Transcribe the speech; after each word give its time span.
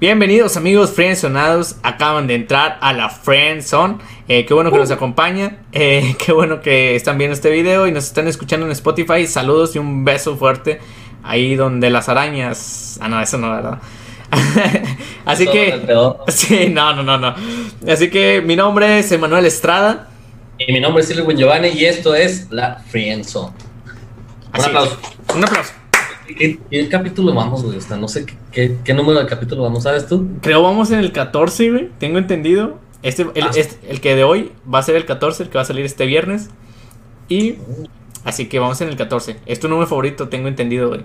Bienvenidos 0.00 0.56
amigos 0.56 0.92
friendzonados, 0.92 1.74
acaban 1.82 2.28
de 2.28 2.36
entrar 2.36 2.78
a 2.80 2.92
la 2.92 3.08
friendzone, 3.08 3.98
eh, 4.28 4.46
qué 4.46 4.54
bueno 4.54 4.70
que 4.70 4.78
nos 4.78 4.92
acompaña, 4.92 5.56
eh, 5.72 6.14
qué 6.24 6.30
bueno 6.30 6.60
que 6.60 6.94
están 6.94 7.18
viendo 7.18 7.34
este 7.34 7.50
video 7.50 7.88
y 7.88 7.90
nos 7.90 8.04
están 8.04 8.28
escuchando 8.28 8.64
en 8.64 8.70
Spotify, 8.70 9.26
saludos 9.26 9.74
y 9.74 9.80
un 9.80 10.04
beso 10.04 10.36
fuerte 10.36 10.78
ahí 11.24 11.56
donde 11.56 11.90
las 11.90 12.08
arañas, 12.08 13.00
ah 13.02 13.08
no, 13.08 13.20
eso 13.20 13.38
no, 13.38 13.50
¿verdad? 13.50 13.78
Así 15.24 15.46
Todo 15.46 15.52
que, 15.52 16.24
sí, 16.32 16.68
no, 16.70 16.94
no, 16.94 17.02
no, 17.02 17.18
no, 17.18 17.34
así 17.90 18.08
que 18.08 18.40
mi 18.40 18.54
nombre 18.54 19.00
es 19.00 19.10
Emanuel 19.10 19.46
Estrada, 19.46 20.10
Y 20.58 20.72
mi 20.72 20.78
nombre 20.78 21.02
es 21.02 21.08
Silvio 21.08 21.28
Giovanni 21.32 21.70
y 21.70 21.86
esto 21.86 22.14
es 22.14 22.46
La 22.52 22.76
Friendzone. 22.88 23.52
Un 24.54 24.60
es. 24.60 24.64
aplauso. 24.64 24.96
un 25.34 25.44
aplauso. 25.44 25.72
¿Y 26.28 26.58
y 26.70 26.78
el 26.78 26.88
capítulo 26.88 27.34
vamos, 27.34 27.62
güey? 27.64 27.78
O 27.78 27.80
sea, 27.80 27.96
no 27.96 28.08
sé 28.08 28.26
qué, 28.26 28.34
qué, 28.52 28.76
qué 28.84 28.94
número 28.94 29.20
de 29.20 29.26
capítulo 29.26 29.62
vamos, 29.62 29.82
¿sabes 29.84 30.06
tú? 30.06 30.28
Creo 30.42 30.62
vamos 30.62 30.90
en 30.90 30.98
el 31.00 31.12
14, 31.12 31.70
güey, 31.70 31.88
tengo 31.98 32.18
entendido, 32.18 32.78
este, 33.02 33.22
el, 33.34 33.44
Ah. 33.44 33.50
este- 33.56 33.78
el 33.90 34.00
que 34.00 34.14
de 34.14 34.24
hoy 34.24 34.52
va 34.72 34.80
a 34.80 34.82
ser 34.82 34.96
el 34.96 35.04
14, 35.06 35.44
el 35.44 35.48
que 35.48 35.56
va 35.58 35.62
a 35.62 35.66
salir 35.66 35.84
este 35.84 36.04
viernes, 36.06 36.50
y 37.28 37.56
así 38.24 38.46
que 38.46 38.58
vamos 38.58 38.80
en 38.80 38.88
el 38.88 38.96
14, 38.96 39.36
es 39.46 39.60
tu 39.60 39.68
número 39.68 39.86
favorito, 39.86 40.28
tengo 40.28 40.48
entendido, 40.48 40.88
güey. 40.88 41.00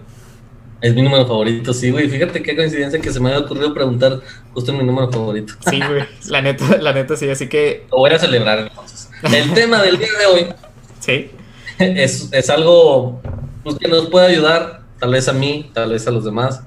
Es 0.81 0.93
mi 0.93 1.01
número 1.01 1.25
favorito, 1.25 1.73
sí, 1.73 1.91
güey. 1.91 2.09
Fíjate 2.09 2.43
qué 2.43 2.57
coincidencia 2.57 2.99
que 2.99 3.09
se 3.09 3.17
me 3.21 3.29
haya 3.29 3.39
ocurrido 3.39 3.73
preguntar 3.73 4.19
justo 4.53 4.73
en 4.73 4.79
mi 4.79 4.83
número 4.83 5.09
favorito. 5.09 5.53
Sí, 5.69 5.79
güey. 5.79 6.03
La 6.27 6.41
neta, 6.41 6.77
la 6.81 6.91
neta 6.91 7.15
sí, 7.15 7.29
así 7.29 7.47
que 7.47 7.85
Lo 7.89 7.99
voy 7.99 8.11
a 8.11 8.19
celebrar 8.19 8.59
entonces. 8.59 9.09
El 9.23 9.53
tema 9.53 9.81
del 9.81 9.97
día 9.97 10.09
de 10.19 10.25
hoy 10.25 10.47
sí. 10.99 11.29
es, 11.79 12.27
es 12.33 12.49
algo 12.49 13.21
pues, 13.63 13.77
que 13.77 13.87
nos 13.87 14.09
puede 14.09 14.27
ayudar, 14.27 14.81
tal 15.03 15.11
vez 15.11 15.27
a 15.27 15.33
mí, 15.33 15.69
tal 15.73 15.89
vez 15.91 16.07
a 16.07 16.11
los 16.11 16.23
demás, 16.23 16.63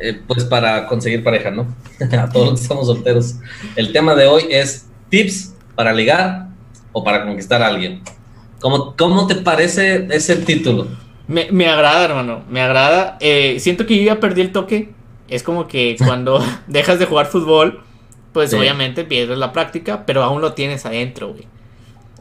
eh, 0.00 0.18
pues 0.26 0.44
para 0.44 0.86
conseguir 0.86 1.22
pareja, 1.22 1.50
¿no? 1.50 1.66
a 2.18 2.26
todos 2.30 2.48
los 2.52 2.58
que 2.58 2.62
estamos 2.62 2.86
solteros. 2.86 3.34
El 3.76 3.92
tema 3.92 4.14
de 4.14 4.26
hoy 4.26 4.44
es 4.48 4.86
tips 5.10 5.54
para 5.74 5.92
ligar 5.92 6.46
o 6.92 7.04
para 7.04 7.22
conquistar 7.26 7.62
a 7.62 7.66
alguien. 7.66 8.00
¿Cómo, 8.60 8.96
cómo 8.96 9.26
te 9.26 9.34
parece 9.34 10.06
ese 10.10 10.36
título? 10.36 10.88
Me, 11.28 11.52
me 11.52 11.68
agrada, 11.68 12.02
hermano. 12.06 12.42
Me 12.48 12.62
agrada. 12.62 13.18
Eh, 13.20 13.58
siento 13.60 13.84
que 13.84 13.94
yo 13.98 14.04
ya 14.04 14.20
perdí 14.20 14.40
el 14.40 14.52
toque. 14.52 14.94
Es 15.28 15.42
como 15.42 15.68
que 15.68 15.96
cuando 16.06 16.42
dejas 16.66 16.98
de 16.98 17.04
jugar 17.04 17.26
fútbol, 17.26 17.82
pues 18.32 18.50
Sí. 18.50 18.56
obviamente 18.56 19.04
pierdes 19.04 19.36
la 19.36 19.52
práctica, 19.52 20.06
pero 20.06 20.22
aún 20.22 20.40
lo 20.40 20.54
tienes 20.54 20.86
adentro, 20.86 21.28
güey. 21.34 21.46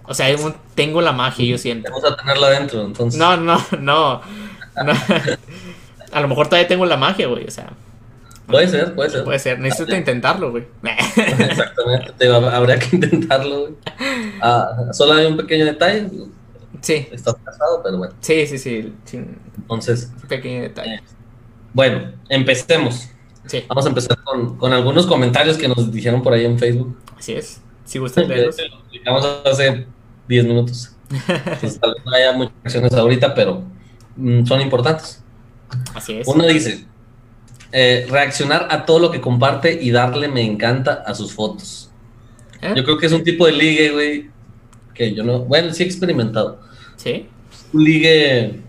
O 0.03 0.13
sea, 0.13 0.27
tengo 0.75 0.99
la 0.99 1.13
magia, 1.13 1.45
yo 1.45 1.57
siento. 1.57 1.89
Vamos 1.91 2.11
a 2.11 2.17
tenerla 2.17 2.47
adentro, 2.47 2.83
entonces. 2.83 3.17
No, 3.17 3.37
no, 3.37 3.57
no. 3.79 4.21
No. 4.83 4.93
A 6.11 6.21
lo 6.21 6.27
mejor 6.27 6.47
todavía 6.47 6.67
tengo 6.67 6.85
la 6.85 6.97
magia, 6.97 7.27
güey. 7.27 7.45
O 7.45 7.51
sea, 7.51 7.71
Puede 8.47 8.67
ser, 8.67 8.95
puede 8.95 9.09
ser. 9.11 9.23
puede 9.23 9.37
ser. 9.39 9.59
Necesito 9.59 9.95
intentarlo, 9.95 10.49
güey. 10.51 10.65
Exactamente, 10.83 12.13
te 12.17 12.27
va- 12.27 12.55
habría 12.55 12.79
que 12.79 12.95
intentarlo. 12.95 13.59
güey. 13.61 13.73
Ah, 14.41 14.69
solo 14.91 15.13
hay 15.13 15.27
un 15.27 15.37
pequeño 15.37 15.65
detalle. 15.65 16.07
Sí, 16.81 17.07
Estás 17.11 17.35
casado, 17.43 17.81
pero 17.83 17.97
bueno. 17.97 18.13
sí, 18.21 18.47
sí, 18.47 18.57
sí. 18.57 18.93
Sin 19.05 19.37
Entonces, 19.57 20.11
pequeño 20.27 20.61
detalle. 20.63 21.01
bueno, 21.73 22.11
empecemos. 22.29 23.09
Sí, 23.45 23.65
Vamos 23.67 23.85
a 23.85 23.89
empezar 23.89 24.17
con, 24.23 24.57
con 24.57 24.73
algunos 24.73 25.05
comentarios 25.07 25.57
que 25.57 25.67
nos 25.67 25.91
dijeron 25.91 26.21
por 26.23 26.33
ahí 26.33 26.45
en 26.45 26.57
Facebook. 26.57 26.97
así 27.17 27.33
es. 27.33 27.61
Si 27.85 27.97
gustas 27.99 28.23
Que 28.25 28.29
leerlos. 28.35 28.57
lo 29.05 29.51
hace 29.51 29.85
10 30.27 30.45
minutos. 30.45 30.95
Entonces, 31.11 31.79
tal 31.79 31.93
vez 31.95 32.05
no 32.05 32.11
haya 32.13 32.31
muchas 32.33 32.53
acciones 32.63 32.93
ahorita, 32.93 33.33
pero 33.33 33.63
son 34.45 34.61
importantes. 34.61 35.23
Así 35.93 36.13
es. 36.17 36.27
Uno 36.27 36.45
dice, 36.47 36.85
eh, 37.71 38.07
reaccionar 38.09 38.67
a 38.71 38.85
todo 38.85 38.99
lo 38.99 39.11
que 39.11 39.21
comparte 39.21 39.77
y 39.81 39.91
darle 39.91 40.27
me 40.27 40.41
encanta 40.43 41.03
a 41.05 41.13
sus 41.13 41.33
fotos. 41.33 41.91
¿Eh? 42.61 42.73
Yo 42.75 42.83
creo 42.83 42.97
que 42.97 43.05
es 43.05 43.11
un 43.13 43.23
tipo 43.23 43.45
de 43.45 43.51
ligue, 43.53 43.91
güey, 43.91 44.29
que 44.93 45.13
yo 45.13 45.23
no, 45.23 45.39
bueno, 45.39 45.73
sí 45.73 45.83
he 45.83 45.85
experimentado. 45.85 46.59
Sí, 46.97 47.27
Un 47.73 47.83
ligue 47.83 48.61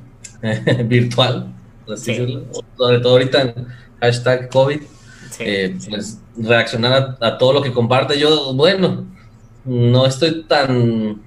eh, 0.43 0.83
virtual, 0.87 1.53
por 1.85 1.95
así 1.95 2.05
Sí. 2.05 2.11
decirlo. 2.13 2.45
Sobre 2.77 3.01
todo 3.01 3.13
ahorita 3.15 3.43
en 3.43 3.67
hashtag 4.01 4.49
COVID. 4.51 4.81
sí. 5.31 5.45
eh, 5.47 5.77
pues 5.89 6.19
reaccionar 6.37 7.17
a, 7.21 7.27
a 7.27 7.39
todo 7.39 7.53
lo 7.55 7.63
que 7.63 7.73
comparte. 7.73 8.19
Yo, 8.19 8.55
bueno, 8.55 9.07
no 9.65 10.07
estoy 10.07 10.45
tan, 10.45 11.21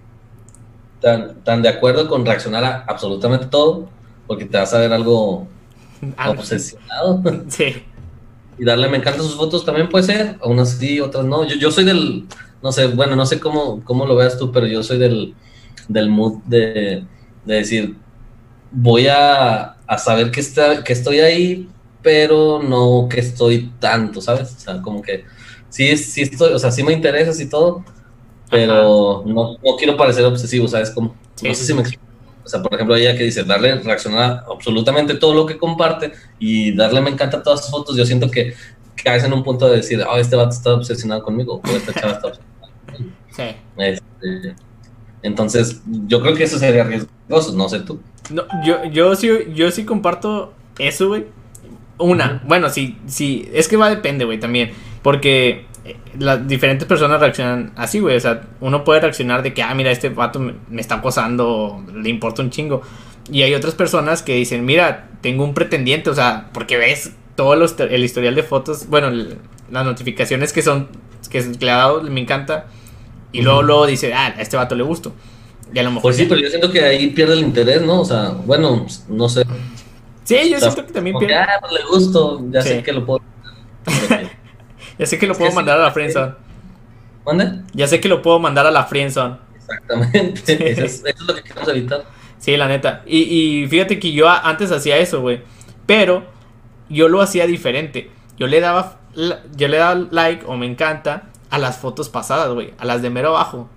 tan, 1.02 1.36
tan 1.44 1.62
de 1.62 1.70
acuerdo 1.70 2.08
con 2.08 2.26
reaccionar 2.26 2.64
a 2.64 2.86
absolutamente 2.88 3.48
todo, 3.48 3.90
porque 4.28 4.46
te 4.46 4.58
vas 4.58 4.74
a 4.74 4.80
ver 4.80 4.94
algo 4.94 5.48
obsesionado. 6.26 7.24
sí. 7.50 7.84
y 8.58 8.66
darle 8.66 8.90
me 8.90 8.98
encantan 8.98 9.24
sus 9.26 9.36
fotos 9.36 9.66
también 9.66 9.90
puede 9.90 10.06
ser, 10.06 10.38
unas 10.44 10.72
sí, 10.78 11.00
otras 11.00 11.26
no. 11.26 11.46
Yo, 11.48 11.56
yo 11.56 11.72
soy 11.72 11.86
del, 11.86 12.28
no 12.62 12.72
sé, 12.72 12.88
bueno, 12.88 13.16
no 13.16 13.26
sé 13.26 13.40
cómo, 13.40 13.84
cómo 13.84 14.06
lo 14.06 14.16
veas 14.16 14.38
tú, 14.38 14.52
pero 14.52 14.68
yo 14.68 14.84
soy 14.84 14.98
del, 15.00 15.36
del 15.88 16.10
mood 16.10 16.44
de, 16.46 17.08
de 17.46 17.56
decir, 17.56 17.98
voy 18.72 19.08
a, 19.08 19.78
a 19.88 19.98
saber 19.98 20.32
que, 20.32 20.40
está, 20.42 20.84
que 20.84 20.94
estoy 20.94 21.20
ahí, 21.22 21.70
pero 22.02 22.62
no 22.64 23.08
que 23.10 23.20
estoy 23.22 23.72
tanto, 23.80 24.22
¿sabes? 24.22 24.54
O 24.56 24.60
sea, 24.60 24.82
como 24.82 25.02
que 25.02 25.26
sí, 25.70 25.98
sí 25.98 26.24
estoy, 26.24 26.54
o 26.54 26.60
sea, 26.60 26.72
sí 26.72 26.84
me 26.84 26.94
interesas 26.94 27.40
y 27.40 27.50
todo, 27.50 27.86
pero 28.50 29.24
no, 29.28 29.54
no 29.64 29.78
quiero 29.78 29.98
parecer 29.98 30.26
obsesivo, 30.26 30.68
¿sabes? 30.68 30.92
Como, 30.92 31.20
Sí, 31.36 31.48
no 31.48 31.54
sí, 31.54 31.62
sé 31.62 31.66
si 31.66 31.74
me 31.74 31.82
explico. 31.82 32.13
O 32.46 32.50
sea, 32.50 32.62
por 32.62 32.74
ejemplo, 32.74 32.96
ella 32.96 33.16
que 33.18 33.24
dice, 33.24 33.44
darle, 33.44 33.76
reaccionar 33.76 34.22
a 34.22 34.46
absolutamente 34.52 35.16
todo 35.16 35.34
lo 35.34 35.46
que 35.46 35.58
comparte 35.58 36.12
y 36.40 36.76
darle 36.76 37.02
me 37.02 37.10
encanta 37.10 37.42
todas 37.42 37.62
sus 37.62 37.72
fotos, 37.72 37.96
yo 37.96 38.06
siento 38.06 38.30
que 38.30 38.54
caes 38.96 39.24
en 39.24 39.34
un 39.34 39.44
punto 39.44 39.70
de 39.70 39.78
decir, 39.78 40.04
oh, 40.10 40.18
este 40.18 40.36
vato 40.36 40.52
está 40.52 40.74
obsesionado 40.74 41.24
conmigo, 41.24 41.62
o 41.64 41.70
esta 41.70 41.94
chava 41.94 42.14
está 42.14 42.28
obsesionada. 42.28 42.54
Sí. 43.32 43.44
Este, 43.78 44.56
entonces, 45.22 45.82
yo 45.86 46.22
creo 46.22 46.36
que 46.36 46.44
eso 46.44 46.60
sería 46.60 46.84
riesgoso, 46.84 47.54
no 47.54 47.70
sé 47.70 47.80
tú. 47.80 48.00
No, 48.30 48.44
yo, 48.66 48.84
yo 48.86 49.16
sí, 49.16 49.30
yo 49.54 49.72
sí 49.72 49.86
comparto 49.86 50.54
eso, 50.78 51.08
güey. 51.08 51.26
Una, 51.98 52.42
bueno, 52.46 52.70
sí, 52.70 52.98
sí, 53.06 53.50
es 53.54 53.68
que 53.68 53.78
va 53.78 53.90
depende, 53.90 54.26
güey, 54.26 54.40
también. 54.40 54.72
Porque 55.02 55.66
las 56.18 56.48
diferentes 56.48 56.88
personas 56.88 57.20
reaccionan 57.20 57.72
así, 57.76 58.00
güey. 58.00 58.16
O 58.16 58.20
sea, 58.20 58.42
uno 58.62 58.84
puede 58.84 59.02
reaccionar 59.02 59.44
de 59.44 59.54
que, 59.54 59.62
ah, 59.64 59.74
mira, 59.76 59.92
este 59.92 60.10
vato 60.10 60.40
me, 60.40 60.54
me 60.70 60.82
está 60.82 60.96
acosando, 60.96 61.84
le 61.94 62.10
importa 62.10 62.42
un 62.42 62.50
chingo. 62.50 62.82
Y 63.32 63.42
hay 63.44 63.54
otras 63.54 63.76
personas 63.76 64.22
que 64.22 64.36
dicen, 64.36 64.66
mira, 64.66 65.10
tengo 65.22 65.44
un 65.44 65.54
pretendiente, 65.54 66.10
o 66.10 66.16
sea, 66.16 66.50
porque 66.54 66.78
ves 66.78 67.12
todo 67.36 67.56
los- 67.56 67.80
el 67.80 68.04
historial 68.04 68.36
de 68.36 68.44
fotos, 68.44 68.88
bueno, 68.88 69.08
el- 69.08 69.38
las 69.72 69.86
notificaciones 69.86 70.54
que 70.54 70.62
son, 70.62 70.88
que 71.30 71.42
le 71.60 71.72
ha 71.72 71.78
dado, 71.78 72.02
me 72.04 72.22
encanta. 72.22 72.66
Y 73.32 73.42
luego, 73.42 73.64
luego 73.64 73.86
dice, 73.88 74.14
ah, 74.14 74.34
a 74.38 74.42
este 74.42 74.56
vato 74.58 74.76
le 74.76 74.84
gusto. 74.84 75.14
Y 75.74 75.80
a 75.80 75.84
lo 75.84 75.90
mejor. 75.90 76.04
Pues 76.04 76.18
sí, 76.18 76.26
pero 76.30 76.40
yo 76.40 76.50
siento 76.50 76.72
que 76.72 76.82
ahí 76.84 77.08
pierde 77.10 77.34
el 77.34 77.40
interés, 77.40 77.82
¿no? 77.82 78.02
O 78.02 78.06
sea, 78.06 78.30
bueno, 78.46 78.86
no 79.10 79.28
sé. 79.30 79.44
Sí, 80.24 80.36
yo 80.52 80.58
O 80.58 80.60
sea, 80.60 80.72
siento 80.72 80.86
que 80.86 80.94
también 80.94 81.18
pierde. 81.18 81.36
ah, 81.36 81.48
pues 81.60 81.72
le 81.74 81.80
gusto, 81.86 82.46
ya 82.52 82.62
Sí. 82.62 82.70
sé 82.70 82.84
que 82.84 82.92
lo 82.94 83.06
puedo. 83.06 83.22
Ya 84.98 85.06
sé 85.06 85.18
que 85.18 85.26
lo 85.28 85.34
Es 85.34 85.38
puedo 85.38 85.50
que 85.52 85.56
mandar 85.56 85.78
sí. 85.78 85.82
a 85.82 85.86
la 85.86 85.92
friendzone. 85.92 86.34
¿Mande? 87.26 87.62
Ya 87.74 87.88
sé 87.88 88.00
que 88.00 88.10
lo 88.10 88.22
puedo 88.22 88.40
mandar 88.40 88.66
a 88.68 88.72
la 88.72 88.84
friendzone. 88.86 89.38
Exactamente. 89.56 90.42
Sí. 90.46 90.58
Eso, 90.64 90.84
es, 90.84 90.94
eso 91.06 91.08
es 91.08 91.22
lo 91.22 91.36
que 91.36 91.44
queremos 91.44 91.68
evitar. 91.70 92.04
Sí, 92.38 92.58
la 92.58 92.68
neta. 92.68 93.04
Y, 93.06 93.20
y 93.64 93.68
fíjate 93.68 94.00
que 94.00 94.12
yo 94.12 94.30
antes 94.30 94.72
hacía 94.72 94.98
eso, 94.98 95.22
güey. 95.22 95.42
Pero 95.86 96.26
yo 96.90 97.08
lo 97.08 97.22
hacía 97.22 97.48
diferente. 97.48 98.12
Yo 98.38 98.48
le 98.48 98.60
daba 98.60 99.00
yo 99.56 99.68
le 99.68 99.78
daba 99.78 99.96
like 100.12 100.44
o 100.48 100.58
me 100.58 100.66
encanta 100.66 101.24
a 101.50 101.58
las 101.60 101.78
fotos 101.78 102.10
pasadas, 102.10 102.50
güey, 102.52 102.74
a 102.80 102.86
las 102.86 103.02
de 103.02 103.10
mero 103.10 103.30
abajo. 103.30 103.70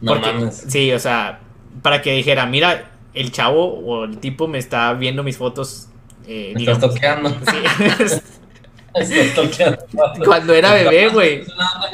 No 0.00 0.12
Porque- 0.12 0.32
mames. 0.32 0.64
Sí, 0.68 0.92
o 0.92 0.98
sea, 0.98 1.40
para 1.82 2.02
que 2.02 2.12
dijera, 2.12 2.46
mira, 2.46 2.90
el 3.14 3.32
chavo 3.32 3.78
o 3.78 4.04
el 4.04 4.18
tipo 4.18 4.48
me 4.48 4.58
está 4.58 4.92
viendo 4.94 5.22
mis 5.22 5.36
fotos 5.38 5.88
eh, 6.26 6.52
Me 6.54 6.62
estás 6.64 6.94
digamos, 6.94 6.94
toqueando. 6.94 7.30
sí. 8.08 8.20
Cuando 10.24 10.54
era 10.54 10.74
bebé, 10.74 11.08
güey. 11.08 11.44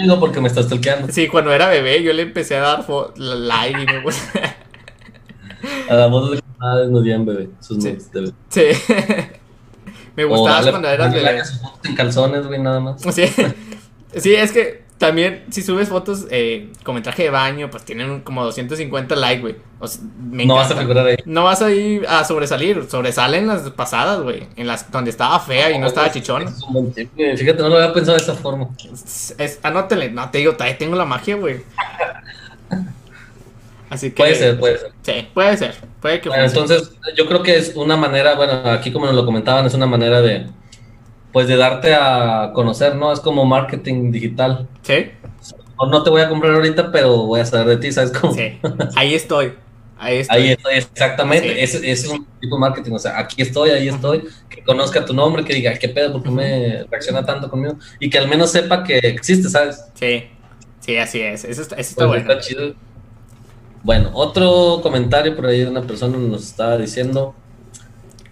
No, 0.07 0.19
porque 0.21 0.41
me 0.41 0.49
estás 0.49 0.69
toqueando. 0.69 1.13
Sí, 1.13 1.29
cuando 1.29 1.53
era 1.53 1.69
bebé 1.69 2.03
yo 2.03 2.13
le 2.13 2.23
empecé 2.23 2.57
a 2.57 2.61
dar 2.61 2.85
like 3.17 3.83
y 3.83 3.87
me 3.87 4.03
A 5.91 5.95
la 5.95 6.07
voz 6.07 6.31
de 6.31 6.37
vez 6.37 6.89
nos 6.91 7.03
dieron 7.03 7.27
bebé. 7.27 7.49
Sus 7.61 7.83
Sí. 7.83 7.97
de 8.13 8.21
bebé. 8.21 8.33
Sí. 8.49 8.63
Me 10.17 10.25
gustabas 10.25 10.69
cuando 10.71 10.89
eras 10.89 11.13
bebé. 11.13 11.43
en 11.85 11.95
calzones, 11.95 12.47
güey, 12.47 12.61
nada 12.61 12.81
más. 12.81 13.03
Sí. 13.03 13.25
Sí, 14.17 14.35
es 14.35 14.51
que 14.51 14.86
también 14.99 15.45
si 15.51 15.63
subes 15.63 15.89
fotos 15.89 16.27
eh, 16.31 16.71
con 16.83 17.01
traje 17.03 17.25
de 17.25 17.31
baño, 17.31 17.71
pues 17.71 17.85
tienen 17.85 18.21
como 18.21 18.45
250 18.45 19.15
likes, 19.17 19.43
güey. 19.43 19.57
O 19.79 19.87
sea, 19.87 20.03
me 20.19 20.47
no 20.47 20.55
vas 20.55 20.71
a 20.71 20.77
figurar 20.77 21.07
ahí. 21.07 21.17
No 21.27 21.45
vas 21.45 21.61
a 21.61 21.71
ir 21.71 22.07
a 22.09 22.25
sobresalir. 22.25 22.87
Sobresalen 22.89 23.47
las 23.47 23.69
pasadas, 23.71 24.23
güey. 24.23 24.47
En 24.57 24.67
las 24.67 24.91
donde 24.91 25.11
estaba 25.11 25.39
fea 25.39 25.71
y 25.71 25.79
no 25.79 25.87
estaba 25.87 26.11
chichón. 26.11 26.45
Es. 26.45 27.39
Fíjate, 27.39 27.63
no 27.63 27.69
lo 27.69 27.77
había 27.77 27.93
pensado 27.93 28.17
de 28.17 28.23
esa 28.23 28.35
forma. 28.35 28.69
Es, 28.93 29.35
es- 29.37 29.61
anótale. 29.63 30.11
No, 30.11 30.31
te 30.31 30.39
digo, 30.39 30.57
tengo 30.79 30.97
la 30.97 31.05
magia, 31.05 31.37
güey. 31.37 31.61
Así 33.91 34.11
que. 34.11 34.17
Puede 34.17 34.35
ser, 34.35 34.59
puede 34.59 34.79
ser. 34.79 34.93
Sí, 35.03 35.29
puede 35.35 35.57
ser. 35.57 35.75
Puede 36.01 36.21
que 36.21 36.29
Bueno, 36.29 36.45
entonces, 36.45 36.93
yo 37.17 37.27
creo 37.27 37.43
que 37.43 37.57
es 37.57 37.73
una 37.77 37.97
manera, 37.97 38.35
bueno, 38.35 38.53
aquí 38.71 38.93
como 38.93 39.07
nos 39.07 39.15
lo 39.15 39.25
comentaban, 39.25 39.67
es 39.67 39.75
una 39.75 39.87
manera 39.87 40.21
de, 40.23 40.47
pues 41.37 41.49
de 41.49 41.59
darte 41.59 41.95
a 41.95 42.53
conocer, 42.55 42.95
¿no? 42.97 43.13
Es 43.13 43.21
como 43.21 43.45
marketing 43.45 44.11
digital. 44.11 44.67
Sí. 44.81 45.11
O 45.77 45.85
no 45.87 46.03
te 46.03 46.09
voy 46.09 46.23
a 46.23 46.31
comprar 46.31 46.55
ahorita, 46.55 46.91
pero 46.91 47.27
voy 47.27 47.41
a 47.41 47.45
saber 47.45 47.67
de 47.67 47.77
ti, 47.77 47.93
¿sabes 47.93 48.11
cómo? 48.11 48.33
Sí. 48.33 48.59
Ahí 48.97 49.15
estoy. 49.15 49.53
Ahí 49.99 50.21
estoy. 50.21 50.35
Ahí 50.35 50.51
estoy, 50.53 50.75
exactamente. 50.77 51.47
Sí. 51.47 51.55
Ese, 51.59 51.91
es 51.91 52.09
un 52.09 52.25
tipo 52.41 52.57
de 52.57 52.61
marketing. 52.61 52.93
O 52.93 52.99
sea, 52.99 53.19
aquí 53.19 53.43
estoy, 53.43 53.69
ahí 53.69 53.87
estoy. 53.87 54.27
Que 54.49 54.63
conozca 54.63 55.05
tu 55.05 55.13
nombre, 55.13 55.45
que 55.45 55.53
diga, 55.53 55.75
¿qué 55.75 55.91
pedo? 55.91 56.15
¿Por 56.15 56.23
qué 56.23 56.31
me 56.31 56.85
reacciona 56.85 57.23
tanto 57.23 57.51
conmigo? 57.51 57.77
Y 58.01 58.09
que 58.09 58.17
al 58.17 58.29
menos 58.29 58.53
sepa 58.53 58.83
que 58.83 58.97
existe, 58.97 59.51
¿sabes? 59.51 59.85
Sí. 59.93 60.25
Sí, 60.81 60.97
así 60.97 61.21
es. 61.21 61.45
Eso 61.45 61.61
está, 61.61 61.75
eso 61.77 61.91
está 61.91 62.07
Pues 62.07 62.25
bueno. 62.25 62.33
está 62.33 62.49
chido. 62.49 62.75
Bueno, 63.83 64.11
otro 64.15 64.81
comentario 64.83 65.37
por 65.37 65.45
ahí 65.49 65.61
de 65.61 65.69
una 65.69 65.83
persona 65.83 66.17
nos 66.17 66.45
estaba 66.47 66.79
diciendo 66.79 67.35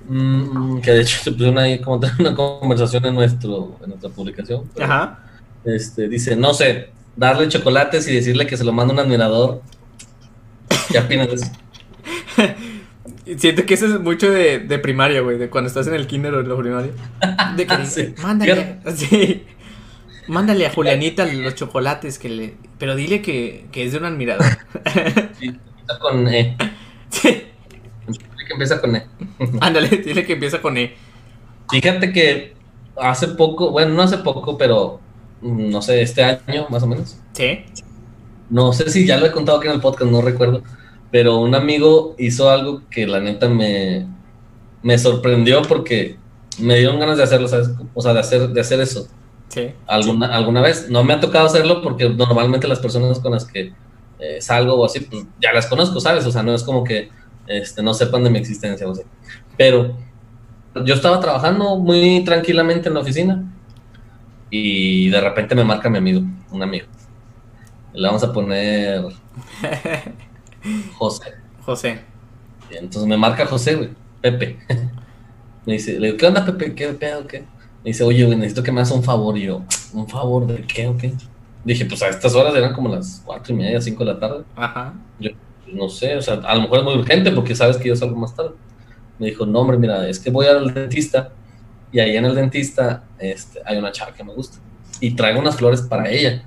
mm, 0.09 0.81
que 0.81 0.91
de 0.93 1.01
hecho 1.03 1.19
se 1.23 1.33
pusieron 1.33 1.59
ahí 1.59 1.81
como 1.81 2.01
una 2.19 2.35
conversación 2.35 3.05
en 3.07 3.15
nuestro 3.15 3.79
en 3.83 3.91
nuestra 3.91 4.11
publicación. 4.11 4.71
pero, 4.75 4.87
Ajá. 4.87 5.19
Este, 5.65 6.09
dice, 6.09 6.37
no 6.37 6.53
sé, 6.55 6.91
darle 7.17 7.49
chocolates 7.49 8.07
y 8.09 8.15
decirle 8.15 8.47
que 8.47 8.57
se 8.57 8.65
lo 8.65 8.73
manda 8.73 8.93
un 8.95 9.01
admirador. 9.01 9.63
¿Qué 10.91 10.99
opinas 10.99 11.29
de 11.29 11.35
eso? 11.35 11.47
Siento 13.39 13.65
que 13.65 13.75
eso 13.75 13.87
es 13.87 14.01
mucho 14.01 14.31
de, 14.31 14.59
de 14.61 14.79
primaria, 14.79 15.21
güey, 15.23 15.39
de 15.39 15.49
cuando 15.49 15.69
estás 15.69 15.87
en 15.87 15.95
el 15.95 16.07
kinder 16.07 16.35
o 16.35 16.41
en 16.41 16.49
la 16.49 16.57
primaria. 16.57 16.93
De 17.57 17.67
que 17.67 17.77
dice, 17.79 18.15
Sí. 18.17 18.23
mándale, 18.23 18.79
sí. 18.95 19.45
Mándale 20.27 20.67
a 20.67 20.71
Julianita 20.73 21.27
los 21.27 21.55
chocolates 21.55 22.19
que 22.19 22.29
le. 22.29 22.55
Pero 22.79 22.97
dile 22.97 23.23
que, 23.23 23.67
que 23.73 23.85
es 23.85 23.93
de 23.93 23.99
un 23.99 24.05
admirador. 24.07 24.47
Sí, 25.39 25.55
con 26.01 26.29
E. 26.29 26.57
Sí. 27.11 27.44
Que 28.47 28.53
empieza 28.53 28.81
con 28.81 28.97
E. 28.97 29.07
Ándale, 29.61 29.89
dile 29.89 30.25
que 30.25 30.35
empieza 30.35 30.61
con 30.61 30.77
E. 30.77 30.95
Fíjate 31.71 32.13
que 32.13 32.55
hace 32.97 33.29
poco, 33.29 33.71
bueno, 33.71 33.95
no 33.95 34.03
hace 34.03 34.19
poco, 34.19 34.57
pero 34.59 35.01
mm, 35.41 35.71
no 35.71 35.83
sé, 35.83 36.03
este 36.03 36.23
año 36.23 36.67
más 36.71 36.83
o 36.83 36.87
menos. 36.87 37.17
Sí. 37.33 37.65
No 38.51 38.73
sé 38.73 38.91
si 38.91 39.07
ya 39.07 39.17
lo 39.17 39.27
he 39.27 39.33
contado 39.33 39.59
aquí 39.59 39.69
en 39.69 39.75
el 39.75 39.81
podcast, 39.81 40.11
no 40.11 40.21
recuerdo. 40.21 40.63
Pero 41.11 41.37
un 41.39 41.55
amigo 41.55 42.15
hizo 42.19 42.51
algo 42.51 42.83
que 42.91 43.07
la 43.07 43.21
neta 43.21 43.49
me, 43.49 44.07
me 44.83 44.99
sorprendió 44.99 45.63
porque 45.63 46.17
me 46.59 46.77
dieron 46.77 46.99
ganas 46.99 47.17
de 47.17 47.23
hacerlo, 47.23 47.49
¿sabes? 47.49 47.71
O 47.95 48.03
sea, 48.03 48.13
de 48.13 48.21
hacer, 48.21 48.49
de 48.49 48.61
hacer 48.61 48.81
eso 48.81 49.09
Sí. 49.49 49.73
alguna, 49.87 50.35
alguna 50.35 50.61
vez. 50.61 50.89
No 50.91 51.05
me 51.05 51.15
ha 51.15 51.21
tocado 51.21 51.47
hacerlo 51.47 51.83
porque 51.83 52.09
normalmente 52.09 52.67
las 52.69 52.81
personas 52.81 53.19
con 53.21 53.33
las 53.33 53.45
que 53.45 53.73
eh, 54.19 54.41
salgo 54.41 54.75
o 54.75 54.85
así, 54.85 55.01
pues 55.01 55.25
ya 55.41 55.53
las 55.53 55.67
conozco, 55.67 56.01
¿sabes? 56.01 56.27
O 56.27 56.33
sea, 56.33 56.43
no 56.43 56.55
es 56.55 56.63
como 56.63 56.83
que 56.85 57.11
este, 57.47 57.83
no 57.83 57.95
sepan 57.95 58.25
de 58.25 58.31
mi 58.31 58.39
existencia 58.39 58.87
o 58.87 58.93
así. 58.93 59.03
Pero 59.57 59.97
yo 60.85 60.95
estaba 60.95 61.21
trabajando 61.21 61.77
muy 61.77 62.25
tranquilamente 62.25 62.89
en 62.89 62.95
la 62.95 63.01
oficina 63.01 63.45
y 64.51 65.09
de 65.09 65.21
repente 65.21 65.55
me 65.55 65.65
marca 65.65 65.89
mi 65.89 65.99
amigo, 65.99 66.23
un 66.51 66.63
amigo. 66.63 66.87
Le 67.93 68.07
vamos 68.07 68.25
a 68.25 68.33
poner 68.33 69.05
José. 70.97 71.35
José. 71.65 72.01
Y 72.71 72.77
entonces 72.77 73.09
me 73.09 73.17
marca 73.17 73.47
José, 73.47 73.77
güey, 73.77 73.91
Pepe. 74.21 74.59
me 75.67 75.75
dice, 75.75 75.99
le 75.99 76.09
digo, 76.09 76.19
¿qué 76.19 76.27
onda, 76.27 76.45
Pepe? 76.45 76.75
¿Qué 76.75 76.89
pedo? 76.89 77.27
¿Qué? 77.27 77.41
Me 77.41 77.91
dice, 77.91 78.03
oye, 78.03 78.25
güey, 78.25 78.37
necesito 78.37 78.63
que 78.63 78.73
me 78.73 78.81
hagas 78.81 78.91
un 78.93 79.03
favor. 79.03 79.37
Y 79.37 79.43
yo, 79.43 79.63
¿un 79.93 80.09
favor 80.09 80.47
de 80.47 80.63
qué 80.63 80.89
o 80.89 80.97
qué? 80.97 81.13
Dije, 81.65 81.85
pues 81.85 82.03
a 82.03 82.09
estas 82.09 82.35
horas 82.35 82.55
eran 82.55 82.73
como 82.73 82.89
las 82.89 83.23
cuatro 83.25 83.55
y 83.55 83.57
media, 83.57 83.81
cinco 83.81 84.05
de 84.05 84.13
la 84.13 84.19
tarde. 84.19 84.45
Ajá. 84.57 84.95
Pues, 85.19 85.33
no 85.75 85.89
sé, 85.89 86.17
o 86.17 86.23
sea, 86.23 86.35
a 86.35 86.55
lo 86.55 86.63
mejor 86.63 86.79
es 86.79 86.85
muy 86.85 86.95
urgente 86.95 87.31
porque 87.33 87.55
sabes 87.55 87.77
que 87.77 87.89
yo 87.89 87.97
salgo 87.97 88.17
más 88.17 88.35
tarde. 88.35 88.51
Me 89.19 89.27
dijo, 89.27 89.47
no, 89.47 89.61
hombre, 89.61 89.79
mira, 89.79 90.09
es 90.09 90.19
que 90.19 90.31
voy 90.31 90.47
al 90.47 90.73
dentista 90.75 91.31
y 91.93 92.01
ahí 92.01 92.17
en 92.17 92.25
el 92.25 92.35
dentista 92.35 93.05
este, 93.19 93.61
hay 93.65 93.77
una 93.77 93.93
chava 93.93 94.13
que 94.13 94.25
me 94.25 94.33
gusta 94.33 94.59
y 95.01 95.15
traigo 95.15 95.39
unas 95.41 95.57
flores 95.57 95.83
para 95.83 96.09
ella. 96.11 96.43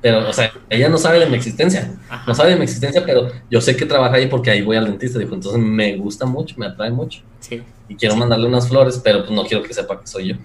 Pero, 0.00 0.28
o 0.28 0.32
sea, 0.32 0.52
ella 0.70 0.88
no 0.88 0.96
sabe 0.96 1.18
de 1.18 1.26
mi 1.26 1.34
existencia, 1.36 1.92
no 2.26 2.32
sabe 2.32 2.50
de 2.50 2.56
mi 2.56 2.62
existencia, 2.62 3.02
pero 3.04 3.28
yo 3.50 3.60
sé 3.60 3.74
que 3.76 3.84
trabaja 3.84 4.14
ahí 4.14 4.28
porque 4.28 4.50
ahí 4.50 4.62
voy 4.62 4.76
al 4.76 4.84
dentista. 4.86 5.18
Dijo, 5.18 5.34
entonces 5.34 5.60
me 5.60 5.96
gusta 5.96 6.24
mucho, 6.24 6.54
me 6.56 6.66
atrae 6.66 6.90
mucho 6.92 7.20
Sí. 7.40 7.62
y 7.88 7.96
quiero 7.96 8.14
mandarle 8.14 8.46
unas 8.46 8.68
flores, 8.68 9.00
pero 9.02 9.20
pues 9.20 9.32
no 9.32 9.44
quiero 9.44 9.64
que 9.64 9.74
sepa 9.74 10.00
que 10.00 10.06
soy 10.06 10.28
yo. 10.28 10.36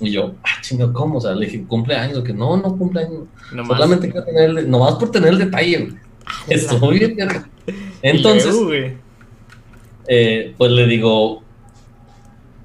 Y 0.00 0.10
yo, 0.10 0.34
ah, 0.42 0.60
chinga, 0.60 0.92
¿cómo? 0.92 1.18
O 1.18 1.20
sea, 1.20 1.34
le 1.34 1.46
dije, 1.46 1.64
¿cumpleaños 1.68 2.18
o 2.18 2.24
que 2.24 2.32
no? 2.32 2.56
No 2.56 2.76
cumpleaños. 2.76 3.24
Nomás. 3.52 3.76
Solamente 3.76 4.10
quiero 4.10 4.26
tener, 4.26 4.50
el- 4.50 4.68
nomás 4.70 4.94
por 4.96 5.10
tener 5.12 5.28
el 5.34 5.38
detalle, 5.38 5.76
güey. 5.78 5.94
Estoy 6.48 6.98
bien, 6.98 7.16
verga. 7.16 7.48
Entonces, 8.02 8.54
eh, 10.06 10.54
pues 10.56 10.70
le 10.72 10.86
digo, 10.86 11.42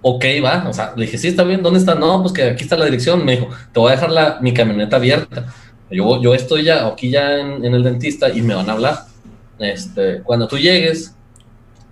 ok, 0.02 0.26
va. 0.44 0.68
O 0.70 0.74
sea, 0.74 0.94
le 0.96 1.06
dije, 1.06 1.18
sí, 1.18 1.28
está 1.28 1.44
bien, 1.44 1.62
¿dónde 1.62 1.80
está? 1.80 1.96
No, 1.96 2.22
pues 2.22 2.34
que 2.34 2.44
aquí 2.44 2.64
está 2.64 2.78
la 2.78 2.86
dirección. 2.86 3.26
Me 3.26 3.34
dijo, 3.34 3.50
te 3.74 3.80
voy 3.80 3.92
a 3.92 3.96
dejar 3.96 4.12
la, 4.12 4.40
mi 4.42 4.54
camioneta 4.54 4.98
abierta. 4.98 5.54
Yo, 5.90 6.22
yo 6.22 6.34
estoy 6.34 6.64
ya 6.64 6.88
aquí 6.88 7.10
ya 7.10 7.40
en, 7.40 7.64
en 7.64 7.74
el 7.74 7.84
dentista 7.84 8.30
y 8.30 8.42
me 8.42 8.56
van 8.56 8.70
a 8.70 8.74
hablar. 8.74 9.06
Este, 9.60 10.22
cuando 10.24 10.48
tú 10.48 10.58
llegues, 10.58 11.16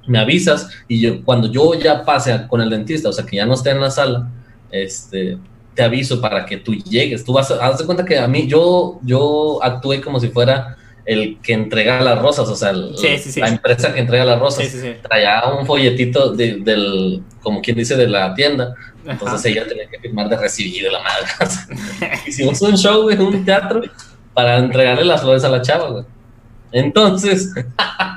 me 0.07 0.19
avisas 0.19 0.69
y 0.87 0.99
yo, 0.99 1.23
cuando 1.23 1.51
yo 1.51 1.73
ya 1.75 2.03
pase 2.03 2.47
con 2.47 2.61
el 2.61 2.69
dentista, 2.69 3.09
o 3.09 3.13
sea, 3.13 3.25
que 3.25 3.37
ya 3.37 3.45
no 3.45 3.53
esté 3.53 3.71
en 3.71 3.81
la 3.81 3.89
sala, 3.89 4.29
este, 4.71 5.37
te 5.73 5.83
aviso 5.83 6.19
para 6.21 6.45
que 6.45 6.57
tú 6.57 6.73
llegues. 6.73 7.23
Tú 7.23 7.33
vas 7.33 7.51
a, 7.51 7.65
haz 7.65 7.79
de 7.79 7.85
cuenta 7.85 8.05
que 8.05 8.17
a 8.17 8.27
mí, 8.27 8.47
yo, 8.47 8.99
yo 9.03 9.59
actué 9.63 10.01
como 10.01 10.19
si 10.19 10.29
fuera 10.29 10.77
el 11.05 11.37
que 11.41 11.53
entrega 11.53 11.99
las 12.01 12.19
rosas, 12.21 12.47
o 12.49 12.55
sea, 12.55 12.69
el- 12.69 12.97
Sí, 12.97 13.17
sí, 13.17 13.31
sí. 13.33 13.39
la 13.41 13.49
empresa 13.49 13.93
que 13.93 13.99
entrega 13.99 14.23
las 14.25 14.39
rosas 14.39 14.73
traía 15.01 15.43
un 15.59 15.65
folletito 15.65 16.31
de- 16.33 16.57
del, 16.61 17.21
como 17.41 17.61
quien 17.61 17.75
dice, 17.77 17.95
de 17.95 18.07
la 18.07 18.33
tienda. 18.33 18.73
Entonces 19.05 19.39
Ajá. 19.41 19.49
ella 19.49 19.67
tenía 19.67 19.89
que 19.89 19.99
firmar 19.99 20.29
de 20.29 20.37
recibido 20.37 20.89
la 20.91 20.99
madre. 21.01 21.27
Hicimos 22.27 22.61
un 22.61 22.77
show, 22.77 23.01
güey, 23.03 23.17
un 23.19 23.43
teatro, 23.43 23.81
para 24.33 24.57
entregarle 24.57 25.03
las 25.03 25.21
flores 25.21 25.43
a 25.43 25.49
la 25.49 25.61
chava, 25.61 25.89
güey. 25.89 26.05
Entonces, 26.71 27.53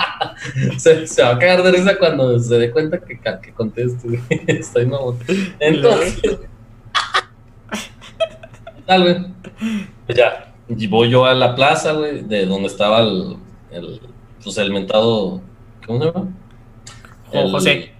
se, 0.78 1.06
se 1.08 1.22
va 1.22 1.30
a 1.30 1.38
cagar 1.38 1.62
de 1.64 1.72
risa 1.72 1.98
cuando 1.98 2.38
se 2.38 2.56
dé 2.56 2.70
cuenta 2.70 2.98
que, 3.00 3.18
que 3.42 3.52
contesto, 3.52 4.08
güey. 4.08 4.20
Estoy 4.46 4.86
mamón. 4.86 5.18
Entonces, 5.58 6.20
tal, 8.86 9.02
güey. 9.02 9.16
Pues 10.06 10.16
ya, 10.18 10.54
y 10.68 10.86
voy 10.86 11.10
yo 11.10 11.24
a 11.24 11.34
la 11.34 11.54
plaza, 11.54 11.92
güey, 11.92 12.22
de 12.22 12.46
donde 12.46 12.68
estaba 12.68 13.00
el, 13.00 13.36
el, 13.70 14.00
pues 14.42 14.56
el 14.58 14.72
mentado, 14.72 15.40
¿cómo 15.86 15.98
se 16.00 16.04
llama? 16.06 16.28
Con 17.30 17.40
El- 17.40 17.50
José. 17.50 17.92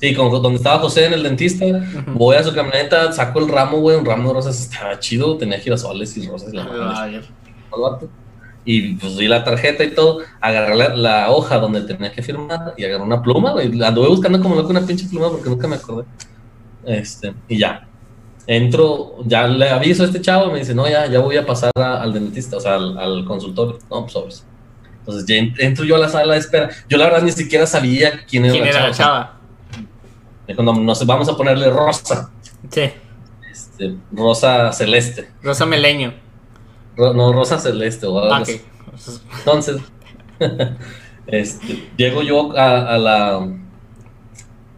Sí, 0.00 0.14
con, 0.14 0.30
donde 0.42 0.56
estaba 0.56 0.80
José 0.80 1.06
en 1.06 1.12
el 1.12 1.22
dentista. 1.22 1.64
Voy 2.08 2.34
a 2.34 2.42
su 2.42 2.52
camioneta, 2.52 3.12
saco 3.12 3.38
el 3.38 3.48
ramo, 3.48 3.78
güey, 3.78 3.96
un 3.96 4.04
ramo 4.04 4.28
de 4.30 4.34
rosas 4.34 4.60
estaba 4.60 4.98
chido, 4.98 5.36
tenía 5.36 5.58
girasoles 5.60 6.16
y 6.16 6.26
rosas 6.28 6.52
y 6.52 6.56
la 6.56 6.64
madre, 6.64 7.20
Ah, 7.70 7.76
vato. 7.78 8.08
Y 8.64 8.94
pues 8.94 9.16
di 9.16 9.28
la 9.28 9.44
tarjeta 9.44 9.82
y 9.84 9.90
todo, 9.94 10.18
agarré 10.40 10.74
la, 10.76 10.94
la 10.96 11.30
hoja 11.30 11.58
donde 11.58 11.82
tenía 11.82 12.10
que 12.12 12.20
firmar 12.22 12.74
y 12.76 12.84
agarré 12.84 13.02
una 13.04 13.22
pluma, 13.22 13.52
güey. 13.52 13.80
Anduve 13.82 14.08
buscando 14.08 14.40
como 14.40 14.54
loco 14.56 14.70
una 14.70 14.80
pinche 14.86 15.06
pluma 15.08 15.30
porque 15.30 15.48
nunca 15.48 15.68
me 15.68 15.76
acordé. 15.76 16.04
Este, 16.84 17.32
y 17.48 17.58
ya. 17.58 17.88
Entro, 18.46 19.16
ya 19.24 19.46
le 19.46 19.70
aviso 19.70 20.02
a 20.02 20.06
este 20.06 20.20
chavo 20.20 20.48
y 20.48 20.52
me 20.52 20.58
dice, 20.58 20.74
no, 20.74 20.88
ya, 20.88 21.06
ya 21.06 21.20
voy 21.20 21.36
a 21.36 21.46
pasar 21.46 21.70
a- 21.76 22.02
al 22.02 22.12
dentista, 22.12 22.56
o 22.56 22.60
sea, 22.60 22.74
al, 22.74 22.98
al 22.98 23.24
consultorio. 23.24 23.78
No, 23.90 24.04
pues. 24.06 24.44
Entonces 24.98 25.26
ya 25.26 25.36
ent- 25.36 25.54
entro 25.58 25.84
yo 25.84 25.96
a 25.96 25.98
la 25.98 26.08
sala 26.08 26.34
de 26.34 26.40
espera. 26.40 26.68
Yo 26.88 26.96
la 26.98 27.04
verdad 27.06 27.22
ni 27.22 27.32
siquiera 27.32 27.66
sabía 27.66 28.24
quién 28.28 28.44
era 28.44 28.52
¿Quién 28.54 28.64
la 28.64 28.70
era 28.70 28.90
chava. 28.92 29.18
la 30.48 30.54
chava? 30.54 30.62
No, 30.62 30.72
no 30.74 30.94
sé, 30.94 31.04
vamos 31.04 31.28
a 31.28 31.36
ponerle 31.36 31.70
rosa. 31.70 32.30
Sí. 32.70 32.90
Este, 33.50 33.94
rosa 34.12 34.72
celeste. 34.72 35.28
Rosa 35.42 35.64
Meleño. 35.66 36.12
Ro- 36.96 37.14
no, 37.14 37.32
rosa 37.32 37.58
celeste 37.58 38.06
o 38.06 38.18
Ah. 38.32 38.42
Entonces, 39.38 39.80
este, 41.26 41.88
llego 41.96 42.22
yo 42.22 42.56
a, 42.56 42.94
a 42.94 42.98
la 42.98 43.48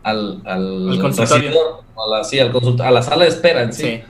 al, 0.04 0.42
al, 0.44 0.90
Al 0.90 0.98
consultorio. 1.00 1.50
a 1.96 2.08
la, 2.10 2.22
sí, 2.24 2.38
al 2.38 2.52
consult- 2.52 2.80
a 2.80 2.90
la 2.92 3.02
sala 3.02 3.24
de 3.24 3.30
espera 3.30 3.62
en 3.62 3.72
sí, 3.72 3.82
Sí. 3.82 4.02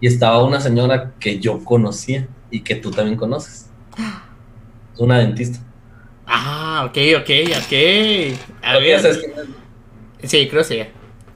y 0.00 0.06
estaba 0.08 0.42
una 0.44 0.60
señora 0.60 1.14
que 1.18 1.38
yo 1.40 1.64
conocía 1.64 2.28
y 2.50 2.62
que 2.62 2.74
tú 2.76 2.90
también 2.90 3.16
conoces. 3.16 3.70
Es 4.92 5.00
una 5.00 5.18
dentista. 5.18 5.60
Ah, 6.26 6.84
ok, 6.88 6.98
ok, 7.20 7.30
ok. 7.56 8.38
A 8.62 8.72
sabes 9.00 9.24
Sí, 10.22 10.48
creo 10.48 10.62
que 10.62 10.64
sí. 10.64 10.82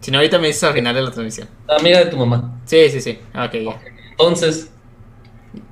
Si 0.00 0.10
no, 0.10 0.18
ahorita 0.18 0.38
me 0.38 0.48
dices 0.48 0.64
al 0.64 0.72
final 0.74 0.94
de 0.94 1.02
la 1.02 1.10
transmisión. 1.10 1.48
la 1.68 1.76
amiga 1.76 1.98
de 2.00 2.06
tu 2.06 2.16
mamá. 2.16 2.60
Sí, 2.64 2.88
sí, 2.90 3.00
sí. 3.00 3.18
Ok, 3.34 3.52
ya. 3.54 3.80
Entonces, 4.12 4.72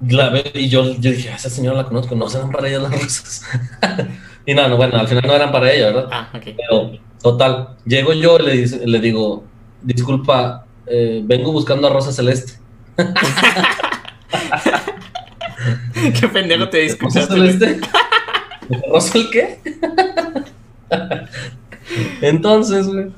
la 0.06 0.28
veo 0.30 0.42
y 0.54 0.68
yo, 0.68 0.92
yo 0.94 1.10
dije, 1.10 1.30
"Ah, 1.30 1.36
esa 1.36 1.50
señora 1.50 1.78
la 1.78 1.84
conozco, 1.84 2.14
no 2.14 2.28
serán 2.28 2.50
para 2.50 2.68
ella 2.68 2.80
las 2.80 2.92
rosas. 2.92 3.42
y 4.46 4.54
no, 4.54 4.68
no, 4.68 4.76
bueno, 4.76 4.98
al 4.98 5.08
final 5.08 5.24
no 5.26 5.34
eran 5.34 5.50
para 5.50 5.72
ella, 5.72 5.86
¿verdad? 5.86 6.08
Ah, 6.12 6.28
ok. 6.34 6.44
Pero, 6.56 6.92
total, 7.22 7.76
llego 7.84 8.12
yo 8.12 8.38
y 8.38 8.42
le, 8.42 8.52
dice- 8.52 8.86
le 8.86 8.98
digo, 9.00 9.44
disculpa, 9.82 10.66
eh, 10.86 11.20
vengo 11.24 11.52
buscando 11.52 11.86
a 11.88 11.90
Rosa 11.90 12.12
Celeste. 12.12 12.54
Qué 16.20 16.28
pendejo 16.28 16.68
te 16.68 16.88
¿Rosa 17.00 17.20
disculpaste. 17.20 17.34
Celeste? 17.34 17.80
¿Rosa 18.92 19.18
el 19.18 19.30
qué? 19.30 19.58
Entonces, 22.20 22.86
güey. 22.86 23.10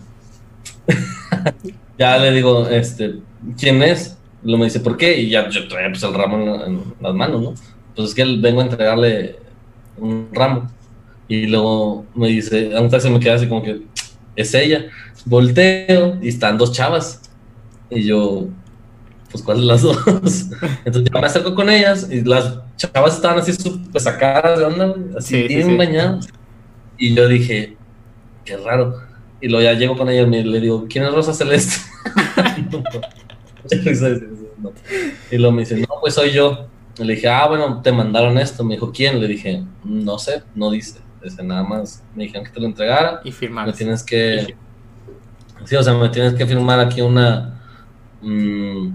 ya 1.98 2.16
le 2.18 2.30
digo, 2.32 2.66
este, 2.68 3.16
¿quién 3.58 3.82
es? 3.82 4.16
Lo 4.42 4.56
me 4.56 4.64
dice, 4.64 4.80
¿por 4.80 4.96
qué? 4.96 5.18
Y 5.20 5.28
ya 5.30 5.48
yo 5.48 5.68
traía 5.68 5.88
pues 5.90 6.02
el 6.02 6.14
ramo 6.14 6.38
en, 6.38 6.72
en 6.72 6.94
las 7.00 7.14
manos, 7.14 7.42
¿no? 7.42 7.54
Pues 7.94 8.08
es 8.10 8.14
que 8.14 8.24
vengo 8.24 8.60
a 8.60 8.64
entregarle 8.64 9.36
un 9.98 10.28
ramo. 10.32 10.70
Y 11.30 11.46
luego 11.46 12.06
me 12.16 12.26
dice, 12.26 12.76
a 12.76 12.80
un 12.80 12.90
taxi 12.90 13.08
me 13.08 13.20
queda 13.20 13.36
así 13.36 13.46
como 13.46 13.62
que, 13.62 13.82
es 14.34 14.52
ella. 14.52 14.86
Volteo 15.24 16.18
y 16.20 16.26
están 16.28 16.58
dos 16.58 16.72
chavas. 16.72 17.22
Y 17.88 18.02
yo, 18.02 18.48
pues, 19.30 19.44
¿cuáles 19.44 19.62
las 19.62 19.82
dos? 19.86 19.96
Entonces 20.84 21.08
ya 21.14 21.20
me 21.20 21.26
acerco 21.28 21.54
con 21.54 21.70
ellas 21.70 22.08
y 22.10 22.22
las 22.22 22.58
chavas 22.76 23.14
estaban 23.14 23.38
así 23.38 23.52
súper 23.52 24.00
sacadas 24.02 24.58
de 24.58 24.64
onda, 24.64 24.92
así 25.16 25.36
Sí, 25.36 25.42
sí, 25.48 25.54
bien 25.54 25.68
sí. 25.68 25.76
bañadas. 25.76 26.26
Y 26.98 27.14
yo 27.14 27.28
dije, 27.28 27.76
qué 28.44 28.56
raro. 28.56 28.96
Y 29.40 29.46
luego 29.48 29.62
ya 29.62 29.74
llego 29.78 29.96
con 29.96 30.08
ellas 30.08 30.26
y 30.28 30.42
le 30.42 30.60
digo, 30.60 30.86
¿quién 30.90 31.04
es 31.04 31.12
Rosa 31.14 31.32
Celeste? 31.32 31.76
Y 35.30 35.36
luego 35.38 35.52
me 35.52 35.62
dice, 35.62 35.76
no, 35.76 35.86
pues 36.00 36.14
soy 36.14 36.32
yo. 36.32 36.66
Y 36.98 37.04
le 37.04 37.14
dije, 37.14 37.28
ah, 37.28 37.46
bueno, 37.46 37.80
te 37.82 37.92
mandaron 37.92 38.36
esto. 38.38 38.64
Me 38.64 38.74
dijo, 38.74 38.90
¿quién? 38.92 39.20
Le 39.20 39.28
dije, 39.28 39.62
no 39.84 40.18
sé, 40.18 40.42
no 40.56 40.70
dice. 40.70 40.98
Dice, 41.22 41.42
nada 41.42 41.62
más 41.62 42.02
me 42.14 42.24
dijeron 42.24 42.44
que 42.46 42.50
te 42.52 42.60
lo 42.60 42.66
entregara. 42.66 43.20
Y 43.24 43.32
firmar. 43.32 43.66
Me 43.66 43.72
tienes 43.72 44.02
que. 44.02 44.54
Sí, 45.64 45.76
o 45.76 45.82
sea, 45.82 45.92
me 45.94 46.08
tienes 46.08 46.34
que 46.34 46.46
firmar 46.46 46.80
aquí 46.80 47.00
una. 47.02 47.60
mm, 48.22 48.88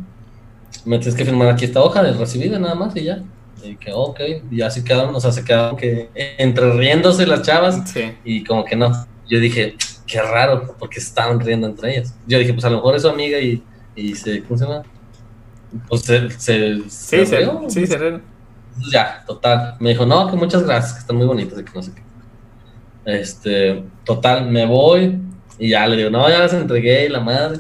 me 0.86 0.98
tienes 1.00 1.16
que 1.16 1.26
firmar 1.26 1.50
aquí 1.50 1.66
esta 1.66 1.82
hoja 1.82 2.04
de 2.04 2.14
recibida 2.14 2.60
nada 2.60 2.76
más 2.76 2.96
y 2.96 3.04
ya. 3.06 3.20
Y 3.64 3.76
que, 3.78 3.92
ok, 3.94 4.20
y 4.52 4.62
así 4.62 4.84
quedaron, 4.84 5.16
o 5.16 5.20
sea, 5.20 5.32
se 5.32 5.44
quedaron 5.44 5.76
que 5.76 6.10
entre 6.38 6.72
riéndose 6.74 7.26
las 7.26 7.42
chavas 7.42 7.90
Sí. 7.90 8.14
y 8.24 8.44
como 8.44 8.64
que 8.66 8.76
no. 8.76 8.92
Yo 9.28 9.40
dije, 9.40 9.76
qué 10.06 10.22
raro, 10.22 10.76
porque 10.78 11.00
se 11.02 11.08
estaban 11.08 11.40
riendo 11.40 11.66
entre 11.68 11.96
ellas. 11.98 12.16
Yo 12.28 12.38
dije, 12.38 12.54
pues 12.54 12.66
a 12.66 12.70
lo 12.70 12.76
mejor 12.78 12.96
es 12.96 13.02
su 13.02 13.10
amiga 13.10 13.40
y, 13.40 13.64
y 13.96 14.14
se, 14.16 14.44
¿cómo 14.44 14.58
se 14.60 14.66
llama? 14.66 14.84
Pues 15.90 16.02
se, 16.02 16.30
se, 16.32 16.82
Sí, 16.90 17.26
se, 17.26 17.38
rió. 17.40 17.62
sí, 17.68 17.88
se 17.88 17.94
Entonces, 17.96 18.22
ya, 18.92 19.24
total. 19.26 19.76
Me 19.80 19.90
dijo, 19.90 20.06
no, 20.06 20.30
que 20.30 20.36
muchas 20.36 20.62
gracias, 20.64 20.94
que 20.94 21.00
están 21.00 21.16
muy 21.16 21.26
bonitas 21.26 21.60
y 21.60 21.64
que 21.64 21.72
no 21.74 21.82
sé 21.82 21.92
qué. 21.96 22.04
Este, 23.06 23.84
total, 24.04 24.50
me 24.50 24.66
voy 24.66 25.20
y 25.60 25.70
ya 25.70 25.88
le 25.88 25.96
digo, 25.98 26.10
no, 26.10 26.28
ya 26.30 26.40
las 26.40 26.54
entregué 26.54 27.06
y 27.06 27.10
la 27.10 27.20
madre. 27.20 27.60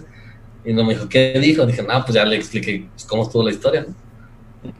Y 0.65 0.73
no 0.73 0.83
me 0.83 0.93
dijo, 0.95 1.07
¿qué 1.07 1.39
dijo? 1.39 1.65
Dije, 1.65 1.83
no, 1.83 2.01
pues 2.03 2.15
ya 2.15 2.25
le 2.25 2.35
expliqué 2.35 2.87
pues, 2.91 3.05
cómo 3.05 3.23
estuvo 3.23 3.43
la 3.43 3.51
historia. 3.51 3.85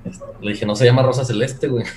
Este, 0.04 0.26
Le 0.42 0.52
dije, 0.54 0.66
no 0.66 0.76
se 0.76 0.86
llama 0.86 1.04
Rosa 1.04 1.24
Celeste, 1.24 1.68
güey. 1.68 1.86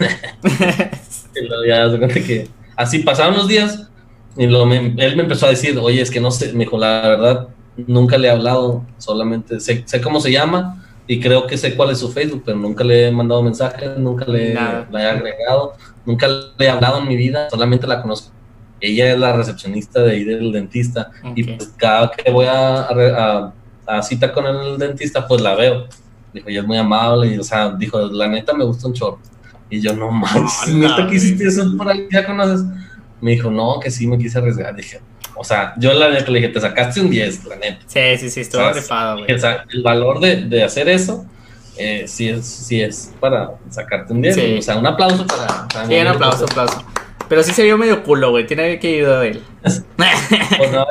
Y 1.34 1.46
luego 1.46 1.64
ya 1.64 1.90
se 1.90 1.98
cuenta 1.98 2.14
que 2.20 2.48
así 2.76 2.98
pasaron 3.00 3.37
los 3.37 3.48
días 3.48 3.88
y 4.37 4.46
luego 4.46 4.66
me- 4.66 4.94
él 4.98 5.16
me 5.16 5.22
empezó 5.22 5.46
a 5.46 5.50
decir, 5.50 5.78
oye, 5.78 6.00
es 6.00 6.10
que 6.10 6.20
no 6.20 6.30
sé, 6.30 6.52
me 6.52 6.60
dijo, 6.64 6.76
la 6.78 7.00
verdad, 7.08 7.48
nunca 7.87 8.18
le 8.18 8.28
he 8.28 8.30
hablado, 8.30 8.84
solamente 8.98 9.60
sé, 9.60 9.82
sé 9.87 10.00
cómo 10.00 10.20
se 10.20 10.32
llama 10.32 10.84
y 11.06 11.20
creo 11.20 11.46
que 11.46 11.56
sé 11.56 11.75
cuál 11.76 11.90
es 11.90 11.98
su 11.98 12.10
Facebook, 12.10 12.42
pero 12.44 12.58
nunca 12.58 12.82
le 12.84 13.08
he 13.08 13.12
mandado 13.12 13.42
mensajes, 13.42 13.96
nunca 13.98 14.25
le, 14.26 14.54
la 14.90 15.02
he 15.02 15.06
agregado, 15.06 15.75
nunca 16.04 16.26
le 16.28 16.64
he 16.66 16.68
hablado 16.68 16.98
en 17.00 17.08
mi 17.08 17.16
vida, 17.16 17.48
solamente 17.50 17.87
la 17.87 18.02
conozco. 18.02 18.32
Ella 18.80 19.12
es 19.12 19.18
la 19.18 19.32
recepcionista 19.32 20.00
de 20.02 20.12
ahí 20.12 20.25
del 20.25 20.52
dentista 20.52 21.11
y 21.35 21.42
Ok. 21.42 21.56
pues 21.58 21.73
cada 21.76 22.11
que 22.11 22.30
voy 22.30 22.47
a, 22.47 22.80
a 22.82 23.52
a- 23.87 24.02
cita 24.02 24.32
con 24.32 24.44
el 24.47 24.78
dentista, 24.78 25.26
pues 25.26 25.40
la 25.40 25.54
veo. 25.54 25.87
Dijo, 26.32 26.49
ella 26.49 26.61
es 26.61 26.66
muy 26.66 26.76
amable 26.76 27.35
y, 27.35 27.38
o 27.38 27.42
sea, 27.42 27.70
dijo, 27.70 27.99
la 28.00 28.28
neta 28.28 28.52
me 28.52 28.64
gusta 28.64 28.87
un 28.87 28.92
chorro. 28.92 29.18
Y 29.70 29.80
yo, 29.80 29.94
no 29.94 30.11
manches, 30.11 30.68
No, 30.75 30.88
neta 30.97 31.06
que 31.08 31.16
hiciste 31.16 31.44
eso 31.49 31.64
por 31.76 31.88
ahí, 31.88 32.06
ya 32.12 32.25
conoces. 32.26 32.64
Me 33.20 33.30
dijo, 33.32 33.50
no, 33.50 33.80
que 33.80 33.90
sí 33.90 34.06
me 34.06 34.18
quise 34.18 34.38
arriesgar. 34.38 34.76
Dije, 34.76 35.00
o 35.35 35.42
sea, 35.42 35.73
yo 35.78 35.92
la 35.94 36.11
neta 36.11 36.30
le 36.30 36.40
dije, 36.40 36.52
te 36.52 36.61
sacaste 36.61 37.00
un 37.00 37.11
10, 37.11 37.44
la 37.47 37.56
neta. 37.56 37.78
Sí, 37.87 38.00
sí, 38.18 38.30
sí, 38.30 38.40
estuvo 38.42 38.70
rifado, 38.73 39.18
güey. 39.20 39.32
O 39.32 39.38
sea, 39.38 39.64
el 39.73 39.82
valor 39.82 40.20
de, 40.20 40.37
de 40.44 40.62
hacer 40.64 40.88
eso, 40.88 41.25
eh, 41.78 42.04
sí, 42.06 42.28
es, 42.28 42.44
sí 42.47 42.80
es 42.82 43.14
para 43.20 43.52
sacarte 43.70 44.12
un 44.12 44.20
10. 44.20 44.35
Sí. 44.35 44.56
O 44.58 44.62
sea, 44.62 44.76
un 44.76 44.87
aplauso 44.87 45.26
para, 45.26 45.66
para 45.68 45.87
Sí, 45.87 45.94
un 45.94 46.06
aplauso, 46.08 46.44
aplauso. 46.44 46.85
Pero 47.28 47.42
sí 47.42 47.52
se 47.52 47.62
vio 47.62 47.76
medio 47.76 48.02
culo, 48.02 48.30
güey. 48.30 48.47
Tiene 48.47 48.78
que 48.78 48.90
ir 48.90 49.06
de 49.06 49.28
él. 49.28 49.42
Pues 50.58 50.73
no, 50.73 50.85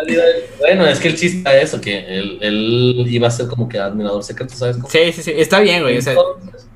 bueno, 0.59 0.85
es 0.85 0.99
que 0.99 1.09
el 1.09 1.15
chiste 1.15 1.41
era 1.41 1.61
eso, 1.61 1.79
que 1.81 1.99
él, 1.99 2.37
él 2.41 3.05
iba 3.07 3.27
a 3.27 3.31
ser 3.31 3.47
como 3.47 3.67
que 3.67 3.77
admirador 3.77 4.23
secreto, 4.23 4.55
¿sabes? 4.55 4.77
Sí, 4.87 5.11
sí, 5.11 5.23
sí. 5.23 5.33
Está 5.35 5.59
bien, 5.59 5.83
güey. 5.83 5.97
O 5.97 6.01
sea, 6.01 6.13
Entonces, 6.13 6.67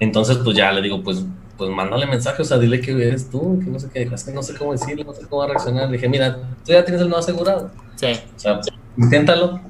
entonces, 0.00 0.38
pues 0.38 0.56
ya 0.56 0.72
le 0.72 0.82
digo, 0.82 1.02
pues, 1.02 1.24
pues 1.56 1.70
mándale 1.70 2.06
mensaje, 2.06 2.42
o 2.42 2.44
sea, 2.44 2.58
dile 2.58 2.80
que 2.80 2.90
eres 2.92 3.30
tú, 3.30 3.60
que 3.62 3.70
no 3.70 3.78
sé 3.78 3.88
qué, 3.92 4.02
es 4.02 4.24
que 4.24 4.32
no 4.32 4.42
sé 4.42 4.54
cómo 4.56 4.72
decirle, 4.72 5.04
no 5.04 5.12
sé 5.12 5.22
cómo 5.28 5.40
va 5.40 5.44
a 5.44 5.48
reaccionar. 5.48 5.86
Le 5.86 5.96
dije, 5.96 6.08
mira, 6.08 6.36
tú 6.64 6.72
ya 6.72 6.84
tienes 6.84 7.02
el 7.02 7.08
no 7.08 7.16
asegurado, 7.16 7.70
sí. 7.96 8.06
o 8.36 8.38
sea, 8.38 8.60
inténtalo, 8.96 9.60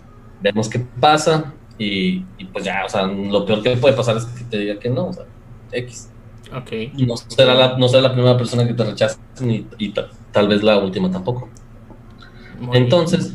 vemos 0.41 0.69
qué 0.69 0.81
pasa, 1.01 1.53
y, 1.79 2.25
y 2.39 2.45
pues 2.53 2.65
ya, 2.65 2.85
o 2.87 2.89
sea, 2.89 3.07
lo 3.07 3.45
peor 3.45 3.63
que 3.63 3.77
puede 3.77 3.95
pasar 3.95 4.17
es 4.17 4.25
que 4.25 4.45
te 4.45 4.59
diga 4.59 4.79
que 4.79 4.89
no, 4.89 5.09
o 5.09 5.13
sea, 5.13 5.25
X. 5.73 6.09
Ok. 6.53 6.73
No 7.07 7.17
será 7.17 7.55
la, 7.55 7.77
no 7.79 7.89
será 7.89 8.03
la 8.03 8.13
primera 8.13 8.37
persona 8.37 8.67
que 8.67 8.75
te 8.75 8.85
rechace, 8.85 9.19
ni, 9.41 9.67
y 9.79 9.93
ta- 9.93 10.09
tal 10.33 10.49
vez 10.49 10.63
la 10.63 10.79
última 10.79 11.11
tampoco. 11.11 11.49
Muy 12.59 12.71
bien. 12.71 12.85
Entonces, 12.85 13.35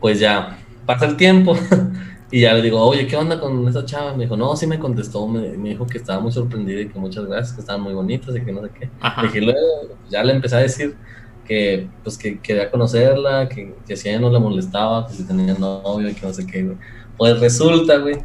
pues 0.00 0.20
ya 0.20 0.58
pasa 0.86 1.06
el 1.06 1.16
tiempo 1.16 1.56
y 2.30 2.40
ya 2.42 2.54
le 2.54 2.62
digo, 2.62 2.80
oye, 2.82 3.06
¿qué 3.06 3.16
onda 3.16 3.38
con 3.40 3.66
esa 3.68 3.84
chava? 3.84 4.12
Me 4.14 4.24
dijo, 4.24 4.36
no, 4.36 4.56
sí 4.56 4.66
me 4.66 4.78
contestó, 4.78 5.26
me, 5.26 5.50
me 5.56 5.70
dijo 5.70 5.86
que 5.86 5.98
estaba 5.98 6.20
muy 6.20 6.32
sorprendida 6.32 6.80
y 6.80 6.88
que 6.88 6.98
muchas 6.98 7.26
gracias, 7.26 7.52
que 7.54 7.60
estaban 7.60 7.82
muy 7.82 7.92
bonitas 7.94 8.34
y 8.36 8.40
que 8.44 8.52
no 8.52 8.62
sé 8.62 8.70
qué. 8.78 8.90
Le 9.22 9.28
dije, 9.28 9.40
luego 9.40 9.60
ya 10.08 10.22
le 10.24 10.32
empecé 10.32 10.56
a 10.56 10.60
decir 10.60 10.96
que 11.46 11.88
pues 12.02 12.16
que 12.16 12.40
quería 12.40 12.70
conocerla, 12.70 13.48
que, 13.48 13.74
que 13.86 13.96
si 13.96 14.08
a 14.08 14.12
ella 14.12 14.20
no 14.22 14.30
le 14.30 14.38
molestaba, 14.38 15.06
que 15.06 15.12
si 15.12 15.24
tenía 15.26 15.54
novio 15.54 16.08
y 16.08 16.14
que 16.14 16.26
no 16.26 16.32
sé 16.32 16.46
qué, 16.46 16.62
güey. 16.62 16.76
Pues 17.18 17.38
resulta, 17.38 17.98
güey, 17.98 18.16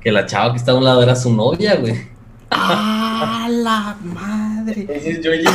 que 0.00 0.10
la 0.10 0.26
chava 0.26 0.50
que 0.52 0.58
estaba 0.58 0.76
a 0.76 0.80
un 0.80 0.84
lado 0.84 1.02
era 1.02 1.14
su 1.14 1.32
novia, 1.32 1.76
güey. 1.76 1.94
¡Ah, 2.50 3.48
la 3.50 3.96
madre! 4.02 4.80
Entonces 4.80 5.20
yo 5.22 5.32
llegué, 5.32 5.48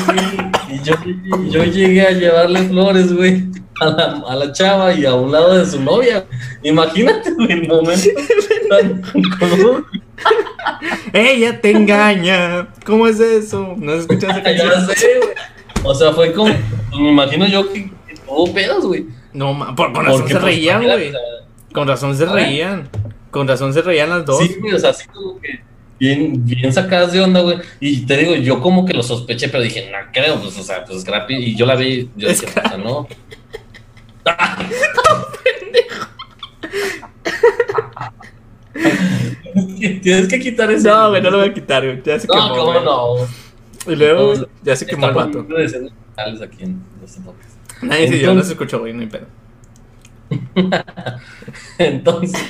y 0.69 0.81
yo, 0.81 0.93
y 1.05 1.49
yo 1.49 1.63
llegué 1.63 2.01
a 2.01 2.11
llevarle 2.11 2.63
flores, 2.63 3.13
güey, 3.13 3.43
a 3.81 3.85
la, 3.85 4.23
a 4.27 4.35
la 4.35 4.51
chava 4.53 4.93
y 4.93 5.05
a 5.05 5.13
un 5.13 5.31
lado 5.31 5.57
de 5.57 5.65
su 5.65 5.81
novia. 5.81 6.25
Imagínate, 6.63 7.31
güey, 7.33 7.51
el 7.51 7.67
momento 7.67 8.09
tan 8.69 9.01
incómodo. 9.13 9.85
¡Ella 11.13 11.59
te 11.59 11.71
engaña! 11.71 12.67
¿Cómo 12.85 13.07
es 13.07 13.19
eso? 13.19 13.75
¿No 13.77 13.93
has 13.93 13.99
escuchado 14.01 14.33
esa 14.33 14.43
canción? 14.43 14.69
Ya 14.87 14.95
sé, 14.95 15.07
güey. 15.19 15.35
O 15.83 15.93
sea, 15.93 16.13
fue 16.13 16.33
como, 16.33 16.51
pues, 16.53 17.01
me 17.01 17.09
imagino 17.09 17.45
yo 17.45 17.71
que, 17.71 17.91
que 18.07 18.15
tuvo 18.25 18.51
pedos, 18.53 18.85
güey. 18.85 19.05
No, 19.33 19.53
ma, 19.53 19.75
por, 19.75 19.91
con 19.93 20.05
razón 20.05 20.21
Porque, 20.21 20.33
se 20.33 20.39
pues, 20.39 20.53
reían, 20.55 20.83
güey. 20.83 21.11
Con 21.73 21.87
razón 21.87 22.15
se 22.15 22.25
ver. 22.25 22.33
reían. 22.33 22.89
Con 23.31 23.47
razón 23.47 23.73
se 23.73 23.81
reían 23.81 24.09
las 24.09 24.25
dos. 24.25 24.39
Sí, 24.39 24.55
güey, 24.59 24.73
o 24.73 24.79
sea, 24.79 24.91
así 24.91 25.07
como 25.09 25.39
que 25.41 25.59
bien, 25.99 26.45
bien 26.45 26.71
sacadas 26.73 27.11
de 27.13 27.21
onda, 27.21 27.41
güey. 27.41 27.57
Y 27.79 28.05
te 28.05 28.17
digo, 28.17 28.35
yo 28.35 28.61
como 28.61 28.85
que 28.85 28.93
lo 28.93 29.03
sospeché, 29.03 29.49
pero 29.49 29.63
dije, 29.63 29.89
no 29.91 29.97
creo, 30.13 30.39
pues, 30.41 30.57
o 30.57 30.63
sea, 30.63 30.83
pues 30.85 31.01
Scrappy. 31.01 31.35
Y 31.35 31.55
yo 31.55 31.65
la 31.65 31.75
vi, 31.75 32.09
yo 32.15 32.27
dije, 32.29 32.45
o 32.45 32.49
sea, 32.51 32.77
no. 32.77 33.07
Tienes 40.01 40.27
que 40.27 40.39
quitar 40.39 40.71
eso. 40.71 40.89
No, 40.89 41.09
güey, 41.09 41.21
no 41.21 41.29
lo 41.31 41.39
voy 41.39 41.49
a 41.49 41.53
quitar, 41.53 41.83
güey. 41.83 42.01
Ya 42.03 42.19
se 42.19 42.27
No, 42.27 42.33
quemó, 42.33 42.49
cómo 42.49 42.63
güey. 42.71 42.83
no. 42.83 43.93
Y 43.93 43.95
luego, 43.95 44.21
No, 44.21 44.27
güey, 44.39 44.45
ya 44.63 44.75
se 44.75 44.85
quemó 44.85 45.07
el 45.07 45.13
vato. 45.13 45.45
aquí 46.43 46.63
en. 46.63 46.81
Nadie 47.81 48.07
se 48.07 48.15
dio, 48.15 48.33
no 48.33 48.41
se 48.43 48.53
escuchó, 48.53 48.79
güey, 48.79 48.93
no 48.93 49.01
hay 49.01 49.07
pedo. 49.07 49.25
Entonces, 51.77 52.41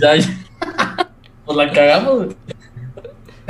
ya, 0.00 0.14
pues 1.44 1.56
la 1.56 1.70
cagamos, 1.72 2.34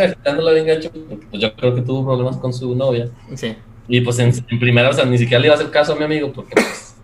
bien 0.06 0.66
gacho, 0.66 0.90
pues 1.30 1.42
yo 1.42 1.54
creo 1.54 1.74
que 1.74 1.82
tuvo 1.82 2.04
problemas 2.04 2.36
con 2.38 2.52
su 2.52 2.74
novia. 2.74 3.08
Sí. 3.34 3.54
Y 3.88 4.00
pues 4.00 4.18
en, 4.18 4.32
en 4.48 4.58
primera, 4.60 4.90
o 4.90 4.92
sea, 4.92 5.04
ni 5.04 5.18
siquiera 5.18 5.40
le 5.40 5.46
iba 5.48 5.54
a 5.54 5.58
hacer 5.58 5.70
caso 5.70 5.92
a 5.92 5.96
mi 5.96 6.04
amigo 6.04 6.32
porque 6.32 6.52
pues, 6.54 6.94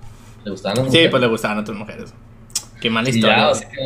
le 0.44 0.50
gustaban 0.50 0.76
las 0.78 0.84
Sí, 0.86 0.90
mujeres. 0.90 1.10
pues 1.10 1.20
le 1.22 1.28
gustaban 1.28 1.58
otras 1.58 1.76
mujeres. 1.76 2.14
Qué 2.80 2.88
mala 2.90 3.08
historia. 3.10 3.36
ya, 3.38 3.48
o 3.50 3.54
sea, 3.54 3.68
que, 3.68 3.76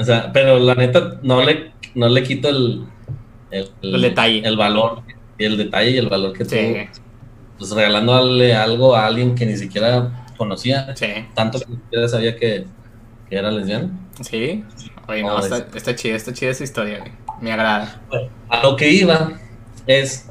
o 0.00 0.04
sea, 0.04 0.32
pero 0.32 0.58
la 0.58 0.74
neta, 0.74 1.20
no 1.22 1.42
le, 1.44 1.72
no 1.94 2.08
le 2.08 2.22
quito 2.24 2.48
el, 2.48 2.84
el, 3.50 3.70
El 3.82 4.02
detalle. 4.02 4.42
el 4.44 4.56
valor, 4.56 5.02
el 5.38 5.56
detalle 5.56 5.90
y 5.92 5.98
el 5.98 6.08
valor 6.08 6.32
que 6.32 6.44
Sí, 6.44 6.56
tuvo, 6.56 7.06
pues 7.58 7.70
regalándole 7.70 8.54
algo 8.54 8.96
a 8.96 9.06
alguien 9.06 9.34
que 9.36 9.46
ni 9.46 9.56
siquiera 9.56 10.24
conocía, 10.36 10.94
sí, 10.96 11.06
tanto 11.34 11.60
que 11.60 11.66
ni 11.68 11.76
siquiera 11.76 12.08
sabía 12.08 12.34
que, 12.36 12.64
que 13.28 13.36
era 13.36 13.50
lesbiana. 13.50 13.88
sí. 14.20 14.64
Oye, 15.08 15.22
no, 15.22 15.38
No, 15.38 15.44
está, 15.44 15.58
es- 15.58 15.76
está 15.76 15.94
chida, 15.96 16.14
está 16.16 16.32
chida 16.32 16.50
esa 16.50 16.62
historia, 16.64 16.98
güey. 17.00 17.12
Me 17.40 17.52
agrada. 17.52 18.00
A 18.48 18.62
lo 18.62 18.76
que 18.76 18.90
iba 18.90 19.32
es 19.86 20.28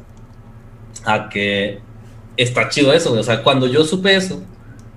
a 1.06 1.30
que 1.30 1.80
está 2.38 2.70
chido 2.70 2.94
eso. 2.94 3.14
O 3.14 3.24
sea, 3.24 3.44
cuando 3.44 3.68
yo 3.68 3.84
supe 3.84 4.16
eso, 4.16 4.42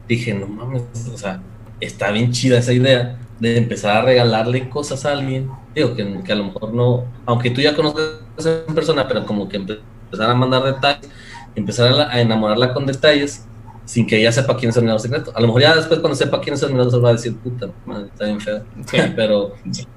dije, 0.09 0.35
no 0.35 0.47
mames, 0.47 0.83
o 1.13 1.17
sea, 1.17 1.41
está 1.81 2.11
bien 2.11 2.33
chida 2.33 2.59
esa 2.59 2.73
idea 2.73 3.19
de 3.41 3.57
empezar 3.57 3.97
a 3.97 4.03
regalarle 4.03 4.69
cosas 4.69 5.05
a 5.05 5.13
alguien. 5.13 5.51
Digo, 5.75 5.95
que, 5.95 6.23
que 6.25 6.33
a 6.33 6.37
lo 6.37 6.45
mejor 6.45 6.75
no, 6.75 7.05
aunque 7.27 7.51
tú 7.51 7.61
ya 7.61 7.75
conozcas 7.75 8.21
en 8.69 8.75
persona, 8.75 9.09
pero 9.09 9.25
como 9.27 9.49
que 9.49 9.57
empezar 9.57 10.31
a 10.31 10.35
mandar 10.35 10.63
detalles, 10.65 11.11
empezar 11.55 12.09
a 12.11 12.21
enamorarla 12.21 12.73
con 12.75 12.87
detalles, 12.87 13.47
sin 13.93 14.07
que 14.07 14.19
ella 14.19 14.33
sepa 14.33 14.57
quién 14.57 14.71
es 14.71 14.77
el 14.77 14.81
admirador 14.85 15.01
secreto. 15.03 15.33
A 15.35 15.41
lo 15.43 15.49
mejor 15.49 15.61
ya 15.61 15.77
después 15.77 16.01
cuando 16.01 16.17
sepa 16.17 16.41
quién 16.41 16.55
es 16.55 16.63
el 16.63 16.71
secreto 16.71 17.03
va 17.03 17.11
a 17.11 17.13
decir, 17.13 17.37
puta, 17.37 17.69
madre, 17.85 18.07
está 18.07 18.25
bien 18.25 18.41
feo. 18.41 18.63
Sí. 18.91 18.97
pero, 19.17 19.53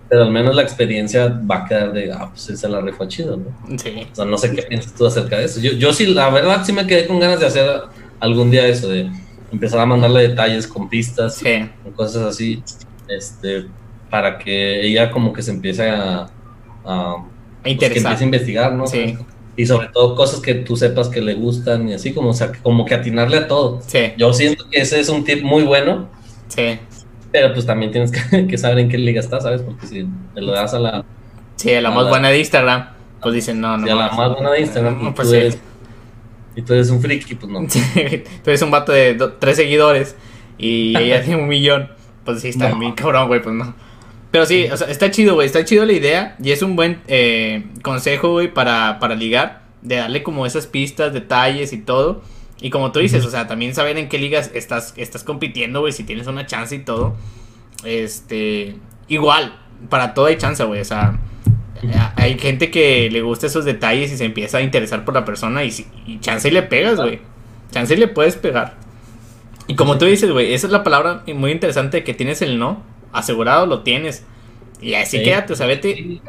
pero 0.09 0.23
al 0.23 0.31
menos 0.31 0.53
la 0.53 0.63
experiencia 0.63 1.29
va 1.49 1.59
a 1.59 1.65
quedar 1.65 1.93
de, 1.93 2.11
ah, 2.11 2.29
pues 2.29 2.59
se 2.59 2.67
la 2.67 2.81
rifó 2.81 3.05
chido, 3.05 3.37
¿no? 3.37 3.77
Sí. 3.77 4.05
O 4.11 4.13
sea, 4.13 4.25
no 4.25 4.37
sé 4.37 4.51
qué 4.51 4.63
piensas 4.63 4.93
tú 4.95 5.05
acerca 5.05 5.37
de 5.37 5.45
eso. 5.45 5.61
Yo, 5.61 5.71
yo 5.71 5.93
sí, 5.93 6.07
la 6.07 6.29
verdad, 6.29 6.61
sí 6.65 6.73
me 6.73 6.85
quedé 6.85 7.07
con 7.07 7.21
ganas 7.21 7.39
de 7.39 7.45
hacer 7.45 7.69
algún 8.19 8.51
día 8.51 8.67
eso, 8.67 8.89
de 8.89 9.09
empezar 9.49 9.79
a 9.79 9.85
mandarle 9.85 10.27
detalles 10.27 10.67
con 10.67 10.89
pistas, 10.89 11.35
Sí. 11.35 11.69
con 11.83 11.93
cosas 11.93 12.23
así, 12.23 12.61
este, 13.07 13.67
para 14.09 14.37
que 14.37 14.85
ella 14.85 15.09
como 15.09 15.31
que 15.31 15.41
se 15.41 15.51
empiece 15.51 15.89
a, 15.89 16.27
a 16.83 17.11
A 17.11 17.15
pues, 17.15 17.63
que 17.63 17.69
interesar. 17.71 18.11
empiece 18.11 18.23
a 18.23 18.25
investigar, 18.25 18.73
¿no? 18.73 18.87
Sí. 18.87 19.17
Y 19.57 19.65
sobre 19.65 19.87
todo 19.87 20.15
cosas 20.15 20.41
que 20.41 20.53
tú 20.55 20.75
sepas 20.75 21.07
que 21.07 21.21
le 21.21 21.33
gustan 21.33 21.87
y 21.89 21.93
así, 21.93 22.13
como, 22.13 22.29
o 22.29 22.33
sea, 22.33 22.51
como 22.61 22.83
que 22.85 22.93
atinarle 22.95 23.37
a 23.37 23.47
todo. 23.47 23.79
Sí. 23.87 24.11
Yo 24.17 24.33
siento 24.33 24.65
que 24.69 24.81
ese 24.81 24.99
es 24.99 25.07
un 25.09 25.23
tip 25.23 25.43
muy 25.43 25.63
bueno, 25.63 26.09
Sí. 26.49 26.77
pero 27.31 27.53
pues 27.53 27.65
también 27.65 27.91
tienes 27.91 28.11
que, 28.11 28.47
que 28.47 28.57
saber 28.57 28.79
en 28.79 28.89
qué 28.89 28.97
liga 28.97 29.19
estás, 29.21 29.43
¿sabes? 29.43 29.61
Porque 29.61 29.87
si 29.87 30.05
te 30.33 30.41
lo 30.41 30.51
das 30.51 30.73
a 30.73 30.79
la, 30.79 31.05
Sí, 31.55 31.71
la 31.79 31.87
A 31.87 31.91
más 31.91 32.03
la- 32.03 32.09
buena 32.09 32.29
de 32.29 32.39
Instagram, 32.39 32.89
pues 33.21 33.33
dicen, 33.35 33.61
no, 33.61 33.77
no. 33.77 33.85
si 33.85 33.91
a 33.91 33.95
la 33.95 34.11
más 34.11 34.33
buena 34.33 34.51
de 34.51 34.59
Instagram 34.61 35.01
No, 35.03 35.15
pues 35.15 35.27
tú 35.29 35.33
sí. 35.33 35.39
eres, 35.39 35.57
y 36.57 36.61
tú 36.61 36.73
eres 36.73 36.89
un 36.89 37.01
friki, 37.01 37.35
pues 37.35 37.51
no. 37.51 37.61
Sí, 37.69 37.81
Tú 38.43 38.49
eres 38.49 38.61
un 38.61 38.71
vato 38.71 38.91
de 38.91 39.13
do- 39.15 39.33
tres 39.33 39.55
seguidores 39.55 40.15
y 40.57 40.97
ella 40.97 41.21
tiene 41.23 41.41
un 41.41 41.47
millón. 41.47 41.89
Pues 42.25 42.41
sí, 42.41 42.49
está 42.49 42.69
No. 42.69 42.79
bien 42.79 42.91
cabrón, 42.93 43.27
güey, 43.27 43.41
pues 43.41 43.55
no. 43.55 43.73
Pero 44.35 44.45
sí, 44.45 44.67
o 44.69 44.75
sea, 44.75 44.89
está 44.89 45.09
chido, 45.11 45.35
güey, 45.35 45.47
está 45.47 45.63
chido 45.63 45.85
la 45.85 45.93
idea 45.93 46.35
y 46.43 46.51
es 46.51 46.61
un 46.61 46.75
buen 46.75 46.99
eh, 47.07 47.63
consejo, 47.81 48.31
güey, 48.33 48.53
para, 48.53 48.99
para 48.99 49.15
ligar, 49.15 49.61
de 49.81 49.95
darle 49.95 50.23
como 50.23 50.45
esas 50.45 50.67
pistas, 50.67 51.13
detalles 51.13 51.71
y 51.71 51.77
todo. 51.77 52.21
Y 52.59 52.69
como 52.69 52.91
tú 52.91 52.99
dices, 52.99 53.23
o 53.23 53.29
sea, 53.31 53.47
también 53.47 53.73
saber 53.73 53.97
en 53.97 54.09
qué 54.09 54.17
ligas 54.17 54.51
estás, 54.53 54.93
estás 54.97 55.23
compitiendo, 55.23 55.79
güey, 55.79 55.93
si 55.93 56.03
tienes 56.03 56.27
una 56.27 56.45
chance 56.45 56.75
y 56.75 56.79
todo. 56.79 57.15
Este, 57.85 58.75
igual, 59.07 59.57
para 59.89 60.13
todo 60.13 60.25
hay 60.25 60.35
chance, 60.35 60.61
güey, 60.65 60.81
o 60.81 60.85
sea, 60.85 61.17
hay 62.17 62.37
gente 62.37 62.69
que 62.71 63.09
le 63.09 63.21
gusta 63.21 63.47
esos 63.47 63.63
detalles 63.63 64.11
y 64.11 64.17
se 64.17 64.25
empieza 64.25 64.57
a 64.57 64.61
interesar 64.61 65.05
por 65.05 65.13
la 65.13 65.23
persona 65.23 65.63
y, 65.63 65.71
si- 65.71 65.87
y 66.05 66.19
chance 66.19 66.45
y 66.45 66.51
le 66.51 66.61
pegas, 66.63 66.97
güey. 66.97 67.21
Chance 67.71 67.93
y 67.93 67.97
le 67.97 68.09
puedes 68.09 68.35
pegar. 68.35 68.73
Y 69.67 69.75
como 69.75 69.97
tú 69.97 70.03
dices, 70.03 70.29
güey, 70.29 70.53
esa 70.53 70.67
es 70.67 70.73
la 70.73 70.83
palabra 70.83 71.23
muy 71.33 71.51
interesante 71.51 72.03
que 72.03 72.13
tienes 72.13 72.41
el 72.41 72.59
no. 72.59 72.83
Asegurado 73.17 73.65
lo 73.65 73.81
tienes. 73.83 74.23
Y 74.81 74.93
así 74.95 75.17
Sí. 75.19 75.23
quédate, 75.23 75.53
o 75.53 75.55
sea, 75.55 75.67
vete. 75.67 76.21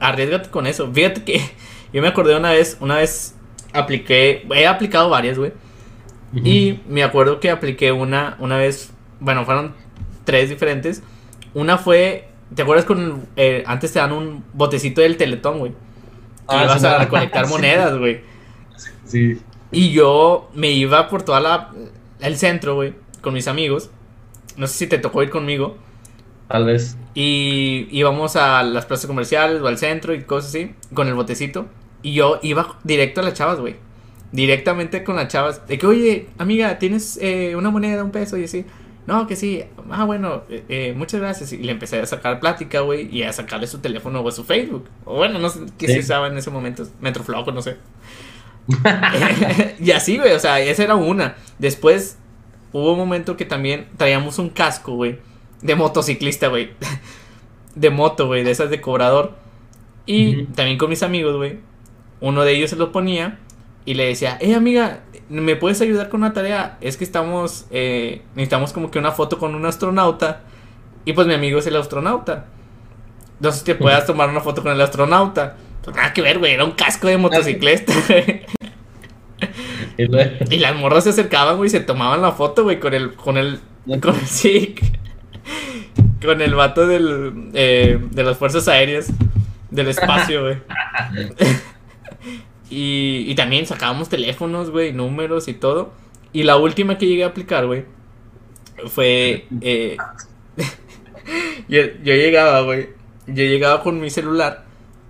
arriesgate 0.00 0.50
con 0.50 0.66
eso. 0.66 0.90
Fíjate 0.92 1.24
que 1.24 1.40
yo 1.92 2.02
me 2.02 2.08
acordé 2.08 2.36
una 2.36 2.50
vez, 2.52 2.76
una 2.80 2.96
vez 2.96 3.34
apliqué, 3.72 4.46
he 4.54 4.66
aplicado 4.66 5.08
varias, 5.10 5.38
güey. 5.38 5.52
Ujú. 6.34 6.46
Y 6.46 6.80
me 6.88 7.02
acuerdo 7.02 7.40
que 7.40 7.50
apliqué 7.50 7.92
una, 7.92 8.36
una 8.38 8.56
vez, 8.56 8.90
bueno, 9.20 9.44
fueron 9.44 9.74
tres 10.24 10.48
diferentes. 10.48 11.02
Una 11.54 11.76
fue, 11.78 12.28
¿te 12.54 12.62
acuerdas 12.62 12.86
con, 12.86 13.26
eh, 13.36 13.62
antes 13.66 13.92
te 13.92 13.98
dan 13.98 14.12
un 14.12 14.44
botecito 14.54 15.00
del 15.02 15.16
teletón, 15.16 15.58
güey? 15.58 15.72
Que 16.48 16.56
Ah, 16.56 16.64
ibas 16.64 16.80
sí, 16.80 16.86
a 16.86 16.98
recolectar 16.98 17.46
sí. 17.46 17.52
monedas, 17.52 17.98
güey. 17.98 18.20
Sí. 19.04 19.40
Y 19.70 19.90
yo 19.92 20.50
me 20.54 20.70
iba 20.70 21.08
por 21.08 21.22
toda 21.22 21.40
la, 21.40 21.70
el 22.20 22.36
centro, 22.36 22.74
güey, 22.76 22.94
con 23.20 23.34
mis 23.34 23.48
amigos. 23.48 23.90
No 24.56 24.66
sé 24.66 24.74
si 24.74 24.86
te 24.86 24.98
tocó 24.98 25.22
ir 25.22 25.30
conmigo. 25.30 25.76
Tal 26.52 26.66
vez. 26.66 26.98
Y 27.14 27.88
íbamos 27.90 28.36
a 28.36 28.62
las 28.62 28.84
plazas 28.84 29.06
comerciales 29.06 29.62
o 29.62 29.68
al 29.68 29.78
centro 29.78 30.12
y 30.14 30.22
cosas 30.22 30.50
así, 30.50 30.74
con 30.92 31.08
el 31.08 31.14
botecito. 31.14 31.64
Y 32.02 32.12
yo 32.12 32.40
iba 32.42 32.78
directo 32.84 33.22
a 33.22 33.24
las 33.24 33.32
chavas, 33.32 33.58
güey. 33.58 33.76
Directamente 34.32 35.02
con 35.02 35.16
las 35.16 35.28
chavas. 35.28 35.66
De 35.66 35.78
que, 35.78 35.86
oye, 35.86 36.28
amiga, 36.36 36.78
¿tienes 36.78 37.18
eh, 37.22 37.56
una 37.56 37.70
moneda, 37.70 38.04
un 38.04 38.10
peso? 38.10 38.36
Y 38.36 38.44
así. 38.44 38.66
No, 39.06 39.26
que 39.26 39.34
sí. 39.34 39.64
Ah, 39.90 40.04
bueno, 40.04 40.42
eh, 40.50 40.62
eh, 40.68 40.94
muchas 40.94 41.20
gracias. 41.22 41.54
Y 41.54 41.56
le 41.56 41.72
empecé 41.72 42.00
a 42.00 42.04
sacar 42.04 42.38
plática, 42.38 42.80
güey. 42.80 43.08
Y 43.10 43.22
a 43.22 43.32
sacarle 43.32 43.66
su 43.66 43.78
teléfono 43.78 44.22
o 44.22 44.30
su 44.30 44.44
Facebook. 44.44 44.90
O 45.06 45.16
bueno, 45.16 45.38
no 45.38 45.48
sé 45.48 45.60
qué 45.78 45.86
Sí. 45.86 45.94
se 45.94 46.00
usaba 46.00 46.26
en 46.26 46.36
ese 46.36 46.50
momento. 46.50 46.86
Metroflow, 47.00 47.50
no 47.50 47.62
sé. 47.62 47.78
y 49.80 49.90
así, 49.92 50.18
güey. 50.18 50.34
O 50.34 50.38
sea, 50.38 50.60
esa 50.60 50.82
era 50.84 50.96
una. 50.96 51.34
Después 51.58 52.18
hubo 52.72 52.92
un 52.92 52.98
momento 52.98 53.38
que 53.38 53.46
también 53.46 53.86
traíamos 53.96 54.38
un 54.38 54.50
casco, 54.50 54.96
güey. 54.96 55.18
De 55.62 55.74
motociclista, 55.74 56.48
güey. 56.48 56.70
De 57.74 57.90
moto, 57.90 58.26
güey. 58.26 58.44
De 58.44 58.50
esas 58.50 58.70
de 58.70 58.80
cobrador. 58.80 59.34
Y 60.04 60.44
también 60.46 60.78
con 60.78 60.90
mis 60.90 61.02
amigos, 61.02 61.36
güey. 61.36 61.58
Uno 62.20 62.42
de 62.42 62.52
ellos 62.52 62.70
se 62.70 62.76
lo 62.76 62.92
ponía. 62.92 63.38
Y 63.84 63.94
le 63.94 64.06
decía, 64.06 64.38
eh, 64.40 64.54
amiga, 64.54 65.00
¿me 65.28 65.56
puedes 65.56 65.80
ayudar 65.80 66.08
con 66.08 66.20
una 66.20 66.32
tarea? 66.32 66.78
Es 66.80 66.96
que 66.96 67.04
estamos, 67.04 67.66
eh, 67.70 68.22
necesitamos 68.34 68.72
como 68.72 68.90
que 68.90 68.98
una 68.98 69.10
foto 69.10 69.38
con 69.38 69.54
un 69.54 69.66
astronauta. 69.66 70.42
Y 71.04 71.14
pues 71.14 71.26
mi 71.26 71.34
amigo 71.34 71.58
es 71.58 71.66
el 71.66 71.76
astronauta. 71.76 72.46
Entonces 73.36 73.64
te 73.64 73.74
puedas 73.74 74.06
tomar 74.06 74.28
una 74.28 74.40
foto 74.40 74.62
con 74.62 74.70
el 74.70 74.80
astronauta. 74.80 75.56
Pues 75.82 75.96
nada 75.96 76.12
que 76.12 76.22
ver, 76.22 76.38
güey, 76.38 76.52
era 76.52 76.64
un 76.64 76.72
casco 76.72 77.08
de 77.08 77.18
motociclista. 77.18 77.92
güey. 79.98 80.32
Y 80.48 80.58
las 80.58 80.76
morras 80.76 81.04
se 81.04 81.10
acercaban, 81.10 81.56
güey, 81.56 81.66
y 81.66 81.70
se 81.70 81.80
tomaban 81.80 82.22
la 82.22 82.32
foto, 82.32 82.62
güey, 82.62 82.78
con 82.78 82.94
el, 82.94 83.14
con 83.14 83.36
el, 83.36 83.58
con 84.00 84.14
el, 84.14 84.20
sí, 84.26 84.76
con 86.24 86.40
el 86.40 86.54
vato 86.54 86.86
del, 86.86 87.50
eh, 87.54 87.98
de 88.10 88.24
las 88.24 88.36
fuerzas 88.38 88.68
aéreas, 88.68 89.08
del 89.70 89.88
espacio, 89.88 90.42
güey. 90.42 90.56
Y, 92.70 93.24
y 93.28 93.34
también 93.34 93.66
sacábamos 93.66 94.08
teléfonos, 94.08 94.70
güey, 94.70 94.92
números 94.92 95.46
y 95.48 95.54
todo. 95.54 95.92
Y 96.32 96.44
la 96.44 96.56
última 96.56 96.96
que 96.96 97.06
llegué 97.06 97.24
a 97.24 97.28
aplicar, 97.28 97.66
güey, 97.66 97.84
fue... 98.88 99.46
eh, 99.60 99.96
yo, 101.68 101.80
yo 102.02 102.14
llegaba, 102.14 102.62
güey. 102.62 102.90
Yo 103.26 103.44
llegaba 103.44 103.82
con 103.82 104.00
mi 104.00 104.10
celular 104.10 104.64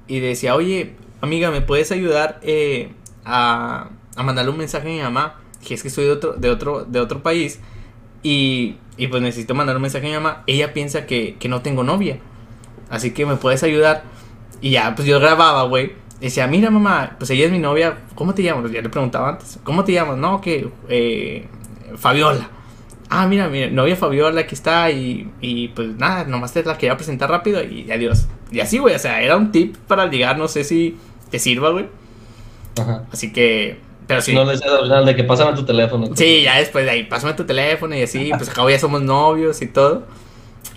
y 0.06 0.20
decía, 0.20 0.54
oye, 0.54 0.94
amiga, 1.20 1.50
¿me 1.50 1.60
puedes 1.60 1.92
ayudar 1.92 2.40
eh, 2.42 2.92
a, 3.24 3.90
a 4.16 4.22
mandarle 4.22 4.50
un 4.50 4.58
mensaje 4.58 4.88
a 4.88 4.92
mi 4.92 5.00
mamá? 5.00 5.40
Que 5.66 5.74
es 5.74 5.82
que 5.82 5.90
soy 5.90 6.04
de 6.04 6.10
otro, 6.12 6.32
de 6.34 6.50
otro, 6.50 6.84
de 6.84 7.00
otro 7.00 7.22
país. 7.22 7.60
Y, 8.22 8.76
y 8.96 9.08
pues 9.08 9.22
necesito 9.22 9.54
mandar 9.54 9.76
un 9.76 9.82
mensaje 9.82 10.06
a 10.06 10.08
mi 10.08 10.14
mamá. 10.14 10.44
Ella 10.46 10.72
piensa 10.72 11.06
que, 11.06 11.36
que 11.38 11.48
no 11.48 11.62
tengo 11.62 11.84
novia. 11.84 12.18
Así 12.90 13.12
que 13.12 13.26
me 13.26 13.36
puedes 13.36 13.62
ayudar. 13.62 14.04
Y 14.60 14.70
ya, 14.70 14.94
pues 14.94 15.08
yo 15.08 15.18
grababa, 15.18 15.64
güey. 15.64 15.92
Decía, 16.20 16.46
mira 16.46 16.70
mamá, 16.70 17.16
pues 17.18 17.30
ella 17.30 17.46
es 17.46 17.50
mi 17.50 17.58
novia. 17.58 17.98
¿Cómo 18.14 18.32
te 18.32 18.42
llamas? 18.44 18.70
Ya 18.70 18.80
le 18.80 18.88
preguntaba 18.88 19.30
antes. 19.30 19.58
¿Cómo 19.64 19.82
te 19.82 19.92
llamas? 19.92 20.18
No, 20.18 20.40
que 20.40 20.68
eh, 20.88 21.48
Fabiola. 21.96 22.48
Ah, 23.08 23.26
mira, 23.26 23.48
mi 23.48 23.66
novia 23.70 23.96
Fabiola 23.96 24.42
aquí 24.42 24.54
está. 24.54 24.90
Y, 24.92 25.28
y 25.40 25.68
pues 25.68 25.96
nada, 25.96 26.24
nomás 26.24 26.52
te 26.52 26.62
la 26.62 26.78
quería 26.78 26.96
presentar 26.96 27.28
rápido 27.28 27.62
y 27.64 27.90
adiós. 27.90 28.28
Y 28.52 28.60
así, 28.60 28.78
güey. 28.78 28.94
O 28.94 28.98
sea, 29.00 29.20
era 29.20 29.36
un 29.36 29.50
tip 29.50 29.76
para 29.88 30.06
ligar. 30.06 30.38
No 30.38 30.46
sé 30.46 30.62
si 30.62 30.96
te 31.30 31.40
sirva, 31.40 31.70
güey. 31.70 31.88
Ajá. 32.80 33.04
Así 33.10 33.32
que, 33.32 33.78
pero 34.12 34.22
sí. 34.22 34.34
No 34.34 34.44
le 34.44 34.52
decías 34.52 34.70
al 34.70 34.82
final 34.82 35.06
de 35.06 35.16
que 35.16 35.24
pásame 35.24 35.56
tu 35.56 35.64
teléfono. 35.64 36.08
Sí, 36.14 36.42
ya 36.42 36.58
después 36.58 36.84
de 36.84 36.90
ahí, 36.90 37.04
pásame 37.04 37.32
tu 37.32 37.44
teléfono 37.44 37.96
y 37.96 38.02
así, 38.02 38.30
pues 38.36 38.50
acabo 38.50 38.68
ya 38.68 38.78
somos 38.78 39.00
novios 39.00 39.62
y 39.62 39.66
todo. 39.68 40.06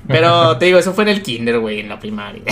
Pero 0.07 0.57
te 0.57 0.65
digo, 0.65 0.79
eso 0.79 0.93
fue 0.93 1.03
en 1.03 1.09
el 1.09 1.21
kinder, 1.21 1.59
güey, 1.59 1.81
en 1.81 1.89
la 1.89 1.99
primaria. 1.99 2.43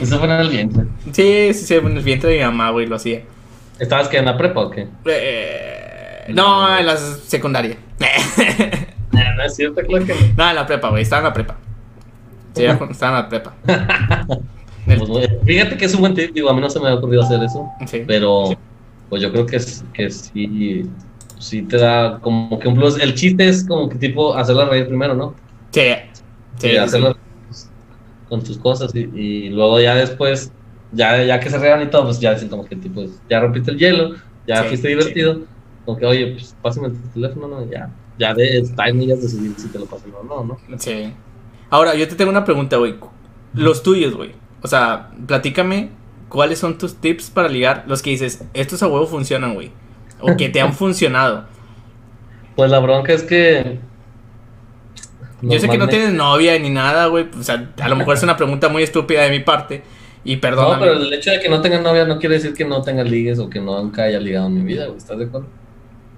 Eso 0.00 0.18
fue 0.18 0.26
en 0.28 0.40
el 0.40 0.48
vientre. 0.48 0.84
sí, 1.12 1.52
sí, 1.52 1.66
sí, 1.66 1.74
en 1.74 1.96
el 1.96 2.02
vientre 2.02 2.30
de 2.30 2.38
mi 2.38 2.44
mamá, 2.44 2.70
güey, 2.70 2.86
lo 2.86 2.96
hacía. 2.96 3.22
¿Estabas 3.78 4.08
que 4.08 4.16
en 4.16 4.24
la 4.24 4.36
prepa 4.36 4.60
o 4.60 4.70
qué? 4.70 4.88
Eh, 5.04 6.24
no, 6.28 6.78
en 6.78 6.86
la 6.86 6.96
secundaria. 6.96 7.76
No, 9.10 9.34
no 9.34 9.42
es 9.42 9.56
cierto, 9.56 9.80
claro 9.82 10.04
que 10.04 10.14
no. 10.14 10.20
no, 10.36 10.50
en 10.50 10.56
la 10.56 10.66
prepa, 10.66 10.90
güey, 10.90 11.02
estaba 11.02 11.20
en 11.20 11.24
la 11.24 11.32
prepa. 11.32 11.56
Sí, 12.54 12.64
estaba 12.64 13.18
en 13.18 13.22
la 13.24 13.28
prepa. 13.28 13.54
Pues, 14.96 15.28
fíjate 15.44 15.76
que 15.76 15.84
es 15.84 15.94
un 15.94 16.00
buen 16.00 16.14
tip, 16.14 16.32
digo, 16.32 16.48
a 16.48 16.54
mí 16.54 16.62
no 16.62 16.70
se 16.70 16.80
me 16.80 16.88
ha 16.88 16.94
ocurrido 16.94 17.22
hacer 17.22 17.42
eso, 17.42 17.68
sí. 17.86 18.04
pero 18.06 18.56
pues 19.08 19.22
yo 19.22 19.32
creo 19.32 19.46
que, 19.46 19.56
es, 19.56 19.84
que 19.94 20.10
sí, 20.10 20.84
sí 21.38 21.62
te 21.62 21.78
da 21.78 22.18
como 22.20 22.58
que 22.58 22.68
un 22.68 22.74
plus. 22.74 22.98
El 23.00 23.14
chiste 23.14 23.48
es 23.48 23.66
como 23.66 23.88
que 23.88 23.96
tipo 23.96 24.34
hacerla 24.34 24.66
reír 24.66 24.86
primero, 24.86 25.14
¿no? 25.14 25.34
Sí, 25.70 25.80
sí, 26.58 26.70
sí, 26.70 26.76
hacerla 26.76 27.16
con 28.28 28.42
tus 28.42 28.58
cosas 28.58 28.94
y, 28.94 29.08
y 29.14 29.48
luego 29.50 29.80
ya 29.80 29.94
después, 29.94 30.52
ya, 30.92 31.24
ya 31.24 31.40
que 31.40 31.50
se 31.50 31.58
rean 31.58 31.82
y 31.82 31.86
todo, 31.86 32.04
pues 32.04 32.20
ya 32.20 32.34
dicen 32.34 32.48
como 32.48 32.64
que 32.64 32.76
tipo, 32.76 33.04
ya 33.28 33.40
rompiste 33.40 33.70
el 33.70 33.78
hielo, 33.78 34.14
ya 34.46 34.62
Sí, 34.62 34.68
fuiste 34.68 34.88
divertido, 34.88 35.40
como 35.84 35.98
que 35.98 36.06
oye, 36.06 36.26
pues 36.32 36.54
pásame 36.60 36.90
tu 36.90 37.08
teléfono, 37.14 37.48
¿no? 37.48 37.70
Ya, 37.70 37.90
ya 38.18 38.34
de, 38.34 38.58
está 38.58 38.88
en 38.88 39.00
ellas 39.00 39.22
decidir 39.22 39.54
si 39.56 39.68
te 39.68 39.78
lo 39.78 39.86
pasan 39.86 40.12
o 40.20 40.24
no, 40.24 40.44
¿no? 40.44 40.78
Sí. 40.78 41.12
Ahora, 41.70 41.94
yo 41.94 42.08
te 42.08 42.14
tengo 42.14 42.30
una 42.30 42.44
pregunta, 42.44 42.76
güey. 42.76 42.94
Los 43.54 43.82
tuyos, 43.82 44.14
güey. 44.14 44.32
O 44.62 44.66
sea, 44.66 45.10
platícame 45.26 45.90
cuáles 46.28 46.58
son 46.58 46.78
tus 46.78 46.96
tips 46.96 47.30
para 47.30 47.48
ligar. 47.48 47.84
Los 47.86 48.02
que 48.02 48.10
dices, 48.10 48.44
estos 48.54 48.82
a 48.82 48.86
huevo 48.88 49.06
funcionan, 49.06 49.54
güey. 49.54 49.70
O 50.20 50.36
que 50.36 50.48
te 50.48 50.60
han 50.60 50.72
funcionado. 50.74 51.46
Pues 52.56 52.70
la 52.70 52.78
bronca 52.80 53.12
es 53.12 53.22
que... 53.22 53.78
Yo 55.40 55.58
sé 55.60 55.68
que 55.68 55.78
no 55.78 55.86
tienes 55.88 56.12
novia 56.12 56.58
ni 56.58 56.68
nada, 56.70 57.06
güey. 57.06 57.26
O 57.38 57.42
sea, 57.44 57.70
a 57.80 57.88
lo 57.88 57.94
mejor 57.96 58.16
es 58.16 58.22
una 58.24 58.36
pregunta 58.36 58.68
muy 58.68 58.82
estúpida 58.82 59.22
de 59.22 59.30
mi 59.30 59.40
parte. 59.40 59.82
Y 60.24 60.34
No, 60.34 60.40
perdóname. 60.40 60.80
pero 60.86 60.92
el 60.98 61.12
hecho 61.12 61.30
de 61.30 61.38
que 61.38 61.48
no 61.48 61.60
tenga 61.60 61.80
novia 61.80 62.04
no 62.04 62.18
quiere 62.18 62.34
decir 62.34 62.54
que 62.54 62.64
no 62.64 62.82
tenga 62.82 63.04
ligues 63.04 63.38
o 63.38 63.48
que 63.48 63.60
no 63.60 63.80
nunca 63.80 64.02
haya 64.02 64.18
ligado 64.18 64.48
en 64.48 64.54
mi 64.54 64.62
vida, 64.62 64.86
güey, 64.86 64.98
¿estás 64.98 65.16
de 65.18 65.26
acuerdo? 65.26 65.46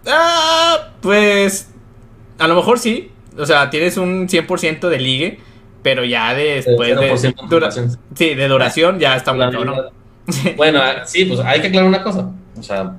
Ah, 0.06 0.92
pues. 1.02 1.70
A 2.38 2.48
lo 2.48 2.54
mejor 2.54 2.78
sí. 2.78 3.10
O 3.36 3.44
sea, 3.44 3.68
tienes 3.68 3.98
un 3.98 4.26
100% 4.26 4.88
de 4.88 4.98
ligue. 4.98 5.38
Pero 5.82 6.04
ya 6.04 6.32
después 6.34 6.98
de. 6.98 7.12
0% 7.12 7.34
dura- 7.34 7.48
duración. 7.48 7.98
sí, 8.14 8.34
de 8.34 8.48
duración 8.48 8.98
ya 8.98 9.16
está 9.16 9.32
muy 9.34 9.50
cabrón. 9.50 9.74
Bueno, 10.56 10.80
ah, 10.82 11.06
sí, 11.06 11.24
pues 11.24 11.40
hay 11.40 11.60
que 11.60 11.68
aclarar 11.68 11.88
una 11.88 12.02
cosa. 12.02 12.30
O 12.58 12.62
sea, 12.62 12.96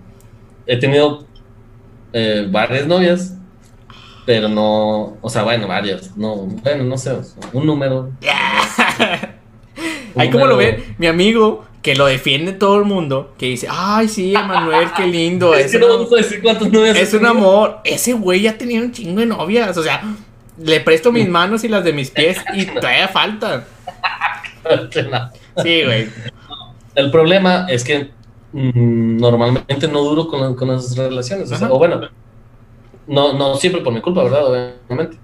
he 0.66 0.78
tenido 0.78 1.26
eh, 2.14 2.48
varias 2.50 2.88
novias, 2.88 3.36
pero 4.26 4.50
no, 4.50 5.18
o 5.22 5.30
sea, 5.30 5.44
bueno, 5.44 5.68
varias, 5.68 6.16
no, 6.18 6.36
bueno, 6.36 6.84
no 6.84 6.98
sé, 6.98 7.16
un 7.54 7.66
número. 7.66 8.12
Ahí 10.16 10.30
como 10.30 10.46
lo 10.46 10.58
ve 10.58 10.94
mi 10.98 11.08
amigo, 11.08 11.66
que 11.82 11.96
lo 11.96 12.06
defiende 12.06 12.54
todo 12.54 12.78
el 12.78 12.86
mundo, 12.86 13.34
que 13.38 13.48
dice, 13.48 13.68
ay, 13.70 14.08
sí, 14.08 14.36
Emanuel, 14.36 14.90
qué 14.96 15.08
lindo. 15.08 15.54
Es 15.56 15.68
Es, 15.68 15.72
que 15.72 15.80
no 15.80 15.88
vamos 15.88 16.14
a 16.14 16.18
decir 16.18 16.42
cuántas 16.42 16.72
novias 16.72 16.98
es 16.98 17.14
un 17.14 17.26
amor. 17.26 17.80
Ese 17.84 18.14
güey 18.14 18.42
ya 18.42 18.58
tenía 18.58 18.82
un 18.82 18.92
chingo 18.92 19.20
de 19.20 19.26
novias. 19.26 19.76
O 19.78 19.84
sea, 19.84 20.04
le 20.58 20.80
presto 20.82 21.12
mis 21.12 21.28
manos 21.28 21.64
y 21.64 21.68
las 21.68 21.84
de 21.84 21.94
mis 21.94 22.12
pies 22.12 22.38
y 22.54 22.66
todavía 22.66 23.08
faltan. 23.08 23.64
Sí, 25.64 25.84
güey. 25.84 26.08
El 26.96 27.12
problema 27.12 27.66
es 27.70 27.84
que 27.84 28.12
mm, 28.52 29.18
normalmente 29.18 29.88
no 29.88 30.04
duro 30.04 30.28
con, 30.28 30.42
la- 30.42 30.56
con 30.56 30.68
las 30.70 30.96
relaciones. 30.96 31.52
O, 31.52 31.56
sea, 31.56 31.72
o 31.72 31.78
bueno, 31.78 32.02
no, 33.08 33.34
no 33.34 33.56
siempre 33.56 33.82
por 33.82 33.94
mi 33.94 34.02
culpa, 34.02 34.24
¿verdad? 34.24 34.46
Obviamente. 34.88 35.18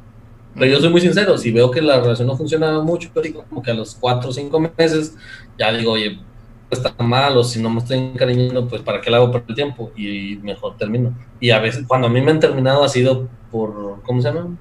Pero 0.54 0.66
yo 0.74 0.80
soy 0.80 0.90
muy 0.90 1.02
sincero, 1.02 1.38
si 1.38 1.52
veo 1.52 1.70
que 1.72 1.82
la 1.82 2.00
relación 2.02 2.28
no 2.28 2.36
funciona 2.38 2.80
mucho, 2.82 3.10
yo 3.16 3.22
digo 3.22 3.46
como 3.48 3.62
que 3.62 3.72
a 3.72 3.76
los 3.76 3.96
cuatro 3.96 4.30
o 4.32 4.34
cinco 4.34 4.60
meses, 4.60 5.16
ya 5.58 5.72
digo, 5.74 5.92
oye, 5.94 6.20
está 6.72 6.96
mal, 7.04 7.38
o 7.38 7.44
si 7.44 7.62
no 7.62 7.70
me 7.70 7.80
estoy 7.80 8.00
encariñando, 8.00 8.68
pues 8.68 8.82
para 8.82 9.00
qué 9.02 9.12
la 9.12 9.18
hago 9.18 9.32
por 9.32 9.44
el 9.48 9.56
tiempo, 9.56 9.92
y 9.96 10.38
mejor 10.42 10.76
termino. 10.78 11.16
Y 11.40 11.52
a 11.52 11.60
veces, 11.60 11.86
cuando 11.88 12.08
a 12.08 12.10
mí 12.10 12.22
me 12.22 12.32
han 12.32 12.40
terminado, 12.40 12.84
ha 12.84 12.90
sido 12.90 13.30
por, 13.52 14.02
¿cómo 14.04 14.22
se 14.22 14.30
llama? 14.34 14.58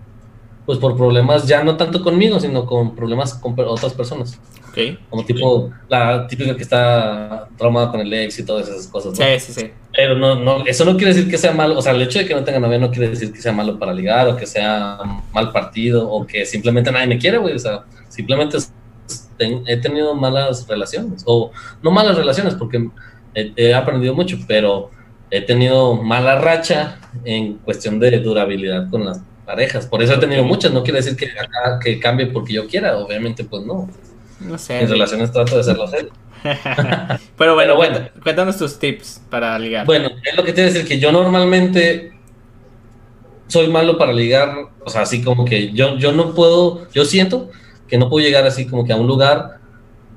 Pues 0.67 0.79
por 0.81 0.97
problemas 0.97 1.47
ya 1.47 1.63
no 1.63 1.77
tanto 1.77 2.03
conmigo, 2.03 2.41
sino 2.41 2.67
con 2.67 2.95
problemas 2.97 3.35
con 3.35 3.55
otras 3.57 3.95
personas. 3.95 4.39
Ok. 4.71 4.99
Como 5.09 5.25
tipo, 5.25 5.71
la 5.89 6.27
típica 6.27 6.55
que 6.57 6.63
está 6.63 7.49
traumada 7.57 7.91
con 7.93 8.01
el 8.01 8.13
ex 8.13 8.39
y 8.41 8.45
todas 8.45 8.69
esas 8.69 8.89
cosas. 8.89 9.19
¿no? 9.19 9.25
Sí, 9.25 9.39
sí, 9.39 9.53
sí. 9.53 9.71
Pero 9.95 10.17
no, 10.17 10.35
no, 10.35 10.67
eso 10.67 10.85
no 10.85 10.97
quiere 10.97 11.15
decir 11.15 11.31
que 11.31 11.39
sea 11.39 11.53
malo, 11.53 11.79
o 11.79 11.83
sea, 11.83 11.93
el 11.93 12.03
hecho 12.03 12.19
de 12.19 12.27
que 12.27 12.35
no 12.35 12.43
tenga 12.45 12.59
novia 12.59 12.79
no 12.79 12.91
quiere 12.91 13.09
decir 13.09 13.33
que 13.33 13.41
sea 13.41 13.53
malo 13.53 13.79
para 13.79 13.95
ligar 13.95 14.29
o 14.29 14.37
que 14.37 14.45
sea 14.47 14.99
mal 15.33 15.53
partido 15.53 16.11
o 16.11 16.27
que 16.27 16.45
simplemente 16.45 16.91
nadie 16.93 17.07
me 17.07 17.17
quiere, 17.19 17.39
güey, 17.39 17.55
o 17.55 17.59
sea, 17.59 17.85
simplemente 18.09 18.59
ten- 19.39 19.63
he 19.67 19.77
tenido 19.79 20.15
malas 20.15 20.67
relaciones 20.69 21.23
o 21.27 21.51
no 21.83 21.91
malas 21.91 22.17
relaciones 22.17 22.55
porque 22.55 22.89
he, 23.35 23.53
he 23.57 23.73
aprendido 23.75 24.15
mucho, 24.15 24.37
pero 24.47 24.91
he 25.31 25.41
tenido 25.43 25.95
mala 25.95 26.37
racha 26.41 26.99
en 27.25 27.55
cuestión 27.59 27.99
de 27.99 28.19
durabilidad 28.21 28.91
con 28.91 29.05
las 29.07 29.21
parejas, 29.47 29.87
por 29.87 30.03
eso 30.03 30.15
he 30.15 30.19
tenido 30.19 30.45
muchas, 30.45 30.73
no 30.73 30.83
quiere 30.83 30.99
decir 30.99 31.17
que, 31.17 31.27
acá- 31.27 31.79
que 31.83 31.99
cambie 32.01 32.27
porque 32.27 32.53
yo 32.53 32.67
quiera, 32.67 32.99
obviamente 32.99 33.45
pues 33.45 33.65
no, 33.65 33.89
No 34.41 34.59
sé. 34.59 34.81
en 34.81 34.89
relaciones 34.91 35.31
trato 35.33 35.55
de 35.55 35.61
hacerlo 35.63 35.87
serio. 35.89 36.11
Pero 37.37 37.55
bueno, 37.55 37.75
Pero 37.75 37.77
bueno. 37.77 37.99
cuéntanos 38.23 38.57
tus 38.59 38.79
tips 38.79 39.23
para 39.31 39.59
ligar. 39.59 39.87
Bueno, 39.87 40.09
es 40.23 40.37
lo 40.37 40.45
que 40.45 40.53
te 40.53 40.61
voy 40.63 40.71
a 40.71 40.73
decir, 40.73 40.87
que 40.89 40.99
yo 40.99 41.11
normalmente 41.13 42.13
soy 43.49 43.69
malo 43.69 43.97
para 43.97 44.13
ligar, 44.13 44.53
o 44.85 44.91
sea, 44.91 45.03
así 45.03 45.23
como 45.23 45.45
que 45.45 45.73
yo, 45.73 45.97
yo 45.97 46.13
no 46.13 46.35
puedo, 46.35 46.89
yo 46.93 47.05
siento 47.05 47.51
que 47.89 47.99
no 47.99 48.09
puedo 48.11 48.25
llegar 48.27 48.45
así 48.45 48.67
como 48.67 48.85
que 48.85 48.93
a 48.93 48.97
un 48.97 49.07
lugar, 49.07 49.59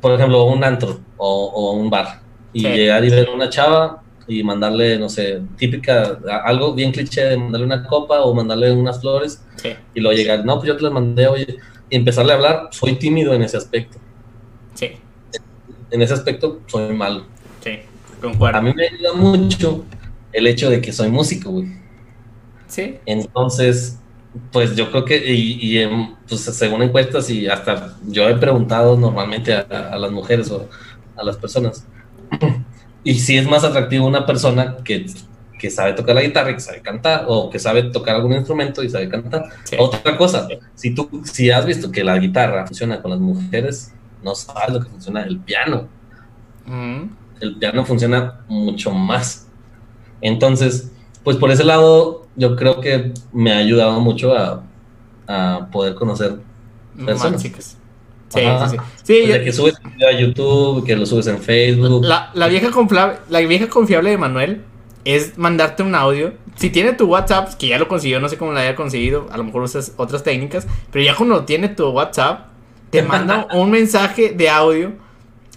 por 0.01 0.11
ejemplo, 0.13 0.39
a 0.41 0.45
un 0.45 0.63
antro 0.63 0.99
o, 1.17 1.45
o 1.53 1.71
a 1.71 1.73
un 1.79 1.89
bar, 1.89 2.21
y 2.53 2.61
Sí. 2.61 2.67
llegar 2.67 3.05
y 3.05 3.09
ver 3.11 3.27
a 3.27 3.31
una 3.31 3.49
chava 3.49 4.01
y 4.29 4.43
mandarle, 4.43 4.97
no 4.99 5.09
sé, 5.09 5.41
típica, 5.57 6.19
a- 6.29 6.37
algo 6.45 6.73
bien 6.73 6.91
cliché 6.91 7.25
de 7.25 7.37
mandarle 7.37 7.65
una 7.65 7.83
copa 7.85 8.21
o 8.21 8.33
mandarle 8.33 8.71
unas 8.71 9.01
flores, 9.01 9.43
Sí, 9.57 9.73
y 9.93 9.99
luego 9.99 10.15
llegar, 10.17 10.45
no, 10.45 10.55
pues 10.57 10.67
yo 10.69 10.77
te 10.77 10.83
las 10.83 10.93
mandé, 10.93 11.27
oye, 11.27 11.57
y 11.89 11.95
empezarle 11.97 12.31
a 12.31 12.35
hablar, 12.35 12.69
soy 12.71 12.95
tímido 12.95 13.33
en 13.33 13.41
ese 13.43 13.57
aspecto, 13.57 13.97
sí, 14.75 14.91
en 15.91 16.01
ese 16.01 16.13
aspecto 16.13 16.61
soy 16.67 16.93
malo. 16.95 17.25
sí. 17.63 17.71
A 17.71 18.21
Concuerdo. 18.21 18.61
mí 18.61 18.73
me 18.75 18.85
ayuda 18.87 19.13
mucho 19.13 19.85
el 20.33 20.45
hecho 20.47 20.69
de 20.69 20.81
que 20.81 20.91
soy 20.91 21.09
músico, 21.09 21.51
güey. 21.51 21.67
Sí. 22.67 22.97
Entonces, 23.05 23.97
pues 24.51 24.75
yo 24.75 24.91
creo 24.91 25.05
que, 25.05 25.17
y, 25.33 25.79
y, 25.81 25.87
pues 26.27 26.41
según 26.41 26.83
encuestas, 26.83 27.29
y 27.29 27.47
hasta 27.47 27.95
yo 28.07 28.27
he 28.29 28.35
preguntado 28.35 28.97
normalmente 28.97 29.53
a, 29.53 29.61
a 29.61 29.97
las 29.97 30.11
mujeres 30.11 30.51
o 30.51 30.67
a 31.15 31.23
las 31.23 31.37
personas, 31.37 31.85
y 33.03 33.15
si 33.15 33.37
es 33.37 33.47
más 33.47 33.63
atractivo 33.63 34.05
una 34.05 34.25
persona 34.25 34.77
que, 34.83 35.05
que 35.59 35.69
sabe 35.69 35.93
tocar 35.93 36.15
la 36.15 36.21
guitarra 36.21 36.51
y 36.51 36.53
que 36.55 36.59
sabe 36.59 36.81
cantar, 36.81 37.25
o 37.27 37.49
que 37.49 37.59
sabe 37.59 37.83
tocar 37.83 38.15
algún 38.15 38.33
instrumento 38.33 38.83
y 38.83 38.89
sabe 38.89 39.09
cantar. 39.09 39.45
Sí. 39.63 39.75
Otra 39.79 40.17
cosa, 40.17 40.47
si 40.75 40.93
tú 40.93 41.21
si 41.23 41.49
has 41.51 41.65
visto 41.65 41.91
que 41.91 42.03
la 42.03 42.17
guitarra 42.17 42.65
funciona 42.65 43.01
con 43.01 43.11
las 43.11 43.19
mujeres, 43.19 43.93
no 44.23 44.35
sabes 44.35 44.73
lo 44.73 44.79
que 44.81 44.89
funciona 44.89 45.23
el 45.23 45.39
piano 45.39 45.87
Mm, 46.69 47.09
el 47.41 47.55
piano 47.57 47.83
funciona 47.83 48.41
mucho 48.47 48.91
más. 48.91 49.47
Entonces, 50.21 50.91
pues 51.23 51.37
por 51.37 51.51
ese 51.51 51.63
lado, 51.63 52.27
yo 52.35 52.55
creo 52.55 52.79
que 52.79 53.13
me 53.33 53.51
ha 53.51 53.57
ayudado 53.57 53.99
mucho 53.99 54.35
a, 54.35 54.63
a 55.27 55.67
poder 55.71 55.95
conocer. 55.95 56.39
más 56.95 57.05
Personas. 57.05 57.41
chicas. 57.41 57.77
Sí, 58.29 58.41
Ajá. 58.41 58.69
sí, 58.69 58.77
sí. 58.77 58.83
Sí, 59.03 59.13
Desde 59.27 59.39
yo- 59.39 59.43
que 59.43 59.53
subes 59.53 59.75
un 59.83 59.93
video 59.95 60.07
a 60.09 60.11
YouTube, 60.13 60.85
que 60.85 60.95
lo 60.95 61.05
subes 61.05 61.27
en 61.27 61.39
Facebook. 61.41 62.03
La, 62.05 62.31
la 62.33 62.47
vieja 62.47 62.71
confiable, 62.71 63.17
la 63.29 63.39
vieja 63.41 63.67
confiable 63.67 64.11
de 64.11 64.17
Manuel 64.17 64.61
es 65.05 65.37
mandarte 65.37 65.83
un 65.83 65.95
audio. 65.95 66.33
Si 66.55 66.69
tiene 66.69 66.93
tu 66.93 67.05
WhatsApp, 67.05 67.53
que 67.55 67.67
ya 67.69 67.79
lo 67.79 67.87
consiguió, 67.87 68.19
no 68.19 68.29
sé 68.29 68.37
cómo 68.37 68.51
lo 68.51 68.59
haya 68.59 68.75
conseguido, 68.75 69.27
a 69.31 69.37
lo 69.37 69.43
mejor 69.45 69.63
usas 69.63 69.93
otras 69.97 70.23
técnicas, 70.23 70.67
pero 70.91 71.03
ya 71.03 71.15
cuando 71.15 71.45
tiene 71.45 71.69
tu 71.69 71.87
WhatsApp, 71.89 72.47
te 72.91 73.01
manda 73.01 73.47
un 73.53 73.71
mensaje 73.71 74.29
de 74.31 74.49
audio 74.49 74.91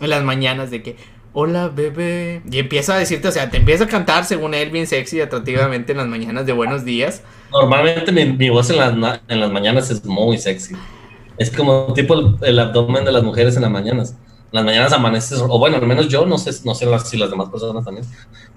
en 0.01 0.11
las 0.11 0.23
mañanas 0.23 0.71
de 0.71 0.83
que, 0.83 0.97
hola 1.35 1.69
bebé, 1.69 2.43
y 2.51 2.59
empieza 2.59 2.95
a 2.95 2.99
decirte, 2.99 3.29
o 3.29 3.33
sea, 3.33 3.51
te 3.51 3.57
empieza 3.57 3.85
a 3.85 3.89
cantar 3.89 4.25
según 4.25 4.55
él 4.55 4.71
bien 4.71 4.87
sexy 4.87 5.17
y 5.19 5.21
atractivamente 5.21 5.93
en 5.93 5.99
las 5.99 6.07
mañanas 6.07 6.47
de 6.47 6.53
buenos 6.53 6.85
días. 6.85 7.23
Normalmente 7.51 8.13
mi, 8.13 8.25
mi 8.27 8.49
voz 8.49 8.71
en 8.71 8.77
las, 8.79 9.21
en 9.29 9.41
las 9.41 9.51
mañanas 9.51 9.91
es 9.91 10.05
muy 10.05 10.39
sexy. 10.39 10.75
Es 11.39 11.51
como 11.51 11.93
tipo 11.95 12.15
el, 12.15 12.37
el 12.43 12.59
abdomen 12.59 13.05
de 13.05 13.13
las 13.13 13.23
mujeres 13.23 13.57
en 13.57 13.63
las 13.63 13.71
mañanas. 13.71 14.17
Las 14.51 14.65
mañanas 14.65 14.93
amaneces, 14.93 15.43
o 15.49 15.59
bueno, 15.59 15.79
al 15.79 15.87
menos 15.87 16.09
yo, 16.09 16.27
no 16.27 16.37
sé, 16.37 16.51
no 16.67 16.75
sé 16.75 16.85
las, 16.85 17.09
si 17.09 17.17
las 17.17 17.31
demás 17.31 17.49
personas 17.49 17.85
también, 17.87 18.07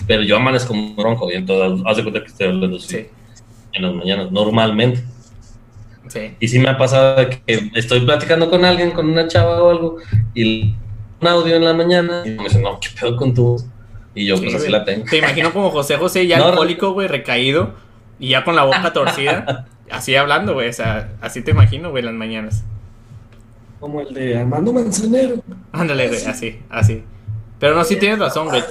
pero 0.05 0.23
yo 0.23 0.35
amanezco 0.35 0.73
muy 0.73 1.01
ronco 1.01 1.31
y 1.31 1.35
entonces 1.35 1.81
haz 1.87 1.95
de 1.97 2.03
cuenta 2.03 2.19
que 2.21 2.27
estoy 2.27 2.47
hablando 2.47 2.75
así 2.75 2.87
Sí, 2.87 3.07
en 3.71 3.81
las 3.81 3.93
mañanas, 3.93 4.29
normalmente. 4.31 5.03
sí. 6.09 6.35
Y 6.39 6.47
sí 6.49 6.59
me 6.59 6.67
ha 6.69 6.77
pasado 6.77 7.29
que 7.45 7.71
estoy 7.75 8.01
platicando 8.01 8.49
con 8.49 8.65
alguien, 8.65 8.91
con 8.91 9.09
una 9.09 9.25
chava 9.29 9.63
o 9.63 9.69
algo, 9.69 9.97
y 10.33 10.73
un 11.21 11.27
audio 11.29 11.55
en 11.55 11.63
la 11.63 11.73
mañana, 11.73 12.23
y 12.25 12.31
me 12.31 12.43
dicen, 12.43 12.61
no, 12.61 12.77
¿qué 12.79 12.89
pedo 12.99 13.15
con 13.15 13.33
tu 13.33 13.43
voz? 13.51 13.65
Y 14.13 14.25
yo, 14.25 14.35
Sí, 14.35 14.43
pues 14.43 14.55
así 14.55 14.69
la 14.69 14.83
tengo. 14.83 15.05
Te 15.09 15.17
imagino 15.19 15.53
como 15.53 15.71
José 15.71 15.95
José 15.95 16.27
ya 16.27 16.37
no. 16.39 16.45
alcohólico, 16.47 16.91
güey, 16.91 17.07
recaído 17.07 17.71
y 18.19 18.29
ya 18.29 18.43
con 18.43 18.55
la 18.57 18.63
boca 18.63 18.91
torcida, 18.91 19.65
así 19.91 20.15
hablando, 20.15 20.53
güey, 20.53 20.69
o 20.69 20.73
sea, 20.73 21.13
así 21.21 21.41
te 21.41 21.51
imagino, 21.51 21.91
güey, 21.91 22.03
las 22.03 22.13
mañanas. 22.13 22.63
Como 23.79 24.01
el 24.01 24.13
de 24.13 24.37
Armando 24.37 24.73
Manzanero. 24.73 25.35
Ándale, 25.71 26.07
güey, 26.07 26.25
así, 26.25 26.59
así. 26.69 27.03
Pero 27.59 27.75
no, 27.75 27.83
sí 27.83 27.97
tienes 27.97 28.19
razón, 28.19 28.47
güey. 28.47 28.63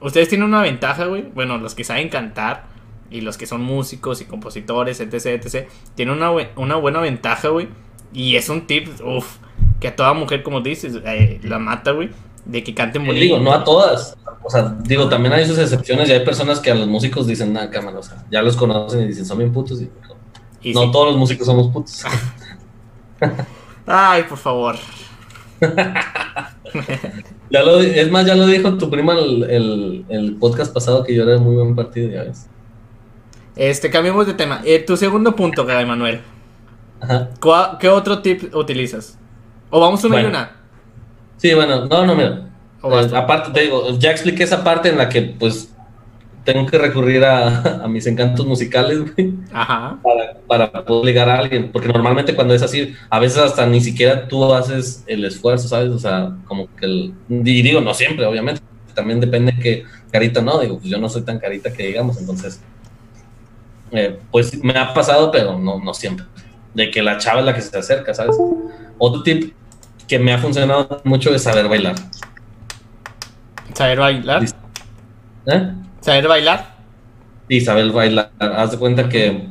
Ustedes 0.00 0.28
tienen 0.28 0.46
una 0.46 0.62
ventaja, 0.62 1.06
güey. 1.06 1.22
Bueno, 1.34 1.58
los 1.58 1.74
que 1.74 1.84
saben 1.84 2.08
cantar 2.08 2.64
y 3.10 3.20
los 3.20 3.38
que 3.38 3.46
son 3.46 3.62
músicos 3.62 4.20
y 4.20 4.24
compositores, 4.24 5.00
etc, 5.00 5.26
etc, 5.26 5.68
tienen 5.94 6.16
una, 6.16 6.30
una 6.56 6.76
buena 6.76 7.00
ventaja, 7.00 7.48
güey. 7.48 7.68
Y 8.12 8.36
es 8.36 8.48
un 8.48 8.66
tip, 8.66 8.88
uff, 9.04 9.36
que 9.80 9.88
a 9.88 9.96
toda 9.96 10.14
mujer, 10.14 10.42
como 10.42 10.60
dices, 10.60 10.98
eh, 11.04 11.40
la 11.42 11.58
mata, 11.58 11.92
güey, 11.92 12.10
de 12.44 12.62
que 12.62 12.74
canten 12.74 13.04
bonito. 13.04 13.22
digo, 13.22 13.38
no 13.38 13.52
a 13.52 13.64
todas. 13.64 14.16
O 14.42 14.50
sea, 14.50 14.76
digo, 14.82 15.08
también 15.08 15.32
hay 15.32 15.46
sus 15.46 15.58
excepciones 15.58 16.08
y 16.08 16.12
hay 16.12 16.24
personas 16.24 16.60
que 16.60 16.70
a 16.70 16.74
los 16.74 16.86
músicos 16.86 17.26
dicen, 17.26 17.52
nada, 17.52 17.70
cámara, 17.70 17.98
o 17.98 18.02
sea, 18.02 18.24
ya 18.30 18.42
los 18.42 18.56
conocen 18.56 19.02
y 19.02 19.06
dicen, 19.08 19.24
son 19.24 19.38
bien 19.38 19.52
putos. 19.52 19.80
Y, 19.80 19.90
Y 20.64 20.72
no 20.72 20.82
sí. 20.84 20.92
todos 20.92 21.08
los 21.08 21.16
músicos 21.16 21.46
somos 21.46 21.68
putos. 21.68 22.04
Ay, 23.86 24.22
por 24.24 24.38
favor. 24.38 24.76
ya 27.50 27.62
lo, 27.62 27.78
es 27.80 28.10
más, 28.10 28.26
ya 28.26 28.34
lo 28.34 28.46
dijo 28.46 28.76
tu 28.76 28.90
prima 28.90 29.14
el, 29.14 29.44
el, 29.44 30.04
el 30.08 30.36
podcast 30.36 30.72
pasado 30.72 31.04
que 31.04 31.14
yo 31.14 31.22
era 31.24 31.38
muy 31.38 31.54
buen 31.54 31.74
partido, 31.76 32.10
ya 32.10 32.22
ves. 32.24 32.48
Este, 33.56 33.90
cambiemos 33.90 34.26
de 34.26 34.34
tema. 34.34 34.60
Eh, 34.64 34.80
tu 34.80 34.96
segundo 34.96 35.36
punto, 35.36 35.64
Gaby 35.64 35.86
Manuel. 35.86 36.20
Ajá. 37.00 37.30
¿Cuá- 37.40 37.78
¿Qué 37.78 37.88
otro 37.88 38.20
tip 38.20 38.54
utilizas? 38.54 39.18
O 39.70 39.80
vamos 39.80 40.02
una 40.04 40.16
y 40.16 40.22
Bueno. 40.22 40.28
una. 40.30 40.56
Sí, 41.36 41.54
bueno, 41.54 41.86
no, 41.86 42.06
no, 42.06 42.14
mira. 42.14 42.48
Eh, 42.82 43.10
aparte, 43.14 43.50
te 43.52 43.60
digo, 43.62 43.90
ya 43.98 44.10
expliqué 44.10 44.42
esa 44.42 44.62
parte 44.64 44.88
en 44.88 44.98
la 44.98 45.08
que, 45.08 45.22
pues, 45.22 45.72
tengo 46.44 46.66
que 46.66 46.78
recurrir 46.78 47.24
a, 47.24 47.82
a 47.84 47.88
mis 47.88 48.06
encantos 48.06 48.44
musicales, 48.46 49.14
güey, 49.14 49.34
Ajá. 49.52 49.98
para, 50.02 50.33
para 50.46 50.70
poder 50.84 51.04
ligar 51.06 51.28
a 51.28 51.38
alguien. 51.38 51.70
Porque 51.72 51.88
normalmente 51.88 52.34
cuando 52.34 52.54
es 52.54 52.62
así, 52.62 52.94
a 53.10 53.18
veces 53.18 53.38
hasta 53.38 53.66
ni 53.66 53.80
siquiera 53.80 54.28
tú 54.28 54.52
haces 54.52 55.04
el 55.06 55.24
esfuerzo, 55.24 55.68
¿sabes? 55.68 55.90
O 55.90 55.98
sea, 55.98 56.36
como 56.46 56.66
que 56.76 56.86
el. 56.86 57.14
Y 57.28 57.62
digo, 57.62 57.80
no 57.80 57.94
siempre, 57.94 58.24
obviamente. 58.26 58.62
También 58.94 59.20
depende 59.20 59.56
que 59.58 59.84
carita 60.12 60.40
no. 60.40 60.60
Digo, 60.60 60.78
pues 60.78 60.88
yo 60.90 60.98
no 60.98 61.08
soy 61.08 61.22
tan 61.22 61.38
carita 61.38 61.72
que 61.72 61.86
digamos, 61.86 62.18
entonces. 62.18 62.60
eh, 63.92 64.18
pues 64.30 64.62
me 64.62 64.76
ha 64.78 64.92
pasado, 64.94 65.30
pero 65.30 65.58
no, 65.58 65.78
no 65.80 65.94
siempre. 65.94 66.26
De 66.74 66.90
que 66.90 67.02
la 67.02 67.18
chava 67.18 67.40
es 67.40 67.46
la 67.46 67.54
que 67.54 67.60
se 67.60 67.76
acerca, 67.78 68.12
¿sabes? 68.14 68.36
Otro 68.98 69.22
tip 69.22 69.54
que 70.08 70.18
me 70.18 70.32
ha 70.32 70.38
funcionado 70.38 71.00
mucho 71.04 71.34
es 71.34 71.42
saber 71.42 71.68
bailar. 71.68 71.94
¿Saber 73.74 73.98
bailar? 73.98 74.44
¿Eh? 75.46 75.72
¿Saber 76.00 76.28
bailar? 76.28 76.74
Sí, 77.48 77.60
saber 77.60 77.90
bailar. 77.90 78.30
Haz 78.38 78.72
de 78.72 78.78
cuenta 78.78 79.08
que 79.08 79.48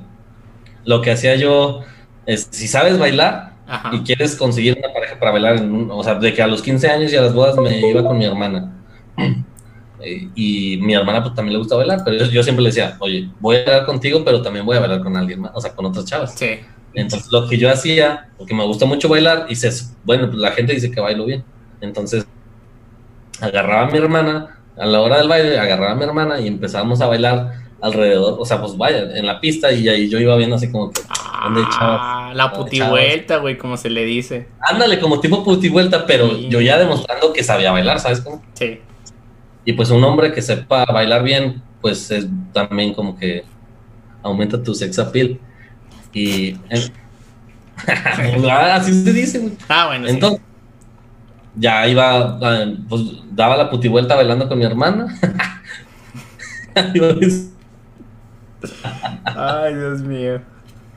lo 0.85 1.01
que 1.01 1.11
hacía 1.11 1.35
yo 1.35 1.81
es, 2.25 2.47
si 2.51 2.67
sabes 2.67 2.97
bailar 2.99 3.53
Ajá. 3.67 3.91
y 3.93 3.99
quieres 4.01 4.35
conseguir 4.35 4.77
una 4.77 4.93
pareja 4.93 5.17
para 5.19 5.31
bailar, 5.31 5.57
en 5.57 5.71
un- 5.71 5.91
o 5.91 6.03
sea, 6.03 6.15
de 6.15 6.33
que 6.33 6.41
a 6.41 6.47
los 6.47 6.61
15 6.61 6.89
años 6.89 7.11
y 7.11 7.15
a 7.15 7.21
las 7.21 7.33
bodas 7.33 7.55
me 7.57 7.79
iba 7.89 8.03
con 8.03 8.17
mi 8.17 8.25
hermana. 8.25 8.71
Eh, 10.05 10.27
Y 10.35 10.77
mi 10.81 10.93
hermana 10.95 11.23
pues 11.23 11.33
también 11.33 11.53
le 11.53 11.59
gusta 11.59 11.77
bailar, 11.77 12.01
pero 12.03 12.17
yo, 12.17 12.25
yo 12.25 12.43
siempre 12.43 12.61
le 12.61 12.69
decía, 12.71 12.97
oye, 12.99 13.29
voy 13.39 13.55
a 13.55 13.63
bailar 13.63 13.85
contigo, 13.85 14.21
pero 14.25 14.41
también 14.41 14.65
voy 14.65 14.75
a 14.75 14.81
bailar 14.81 15.01
con 15.01 15.15
alguien 15.15 15.39
más, 15.39 15.51
o 15.55 15.61
sea, 15.61 15.73
con 15.73 15.85
otras 15.85 16.03
chavas. 16.03 16.33
Sí. 16.35 16.59
Entonces 16.93 17.31
lo 17.31 17.47
que 17.47 17.57
yo 17.57 17.71
hacía, 17.71 18.27
porque 18.37 18.53
me 18.53 18.65
gusta 18.65 18.85
mucho 18.85 19.07
bailar, 19.07 19.45
y 19.47 19.55
se, 19.55 19.71
bueno, 20.03 20.25
pues 20.27 20.39
la 20.39 20.51
gente 20.51 20.73
dice 20.73 20.91
que 20.91 20.99
bailo 20.99 21.25
bien. 21.25 21.45
Entonces 21.79 22.27
agarraba 23.39 23.87
a 23.87 23.91
mi 23.91 23.97
hermana, 23.97 24.57
a 24.77 24.85
la 24.85 24.99
hora 24.99 25.17
del 25.19 25.27
baile, 25.29 25.57
agarraba 25.57 25.93
a 25.93 25.95
mi 25.95 26.03
hermana 26.03 26.39
y 26.41 26.47
empezábamos 26.47 26.99
a 26.99 27.07
bailar 27.07 27.62
alrededor, 27.83 28.37
o 28.39 28.45
sea, 28.45 28.61
pues 28.61 28.77
vaya, 28.77 28.99
en 29.13 29.25
la 29.25 29.41
pista 29.41 29.71
y 29.71 29.87
ahí 29.89 30.09
yo 30.09 30.17
iba 30.17 30.35
viendo 30.37 30.55
así 30.55 30.71
como 30.71 30.89
que, 30.91 31.01
¿dónde 31.43 31.59
hay 31.59 31.67
chavas? 31.69 31.99
Ah, 32.01 32.31
la 32.33 32.45
¿Dónde 32.45 32.57
putivuelta, 32.59 33.37
güey, 33.37 33.57
como 33.57 33.75
se 33.75 33.89
le 33.89 34.05
dice. 34.05 34.47
Ándale, 34.61 34.99
como 34.99 35.19
tipo 35.19 35.43
puti 35.43 35.67
vuelta, 35.67 36.05
pero 36.05 36.29
Sí. 36.29 36.47
yo 36.49 36.61
ya 36.61 36.77
demostrando 36.79 37.33
que 37.33 37.43
sabía 37.43 37.71
bailar, 37.71 37.99
¿sabes 37.99 38.21
cómo? 38.21 38.41
Sí. 38.53 38.79
Y 39.65 39.73
pues 39.73 39.89
un 39.89 40.01
hombre 40.03 40.31
que 40.31 40.41
sepa 40.41 40.85
bailar 40.85 41.23
bien, 41.23 41.61
pues 41.81 42.09
es 42.09 42.25
también 42.53 42.93
como 42.93 43.17
que 43.17 43.43
aumenta 44.23 44.63
tu 44.63 44.73
sex 44.73 44.97
appeal. 44.99 45.37
Y... 46.13 46.55
Ah, 48.49 48.75
así 48.75 48.93
se 49.03 49.11
dice, 49.11 49.39
güey. 49.39 49.53
Ah, 49.67 49.87
bueno, 49.87 50.05
sí. 50.07 50.13
Entonces, 50.13 50.41
ya 51.55 51.87
iba, 51.87 52.39
eh, 52.41 52.77
pues 52.87 53.01
daba 53.31 53.57
la 53.57 53.69
puti 53.69 53.87
vuelta 53.87 54.15
bailando 54.15 54.47
con 54.47 54.59
mi 54.59 54.63
hermana. 54.63 55.07
Ay, 59.35 59.75
Dios 59.75 60.01
mío. 60.01 60.41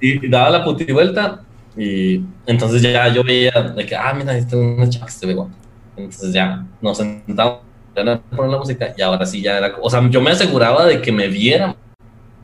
y 0.01 0.29
daba 0.29 0.51
la 0.51 0.65
puti 0.65 0.93
vuelta 0.93 1.41
y 1.77 2.23
entonces 2.47 2.83
ya 2.83 3.09
yo 3.09 3.23
veía 3.25 3.51
de 3.75 3.85
que, 3.87 3.95
ah, 3.97 4.13
mira, 4.15 4.37
esta 4.37 4.57
es 4.57 4.63
una 4.63 4.89
chava 4.89 5.07
que 5.07 5.13
se 5.13 5.27
ve 5.27 5.35
guapa. 5.35 5.53
Entonces 5.97 6.33
ya 6.33 6.67
nos 6.81 6.99
sentábamos 6.99 7.61
a 7.97 8.21
poner 8.37 8.51
la 8.53 8.59
música 8.59 8.95
y 8.97 9.03
ahora 9.03 9.25
sí 9.27 9.43
ya 9.43 9.59
era, 9.59 9.75
o 9.81 9.89
sea, 9.91 10.07
yo 10.11 10.21
me 10.21 10.31
aseguraba 10.31 10.85
de 10.87 11.01
que 11.01 11.13
me 11.13 11.29
vieran, 11.29 11.77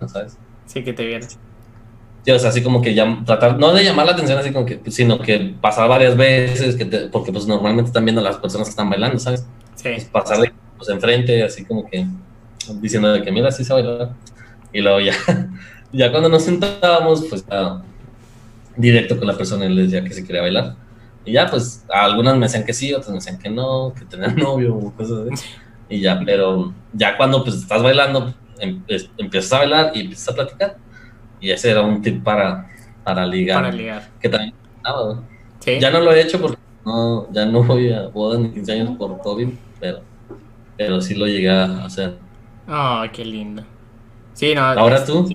¿sabes? 0.06 0.38
Sí, 0.66 0.82
que 0.82 0.92
te 0.92 1.04
viene. 1.06 1.26
Sí, 2.24 2.30
o 2.30 2.38
sea, 2.38 2.50
así 2.50 2.62
como 2.62 2.80
que 2.80 2.94
ya, 2.94 3.22
tratar, 3.26 3.58
no 3.58 3.72
de 3.72 3.84
llamar 3.84 4.06
la 4.06 4.12
atención 4.12 4.38
así 4.38 4.52
como 4.52 4.64
que, 4.64 4.76
pues, 4.78 4.94
sino 4.94 5.18
que 5.18 5.54
pasar 5.60 5.88
varias 5.88 6.16
veces, 6.16 6.76
que 6.76 6.84
te- 6.84 7.08
porque 7.08 7.32
pues 7.32 7.46
normalmente 7.46 7.88
están 7.88 8.04
viendo 8.04 8.20
a 8.20 8.24
las 8.24 8.36
personas 8.38 8.68
que 8.68 8.70
están 8.70 8.88
bailando, 8.88 9.18
¿sabes? 9.18 9.46
Sí. 9.74 9.88
Pues, 9.90 10.04
pasar 10.06 10.38
de 10.38 10.52
pues, 10.78 10.88
enfrente, 10.88 11.42
así 11.42 11.64
como 11.64 11.84
que 11.86 12.06
diciendo 12.80 13.12
de 13.12 13.22
que 13.22 13.32
mira, 13.32 13.50
sí 13.50 13.64
se 13.64 13.72
bailar. 13.72 14.10
Y 14.72 14.80
luego 14.80 15.00
ya, 15.00 15.14
ya 15.92 16.10
cuando 16.10 16.28
nos 16.28 16.44
sentábamos, 16.44 17.26
pues 17.28 17.46
ya 17.46 17.82
directo 18.76 19.18
con 19.18 19.26
la 19.26 19.36
persona 19.36 19.66
y 19.66 19.74
le 19.74 19.82
decía 19.82 20.02
que 20.02 20.12
se 20.12 20.24
quería 20.24 20.42
bailar. 20.42 20.76
Y 21.24 21.32
ya, 21.32 21.48
pues 21.48 21.84
algunas 21.88 22.34
me 22.36 22.46
decían 22.46 22.64
que 22.64 22.72
sí, 22.72 22.92
otras 22.92 23.10
me 23.10 23.16
decían 23.16 23.38
que 23.38 23.50
no, 23.50 23.92
que 23.96 24.04
tenían 24.04 24.36
novio 24.36 24.74
o 24.74 24.92
cosas 24.92 25.28
así. 25.30 25.44
Y 25.88 26.00
ya, 26.00 26.20
pero 26.24 26.72
ya 26.92 27.16
cuando 27.16 27.44
pues 27.44 27.56
estás 27.56 27.82
bailando, 27.82 28.34
em- 28.58 28.82
empiezas 29.18 29.52
a 29.52 29.58
bailar 29.58 29.92
y 29.94 30.00
empiezas 30.00 30.28
a 30.28 30.34
platicar. 30.34 30.76
Y 31.40 31.50
ese 31.50 31.70
era 31.70 31.82
un 31.82 32.00
tip 32.00 32.22
para, 32.22 32.68
para 33.04 33.26
ligar. 33.26 33.62
Para 33.62 33.74
ligar. 33.74 34.08
Que 34.20 34.28
también 34.28 34.54
¿no? 34.84 35.24
Sí. 35.60 35.78
Ya 35.80 35.90
no 35.90 36.00
lo 36.00 36.12
he 36.12 36.20
hecho 36.20 36.40
porque 36.40 36.58
no, 36.84 37.30
ya 37.32 37.46
no 37.46 37.62
voy 37.62 37.92
a 37.92 38.08
bodas 38.08 38.40
ni 38.40 38.50
15 38.50 38.72
años 38.72 38.96
por 38.96 39.18
COVID, 39.18 39.48
pero, 39.78 40.00
pero 40.76 41.00
sí 41.00 41.14
lo 41.14 41.26
llegué 41.26 41.50
a 41.50 41.84
hacer. 41.84 42.16
Ay, 42.66 43.10
qué 43.10 43.24
lindo. 43.24 43.64
Sí, 44.34 44.54
no. 44.54 44.62
Ahora 44.62 45.04
tú, 45.04 45.28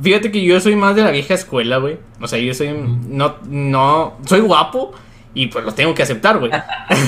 Fíjate 0.00 0.30
que 0.30 0.42
yo 0.42 0.60
soy 0.60 0.76
más 0.76 0.94
de 0.94 1.02
la 1.02 1.10
vieja 1.10 1.34
escuela, 1.34 1.78
güey. 1.78 1.98
O 2.20 2.28
sea, 2.28 2.38
yo 2.38 2.54
soy. 2.54 2.72
No, 2.72 3.36
no. 3.46 4.16
Soy 4.26 4.40
guapo 4.40 4.92
y 5.34 5.48
pues 5.48 5.64
lo 5.64 5.72
tengo 5.72 5.94
que 5.94 6.02
aceptar, 6.02 6.38
güey. 6.38 6.52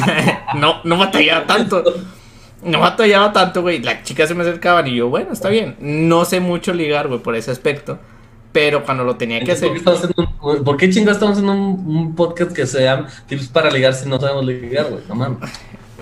no, 0.57 0.81
no 0.83 0.99
batallaba 0.99 1.47
tanto. 1.47 1.85
No 2.65 2.81
batallaba 2.81 3.33
tanto, 3.33 3.63
güey. 3.63 3.81
Las 3.81 4.03
chicas 4.03 4.29
se 4.29 4.35
me 4.35 4.43
acercaban 4.43 4.89
y 4.89 4.97
yo, 4.97 5.09
bueno, 5.09 5.33
está 5.33 5.49
bien. 5.49 5.77
No 5.81 6.25
sé 6.25 6.41
mucho 6.41 6.75
ligar, 6.75 7.07
güey, 7.07 7.21
por 7.21 7.37
ese 7.37 7.53
aspecto. 7.53 7.99
Pero 8.53 8.85
cuando 8.85 9.05
lo 9.05 9.15
tenía 9.15 9.39
que 9.39 9.55
¿por, 9.55 9.55
hacer. 9.55 10.09
qué 10.15 10.63
¿por 10.65 10.77
qué 10.77 10.91
chingados 10.91 11.17
estamos 11.17 11.39
haciendo 11.39 11.53
un, 11.53 11.97
un 11.97 12.15
podcast 12.17 12.53
que 12.53 12.67
se 12.67 12.83
llama 12.83 13.07
Tips 13.29 13.49
para 13.49 13.71
ligar 13.71 13.95
si 13.95 14.09
no 14.09 14.19
sabemos 14.19 14.45
ligar, 14.45 14.91
güey? 14.91 15.05
No 15.09 15.15
mames. 15.15 15.39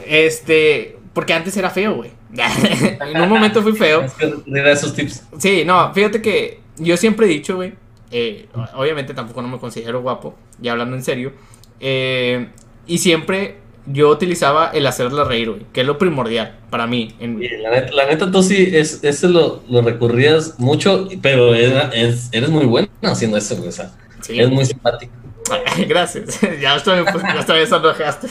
Este. 0.07 0.97
Porque 1.13 1.35
antes 1.35 1.55
era 1.59 1.69
feo, 1.69 1.97
güey. 1.97 2.18
en 3.01 3.21
un 3.21 3.29
momento 3.29 3.63
fui 3.63 3.73
feo. 3.73 4.03
Es 4.03 4.13
que 4.15 4.35
esos 4.71 4.95
tips. 4.95 5.25
Sí, 5.39 5.65
no, 5.65 5.93
fíjate 5.95 6.21
que 6.23 6.61
yo 6.79 6.97
siempre 6.97 7.27
he 7.27 7.29
dicho, 7.29 7.57
güey, 7.57 7.75
eh, 8.11 8.49
obviamente 8.75 9.15
tampoco 9.15 9.43
no 9.43 9.49
me 9.49 9.59
considero 9.59 10.03
guapo, 10.03 10.35
ya 10.61 10.73
hablando 10.73 10.97
en 10.97 11.03
serio, 11.05 11.33
eh, 11.81 12.49
y 12.87 12.99
siempre 12.99 13.57
yo 13.87 14.11
utilizaba 14.11 14.71
el 14.75 14.87
hacerla 14.87 15.25
reír, 15.25 15.51
güey, 15.51 15.63
que 15.73 15.81
es 15.81 15.87
lo 15.87 15.97
primordial 15.99 16.59
para 16.71 16.87
mí. 16.87 17.15
En, 17.21 17.41
la, 17.63 17.71
neta, 17.71 17.93
la 17.93 18.07
neta, 18.07 18.31
tú 18.31 18.43
sí, 18.43 18.69
es, 18.73 19.03
ese 19.03 19.29
lo, 19.29 19.63
lo 19.69 19.81
recurrías 19.83 20.59
mucho, 20.59 21.09
pero 21.23 21.55
era- 21.55 21.89
es- 21.95 22.29
eres 22.33 22.51
muy 22.51 22.67
bueno 22.67 22.89
haciendo 23.03 23.37
eso, 23.39 23.57
güey. 23.57 23.69
O 23.69 23.73
sea, 23.73 23.91
sí. 24.21 24.39
es 24.39 24.51
muy 24.51 24.65
simpático. 24.67 25.13
Gracias, 25.89 26.41
ya 26.61 26.75
pus- 27.05 27.23
ya 27.23 27.39
hasta 27.41 27.55
me 27.55 27.67
sonrojaste. 27.67 28.29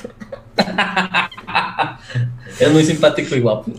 Es 2.60 2.72
muy 2.72 2.84
simpático 2.84 3.36
y 3.36 3.40
guapo. 3.40 3.72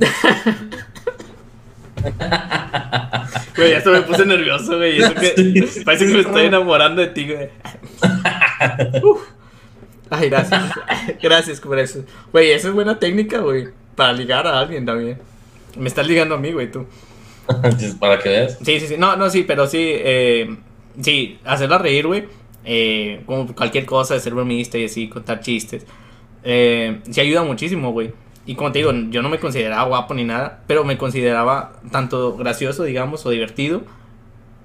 Güey, 3.57 3.73
ya 3.73 3.91
me 3.91 4.03
puse 4.03 4.25
nervioso, 4.25 4.77
güey, 4.77 4.99
y 4.99 5.03
eso 5.03 5.14
que 5.14 5.83
parece 5.85 6.07
que 6.07 6.14
me 6.14 6.21
estoy 6.21 6.47
enamorando 6.47 7.03
de 7.03 7.09
ti, 7.09 7.27
güey. 7.27 7.49
Uf. 9.03 9.23
Ay, 10.11 10.31
gracias. 10.31 10.73
Gracias 11.21 11.61
por 11.61 11.79
eso. 11.79 12.05
Güey, 12.33 12.53
esa 12.53 12.69
es 12.69 12.75
buena 12.75 12.99
técnica, 12.99 13.38
güey, 13.38 13.69
para 13.97 14.12
ligar 14.12 14.47
a 14.47 14.61
alguien 14.61 14.87
también. 14.87 15.19
Me 15.77 15.88
estás 15.88 16.07
ligando 16.07 16.37
a 16.37 16.38
mí, 16.38 16.53
güey, 16.53 16.71
tú. 16.71 16.87
para 18.01 18.19
que 18.19 18.29
veas. 18.29 18.59
Sí, 18.62 18.81
sí, 18.81 18.87
sí. 18.87 18.97
No, 18.97 19.17
no, 19.17 19.29
sí, 19.29 19.43
pero 19.43 19.67
sí. 19.67 19.79
Eh, 19.81 20.57
sí, 21.01 21.38
hacerla 21.45 21.79
reír, 21.79 22.07
güey. 22.07 22.29
Eh, 22.64 23.23
como 23.27 23.55
cualquier 23.55 23.87
cosa, 23.87 24.14
de 24.14 24.21
ser 24.21 24.35
bromista 24.35 24.79
y 24.79 24.85
así, 24.85 25.09
contar 25.09 25.41
chistes. 25.41 25.85
Eh, 26.51 27.01
sí 27.11 27.21
ayuda 27.21 27.43
muchísimo, 27.43 27.93
güey. 27.93 28.13
Y 28.47 28.55
como 28.55 28.73
te 28.73 28.79
digo, 28.79 28.91
yo 29.11 29.21
no 29.21 29.29
me 29.29 29.39
consideraba 29.39 29.85
guapo 29.85 30.15
ni 30.15 30.25
nada, 30.25 30.63
pero 30.67 30.83
me 30.83 30.97
consideraba 30.97 31.75
tanto 31.93 32.37
gracioso, 32.39 32.85
digamos, 32.85 33.27
o 33.27 33.31
divertido. 33.31 33.83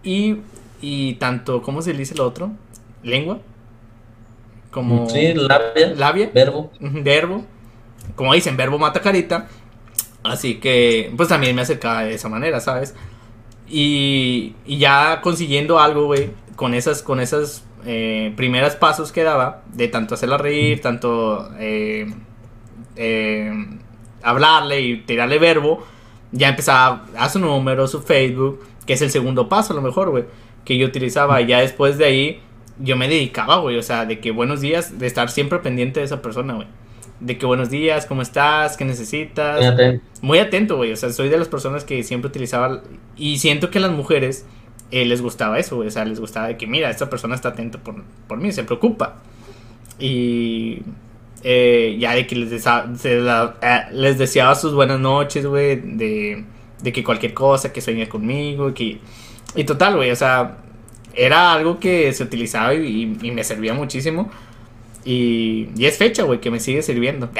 Y, 0.01 0.37
y 0.81 1.15
tanto, 1.15 1.61
¿cómo 1.61 1.81
se 1.81 1.91
le 1.91 1.99
dice 1.99 2.15
lo 2.15 2.25
otro? 2.25 2.51
Lengua. 3.03 3.39
Como 4.71 5.09
Sí, 5.09 5.33
labia, 5.33 5.93
labia. 5.95 6.31
verbo. 6.33 6.71
Verbo. 6.79 7.45
Como 8.15 8.33
dicen, 8.33 8.55
verbo 8.55 8.79
mata 8.79 9.01
carita. 9.01 9.47
Así 10.23 10.55
que, 10.61 11.11
pues 11.17 11.27
también 11.27 11.53
me 11.53 11.63
acercaba 11.63 12.03
de 12.05 12.13
esa 12.13 12.29
manera, 12.29 12.61
¿sabes? 12.61 12.95
Y, 13.67 14.55
y 14.65 14.77
ya 14.77 15.19
consiguiendo 15.21 15.79
algo, 15.79 16.05
güey, 16.05 16.31
con 16.55 16.73
esas, 16.73 17.03
con 17.03 17.19
esas 17.19 17.65
eh, 17.85 18.33
primeras 18.35 18.75
pasos 18.75 19.11
que 19.11 19.23
daba, 19.23 19.61
de 19.73 19.87
tanto 19.87 20.15
hacerla 20.15 20.37
reír, 20.37 20.81
tanto 20.81 21.49
eh, 21.59 22.13
eh, 22.95 23.51
hablarle 24.21 24.81
y 24.81 24.97
tirarle 24.97 25.39
verbo, 25.39 25.83
ya 26.31 26.49
empezaba 26.49 27.05
a 27.17 27.29
su 27.29 27.39
número, 27.39 27.87
su 27.87 28.01
Facebook, 28.01 28.61
que 28.85 28.93
es 28.93 29.01
el 29.01 29.11
segundo 29.11 29.49
paso 29.49 29.73
a 29.73 29.75
lo 29.75 29.81
mejor, 29.81 30.09
güey, 30.09 30.25
que 30.65 30.77
yo 30.77 30.87
utilizaba. 30.87 31.41
Y 31.41 31.47
ya 31.47 31.59
después 31.59 31.97
de 31.97 32.05
ahí, 32.05 32.41
yo 32.79 32.95
me 32.95 33.07
dedicaba, 33.07 33.57
güey, 33.57 33.77
o 33.77 33.83
sea, 33.83 34.05
de 34.05 34.19
que 34.19 34.31
buenos 34.31 34.61
días, 34.61 34.97
de 34.97 35.07
estar 35.07 35.29
siempre 35.29 35.59
pendiente 35.59 35.99
de 35.99 36.05
esa 36.05 36.21
persona, 36.21 36.53
güey. 36.53 36.67
De 37.19 37.37
que 37.37 37.45
buenos 37.45 37.69
días, 37.69 38.05
¿cómo 38.05 38.21
estás? 38.21 38.75
¿Qué 38.75 38.83
necesitas? 38.83 39.75
Muy 40.21 40.39
atento, 40.39 40.75
güey. 40.75 40.91
O 40.91 40.95
sea, 40.95 41.09
soy 41.11 41.29
de 41.29 41.37
las 41.37 41.47
personas 41.47 41.85
que 41.85 42.03
siempre 42.03 42.27
utilizaba. 42.29 42.81
Y 43.15 43.37
siento 43.37 43.69
que 43.69 43.79
las 43.79 43.91
mujeres 43.91 44.45
eh, 44.93 45.05
les 45.05 45.23
gustaba 45.23 45.57
eso. 45.57 45.79
O 45.79 45.89
sea, 45.89 46.05
les 46.05 46.19
gustaba 46.19 46.47
de 46.49 46.57
que, 46.57 46.67
mira, 46.67 46.91
esta 46.91 47.09
persona 47.09 47.33
está 47.33 47.49
atenta 47.49 47.79
por, 47.79 48.03
por 48.27 48.37
mí, 48.37 48.51
se 48.51 48.63
preocupa. 48.63 49.15
Y 49.97 50.83
eh, 51.43 51.97
ya 51.99 52.13
de 52.13 52.27
que 52.27 52.35
les, 52.35 52.67
eh, 52.67 53.85
les 53.91 54.17
deseaba 54.19 54.53
sus 54.53 54.75
buenas 54.75 54.99
noches, 54.99 55.47
güey. 55.47 55.77
De, 55.77 56.45
de 56.83 56.93
que 56.93 57.03
cualquier 57.03 57.33
cosa, 57.33 57.73
que 57.73 57.81
sueñe 57.81 58.07
conmigo. 58.07 58.71
Que, 58.71 58.99
y 59.55 59.63
total, 59.63 59.95
güey. 59.95 60.11
O 60.11 60.15
sea, 60.15 60.57
era 61.15 61.53
algo 61.53 61.79
que 61.79 62.13
se 62.13 62.23
utilizaba 62.23 62.75
y, 62.75 63.17
y 63.19 63.31
me 63.31 63.43
servía 63.43 63.73
muchísimo. 63.73 64.29
Y, 65.03 65.69
y 65.75 65.85
es 65.87 65.97
fecha, 65.97 66.21
güey, 66.21 66.39
que 66.39 66.51
me 66.51 66.59
sigue 66.59 66.83
sirviendo. 66.83 67.31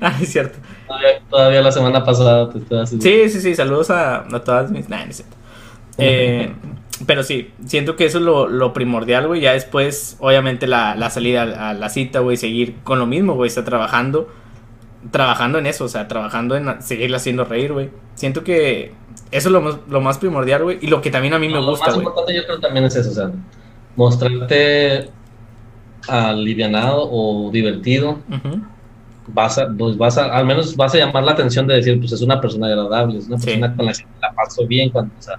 ah, 0.00 0.18
es 0.22 0.30
cierto. 0.30 0.58
Todavía, 0.86 1.08
todavía 1.28 1.62
la 1.62 1.72
semana 1.72 2.04
pasada 2.04 2.50
te 2.50 2.58
estaba 2.58 2.82
haciendo. 2.82 3.02
Sí, 3.04 3.28
sí, 3.28 3.40
sí, 3.40 3.54
saludos 3.54 3.90
a, 3.90 4.18
a 4.20 4.44
todas 4.44 4.70
mis... 4.70 4.88
Nah, 4.88 5.04
no 5.04 5.12
cierto. 5.12 5.36
Eh, 5.98 6.52
pero 7.06 7.22
sí, 7.22 7.52
siento 7.66 7.96
que 7.96 8.06
eso 8.06 8.18
es 8.18 8.24
lo, 8.24 8.48
lo 8.48 8.72
primordial, 8.72 9.26
güey. 9.26 9.40
Ya 9.40 9.52
después, 9.52 10.16
obviamente, 10.20 10.66
la, 10.66 10.94
la 10.94 11.10
salida 11.10 11.42
a, 11.42 11.74
la 11.74 11.88
cita, 11.88 12.20
güey, 12.20 12.36
seguir 12.36 12.76
con 12.84 12.98
lo 12.98 13.06
mismo, 13.06 13.34
güey, 13.34 13.48
está 13.48 13.64
trabajando. 13.64 14.28
Trabajando 15.10 15.58
en 15.58 15.66
eso, 15.66 15.84
o 15.84 15.88
sea, 15.88 16.08
trabajando 16.08 16.56
en 16.56 16.82
seguirla 16.82 17.18
haciendo 17.18 17.44
reír, 17.44 17.72
güey. 17.72 17.90
Siento 18.14 18.42
que 18.44 18.92
eso 19.30 19.48
es 19.48 19.52
lo 19.52 19.60
más, 19.60 19.76
lo 19.88 20.00
más 20.00 20.18
primordial, 20.18 20.64
güey. 20.64 20.78
Y 20.80 20.86
lo 20.86 21.00
que 21.02 21.10
también 21.10 21.34
a 21.34 21.38
mí 21.38 21.48
me 21.48 21.60
gusta, 21.60 21.86
Lo 21.86 21.92
más 21.92 21.94
güey. 21.94 22.06
importante 22.06 22.34
yo 22.34 22.44
creo 22.44 22.60
también 22.60 22.86
es 22.86 22.96
eso, 22.96 23.10
o 23.10 23.14
sea, 23.14 23.30
mostrarte 23.94 25.10
alivianado 26.08 27.08
o 27.10 27.50
divertido. 27.50 28.18
Ujú. 28.30 28.62
Vas 29.28 29.58
a, 29.58 29.68
pues 29.76 29.96
vas 29.98 30.16
a, 30.18 30.26
al 30.36 30.46
menos 30.46 30.76
vas 30.76 30.94
a 30.94 30.98
llamar 30.98 31.24
la 31.24 31.32
atención 31.32 31.66
de 31.66 31.74
decir, 31.74 31.98
pues 31.98 32.12
es 32.12 32.22
una 32.22 32.40
persona 32.40 32.66
agradable, 32.68 33.18
es 33.18 33.26
una 33.26 33.38
Sí. 33.38 33.46
persona 33.46 33.74
con 33.76 33.86
la 33.86 33.92
que 33.92 34.04
la 34.22 34.32
paso 34.32 34.66
bien, 34.66 34.90
cuando, 34.90 35.12
o 35.18 35.22
sea, 35.22 35.34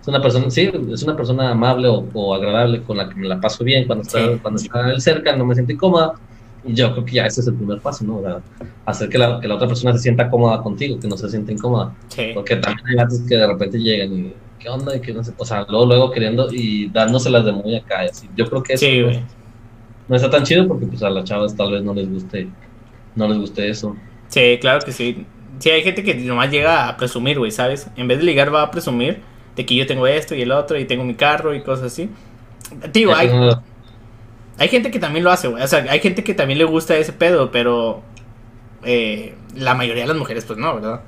es 0.00 0.08
una 0.08 0.20
persona, 0.22 0.50
sí, 0.50 0.70
es 0.92 1.02
una 1.02 1.16
persona 1.16 1.50
amable 1.50 1.88
o, 1.88 2.06
o 2.12 2.34
agradable 2.34 2.82
con 2.82 2.96
la 2.96 3.08
que 3.08 3.14
me 3.16 3.26
la 3.28 3.40
paso 3.40 3.64
bien 3.64 3.86
cuando 3.86 4.02
está, 4.02 4.18
Sí. 4.18 4.38
cuando 4.40 4.60
está 4.60 4.90
él 4.90 5.00
cerca, 5.00 5.34
no 5.36 5.44
me 5.44 5.54
siento 5.54 5.72
incómoda. 5.72 6.14
Y 6.66 6.72
yo 6.74 6.92
creo 6.92 7.04
que 7.04 7.12
ya 7.12 7.26
ese 7.26 7.42
es 7.42 7.46
el 7.46 7.54
primer 7.56 7.78
paso, 7.80 8.04
¿no? 8.06 8.16
O 8.18 8.22
sea, 8.22 8.40
hacer 8.86 9.08
que 9.10 9.18
la, 9.18 9.38
que 9.38 9.46
la 9.48 9.56
otra 9.56 9.68
persona 9.68 9.92
se 9.92 9.98
sienta 9.98 10.30
cómoda 10.30 10.62
contigo, 10.62 10.98
que 10.98 11.06
no 11.08 11.16
se 11.16 11.28
sienta 11.28 11.52
incómoda. 11.52 11.92
Sí. 12.08 12.30
Porque 12.32 12.56
también 12.56 12.86
hay 12.88 12.96
gatos 12.96 13.20
que 13.28 13.36
de 13.36 13.46
repente 13.46 13.78
llegan 13.78 14.12
y, 14.18 14.32
¿qué 14.58 14.68
onda? 14.70 14.96
Y 14.96 15.00
que 15.00 15.12
no 15.12 15.22
sé, 15.22 15.34
o 15.36 15.44
sea, 15.44 15.66
luego, 15.68 15.84
luego 15.84 16.10
queriendo 16.10 16.48
y 16.50 16.88
dándoselas 16.88 17.44
de 17.44 17.52
muy 17.52 17.74
acá. 17.76 18.04
y 18.04 18.08
así. 18.08 18.30
Yo 18.34 18.46
creo 18.48 18.62
que 18.62 18.72
eso 18.74 18.86
Sí, 18.86 19.02
no 20.08 20.16
está 20.16 20.30
tan 20.30 20.42
chido 20.44 20.66
porque 20.68 20.86
pues 20.86 21.02
a 21.02 21.10
las 21.10 21.24
chavas 21.24 21.54
tal 21.56 21.72
vez 21.72 21.82
no 21.82 21.92
les 21.94 22.10
guste, 22.10 22.48
no 23.14 23.28
les 23.28 23.38
guste 23.38 23.68
eso. 23.68 24.02
Sí, 24.28 24.58
claro 24.60 24.84
que 24.84 24.92
sí. 24.92 25.26
Sí, 25.58 25.70
hay 25.70 25.82
gente 25.82 26.02
que 26.02 26.14
nomás 26.14 26.50
llega 26.50 26.88
a 26.88 26.96
presumir, 26.96 27.38
güey, 27.38 27.50
¿sabes? 27.52 27.88
En 27.96 28.08
vez 28.08 28.18
de 28.18 28.24
ligar 28.24 28.52
va 28.52 28.62
a 28.62 28.70
presumir 28.70 29.22
de 29.56 29.64
que 29.66 29.76
yo 29.76 29.86
tengo 29.86 30.06
esto 30.06 30.34
y 30.34 30.42
el 30.42 30.50
otro 30.52 30.78
y 30.78 30.84
tengo 30.86 31.04
mi 31.04 31.14
carro 31.14 31.54
y 31.54 31.62
cosas 31.62 31.86
así. 31.92 32.10
Tío, 32.92 33.10
que 33.10 33.14
hay, 33.14 33.28
no- 33.28 33.62
hay 34.58 34.68
gente 34.68 34.90
que 34.90 34.98
también 35.00 35.24
lo 35.24 35.30
hace, 35.30 35.48
güey. 35.48 35.62
O 35.62 35.66
sea, 35.68 35.84
hay 35.90 36.00
gente 36.00 36.24
que 36.24 36.34
también 36.34 36.58
le 36.58 36.64
gusta 36.64 36.96
ese 36.96 37.12
pedo, 37.12 37.50
pero 37.50 38.02
eh, 38.84 39.36
la 39.54 39.74
mayoría 39.74 40.04
de 40.04 40.08
las 40.08 40.16
mujeres, 40.18 40.44
pues 40.46 40.58
no, 40.58 40.74
¿verdad? 40.76 41.02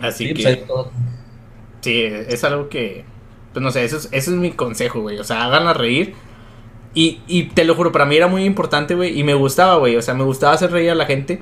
Así 0.00 0.28
sí, 0.28 0.34
que, 0.34 0.42
pues, 0.42 0.66
todo. 0.66 0.90
sí, 1.80 2.02
es 2.04 2.44
algo 2.44 2.68
que, 2.68 3.04
pues 3.52 3.62
no 3.62 3.70
sé, 3.70 3.84
eso 3.84 3.96
es, 3.96 4.08
eso 4.12 4.30
es 4.32 4.36
mi 4.36 4.52
consejo, 4.52 5.00
güey. 5.00 5.18
O 5.18 5.24
sea, 5.24 5.44
háganla 5.44 5.74
reír. 5.74 6.14
Y, 6.94 7.20
y 7.26 7.44
te 7.44 7.64
lo 7.64 7.74
juro, 7.74 7.90
para 7.90 8.04
mí 8.04 8.16
era 8.16 8.26
muy 8.26 8.44
importante, 8.44 8.94
güey. 8.94 9.18
Y 9.18 9.24
me 9.24 9.34
gustaba, 9.34 9.76
güey. 9.76 9.96
O 9.96 10.02
sea, 10.02 10.14
me 10.14 10.24
gustaba 10.24 10.52
hacer 10.52 10.70
reír 10.70 10.90
a 10.90 10.94
la 10.94 11.06
gente. 11.06 11.40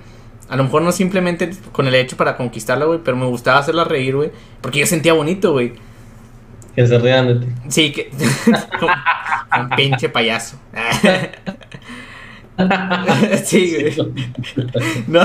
A 0.48 0.56
lo 0.56 0.64
mejor 0.64 0.82
no 0.82 0.92
simplemente 0.92 1.50
con 1.72 1.86
el 1.86 1.94
hecho 1.94 2.16
para 2.16 2.36
conquistarla, 2.36 2.84
güey. 2.84 3.00
Pero 3.04 3.16
me 3.16 3.26
gustaba 3.26 3.58
hacerla 3.58 3.84
reír, 3.84 4.16
güey. 4.16 4.30
Porque 4.60 4.80
yo 4.80 4.86
sentía 4.86 5.12
bonito, 5.12 5.52
güey. 5.52 5.72
que 6.74 6.86
se 6.86 6.98
rían 6.98 7.28
de 7.28 7.46
ti. 7.46 7.52
Sí, 7.68 7.92
que. 7.92 8.10
un 9.60 9.68
pinche 9.70 10.08
payaso. 10.08 10.58
sí, 13.44 13.76
güey. 13.80 13.96
No. 15.08 15.22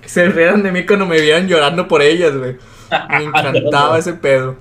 que 0.00 0.08
se 0.08 0.28
rieran 0.28 0.62
de 0.62 0.72
mí 0.72 0.86
cuando 0.86 1.04
me 1.04 1.20
vieran 1.20 1.48
llorando 1.48 1.86
por 1.86 2.00
ellas, 2.00 2.34
güey. 2.36 2.56
Me 3.10 3.24
encantaba 3.24 3.98
ese 3.98 4.14
pedo. 4.14 4.56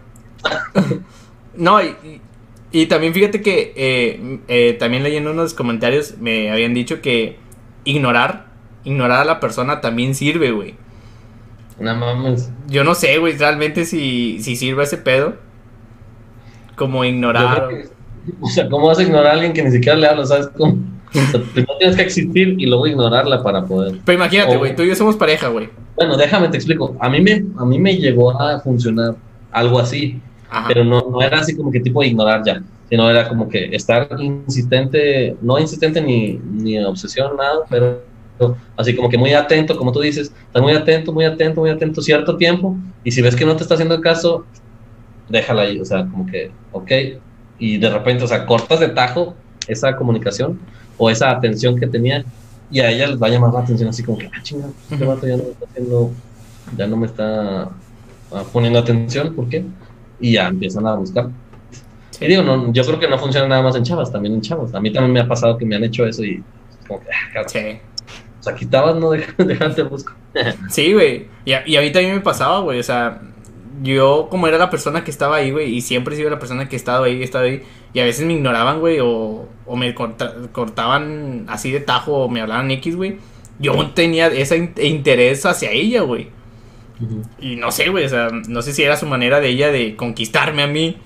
No, 1.56 1.82
y, 1.82 1.95
y- 2.71 2.86
también 2.88 3.13
fíjate 3.13 3.41
que 3.41 3.73
eh, 3.75 4.39
eh, 4.47 4.73
también 4.80 5.03
leyendo 5.03 5.32
unos 5.32 5.53
comentarios 5.53 6.17
me 6.19 6.51
habían 6.51 6.73
dicho 6.73 7.01
que 7.01 7.38
ignorar, 7.86 8.47
ignorar 8.84 9.21
a 9.21 9.25
la 9.25 9.39
persona 9.39 9.82
también 9.82 10.15
sirve, 10.15 10.51
güey. 10.51 10.75
No 11.80 11.95
mames. 11.95 12.51
Yo 12.67 12.84
no 12.84 12.95
sé, 12.95 13.17
güey, 13.19 13.38
realmente 13.38 13.86
si, 13.86 14.39
si 14.41 14.56
sirve 14.56 14.84
ese 14.84 14.97
pedo. 14.97 15.36
Como 16.75 17.03
ignorar. 17.06 17.67
que- 17.69 17.89
o 18.41 18.47
sea, 18.49 18.67
¿cómo 18.69 18.88
vas 18.88 18.99
a 18.99 19.03
ignorar 19.03 19.27
a 19.27 19.32
alguien 19.34 19.53
que 19.53 19.63
ni 19.63 19.71
siquiera 19.71 19.97
le 19.97 20.08
habla? 20.08 20.25
¿Sabes 20.25 20.47
cómo? 20.56 20.77
O 21.10 21.32
sea, 21.32 21.41
primero 21.53 21.77
tienes 21.80 21.95
que 21.95 22.01
existir 22.01 22.56
y 22.60 22.65
luego 22.65 22.86
ignorarla 22.86 23.41
para 23.41 23.63
poder. 23.65 23.99
Pero 24.03 24.17
imagínate, 24.17 24.58
güey, 24.58 24.75
tú 24.75 24.84
y 24.84 24.89
yo 24.89 24.95
somos 24.95 25.15
pareja, 25.15 25.47
güey. 25.47 25.69
Bueno, 25.95 26.17
déjame 26.17 26.49
te 26.49 26.58
explico. 26.58 26.95
A 26.99 27.10
mí 27.10 27.21
me, 27.21 27.45
a 27.58 27.65
mí 27.65 27.80
me 27.80 27.95
llegó 27.95 28.39
a 28.39 28.60
funcionar 28.60 29.15
algo 29.51 29.80
así. 29.80 30.19
Ajá. 30.49 30.67
pero 30.67 30.83
no, 30.83 31.10
no 31.10 31.21
era 31.21 31.39
así 31.39 31.55
como 31.55 31.71
que 31.71 31.79
tipo 31.79 32.03
ignorar 32.03 32.41
ya, 32.45 32.62
sino 32.89 33.10
era 33.10 33.27
como 33.27 33.49
que 33.49 33.75
estar 33.75 34.07
insistente, 34.19 35.36
no 35.41 35.60
insistente 35.60 36.01
ni, 36.01 36.33
ni 36.38 36.79
obsesión, 36.79 37.36
nada, 37.36 37.60
pero 37.69 38.01
así 38.75 38.95
como 38.95 39.10
que 39.10 39.17
muy 39.17 39.33
atento, 39.33 39.77
como 39.77 39.91
tú 39.91 40.01
dices, 40.01 40.31
estar 40.47 40.62
muy 40.62 40.73
atento, 40.73 41.12
muy 41.12 41.25
atento, 41.25 41.62
muy 41.62 41.69
atento 41.69 42.01
cierto 42.01 42.38
tiempo, 42.38 42.77
y 43.03 43.12
si 43.12 43.21
ves 43.21 43.36
que 43.36 43.45
no 43.45 43.55
te 43.55 43.63
está 43.63 43.73
haciendo 43.73 43.99
caso, 43.99 44.45
déjala 45.29 45.63
ahí, 45.63 45.79
o 45.79 45.86
sea, 45.86 46.05
como 46.05 46.25
que, 46.27 46.51
ok, 46.71 46.91
y 47.60 47.77
de 47.77 47.89
repente, 47.89 48.23
o 48.23 48.27
sea, 48.27 48.45
cortas 48.45 48.79
de 48.79 48.89
tajo 48.89 49.36
esa 49.67 49.95
comunicación 49.95 50.60
o 50.97 51.10
esa 51.10 51.31
atención 51.31 51.77
que 51.77 51.88
tenía, 51.88 52.23
y 52.69 52.79
a 52.79 52.89
ella 52.89 53.07
les 53.07 53.21
va 53.21 53.27
a 53.27 53.29
llamar 53.29 53.53
la 53.53 53.62
atención 53.62 53.89
así 53.89 54.03
como 54.03 54.17
que, 54.17 54.27
ah, 54.27 54.41
chinga, 54.41 54.67
este 54.89 55.05
vato 55.05 55.27
ya 55.27 55.38
no 55.38 55.43
me 55.43 55.49
está 55.49 55.65
haciendo, 55.65 56.12
ya 56.77 56.88
no 56.88 56.97
me 56.97 57.05
está 57.07 57.62
ah, 58.31 58.43
poniendo 58.53 58.79
atención, 58.79 59.33
¿por 59.36 59.49
qué? 59.49 59.65
Y 60.19 60.34
ya 60.34 60.47
empiezan 60.47 60.86
a 60.88 60.95
buscar. 60.95 61.30
Sí. 62.12 62.25
Y 62.25 62.27
digo, 62.30 62.41
no, 62.43 62.71
yo 62.73 62.84
creo 62.86 62.99
que 62.99 63.08
no 63.08 63.17
funciona 63.19 63.47
nada 63.47 63.62
más 63.62 63.75
en 63.75 63.84
chavas, 63.84 64.12
también 64.12 64.34
en 64.36 64.41
chavos. 64.41 64.73
A 64.73 64.80
mí 64.80 64.91
también 64.91 65.13
me 65.13 65.19
ha 65.19 65.27
pasado 65.27 65.58
que 65.58 65.65
me 65.65 65.75
han 65.75 65.84
hecho 65.84 66.06
eso 66.06 66.23
y 66.23 66.43
como 66.88 66.99
que, 67.01 67.08
ah, 67.12 67.30
cabrón, 67.34 67.49
Sí. 67.51 67.60
o 68.39 68.43
sea, 68.43 68.56
quitabas, 68.56 68.95
no 68.95 69.12
Deja- 69.12 69.34
dejarte 69.43 69.84
busco. 69.84 70.13
Sí, 70.69 70.93
güey. 70.93 71.27
Y 71.45 71.53
a, 71.53 71.67
y 71.67 71.75
a 71.75 71.82
mí 71.82 71.91
también 71.91 72.15
me 72.15 72.21
pasaba, 72.21 72.60
güey. 72.60 72.80
O 72.80 72.84
sea, 72.84 73.21
yo 73.84 74.27
como 74.32 74.47
era 74.47 74.58
la 74.58 74.69
persona 74.71 75.03
que 75.03 75.12
estaba 75.12 75.36
ahí, 75.38 75.51
güey, 75.51 75.75
y 75.75 75.82
siempre 75.82 76.15
he 76.15 76.17
sido 76.17 76.30
la 76.32 76.39
persona 76.39 76.67
que 76.67 76.75
he 76.75 76.80
estado 76.80 77.03
ahí, 77.03 77.21
he 77.21 77.23
estado 77.23 77.45
ahí, 77.45 77.62
y 77.93 77.99
a 77.99 78.06
veces 78.06 78.25
me 78.25 78.34
ignoraban, 78.34 78.80
güey, 78.80 78.99
o, 78.99 79.47
o 79.67 79.75
me 79.75 79.93
corta- 79.93 80.34
cortaban 80.51 81.45
así 81.47 81.71
de 81.71 81.80
tajo, 81.80 82.13
o 82.23 82.30
me 82.30 82.41
hablaban 82.41 82.71
X, 82.71 82.95
güey. 82.95 83.17
Yo 83.60 83.73
tenía 83.91 84.27
ese 84.27 84.58
in- 84.58 84.73
interés 84.82 85.45
hacia 85.45 85.71
ella, 85.71 86.01
güey. 86.01 86.30
Y 87.39 87.55
no 87.57 87.71
sé, 87.71 87.89
güey, 87.89 88.05
o 88.05 88.10
sea, 88.10 88.29
no 88.47 88.62
sé 88.62 88.73
si 88.73 88.83
era 88.83 88.97
su 88.97 89.05
manera 89.05 89.39
de 89.39 89.49
ella 89.49 89.71
de 89.71 89.95
conquistarme 89.95 90.63
a 90.63 90.67
mí 90.67 90.97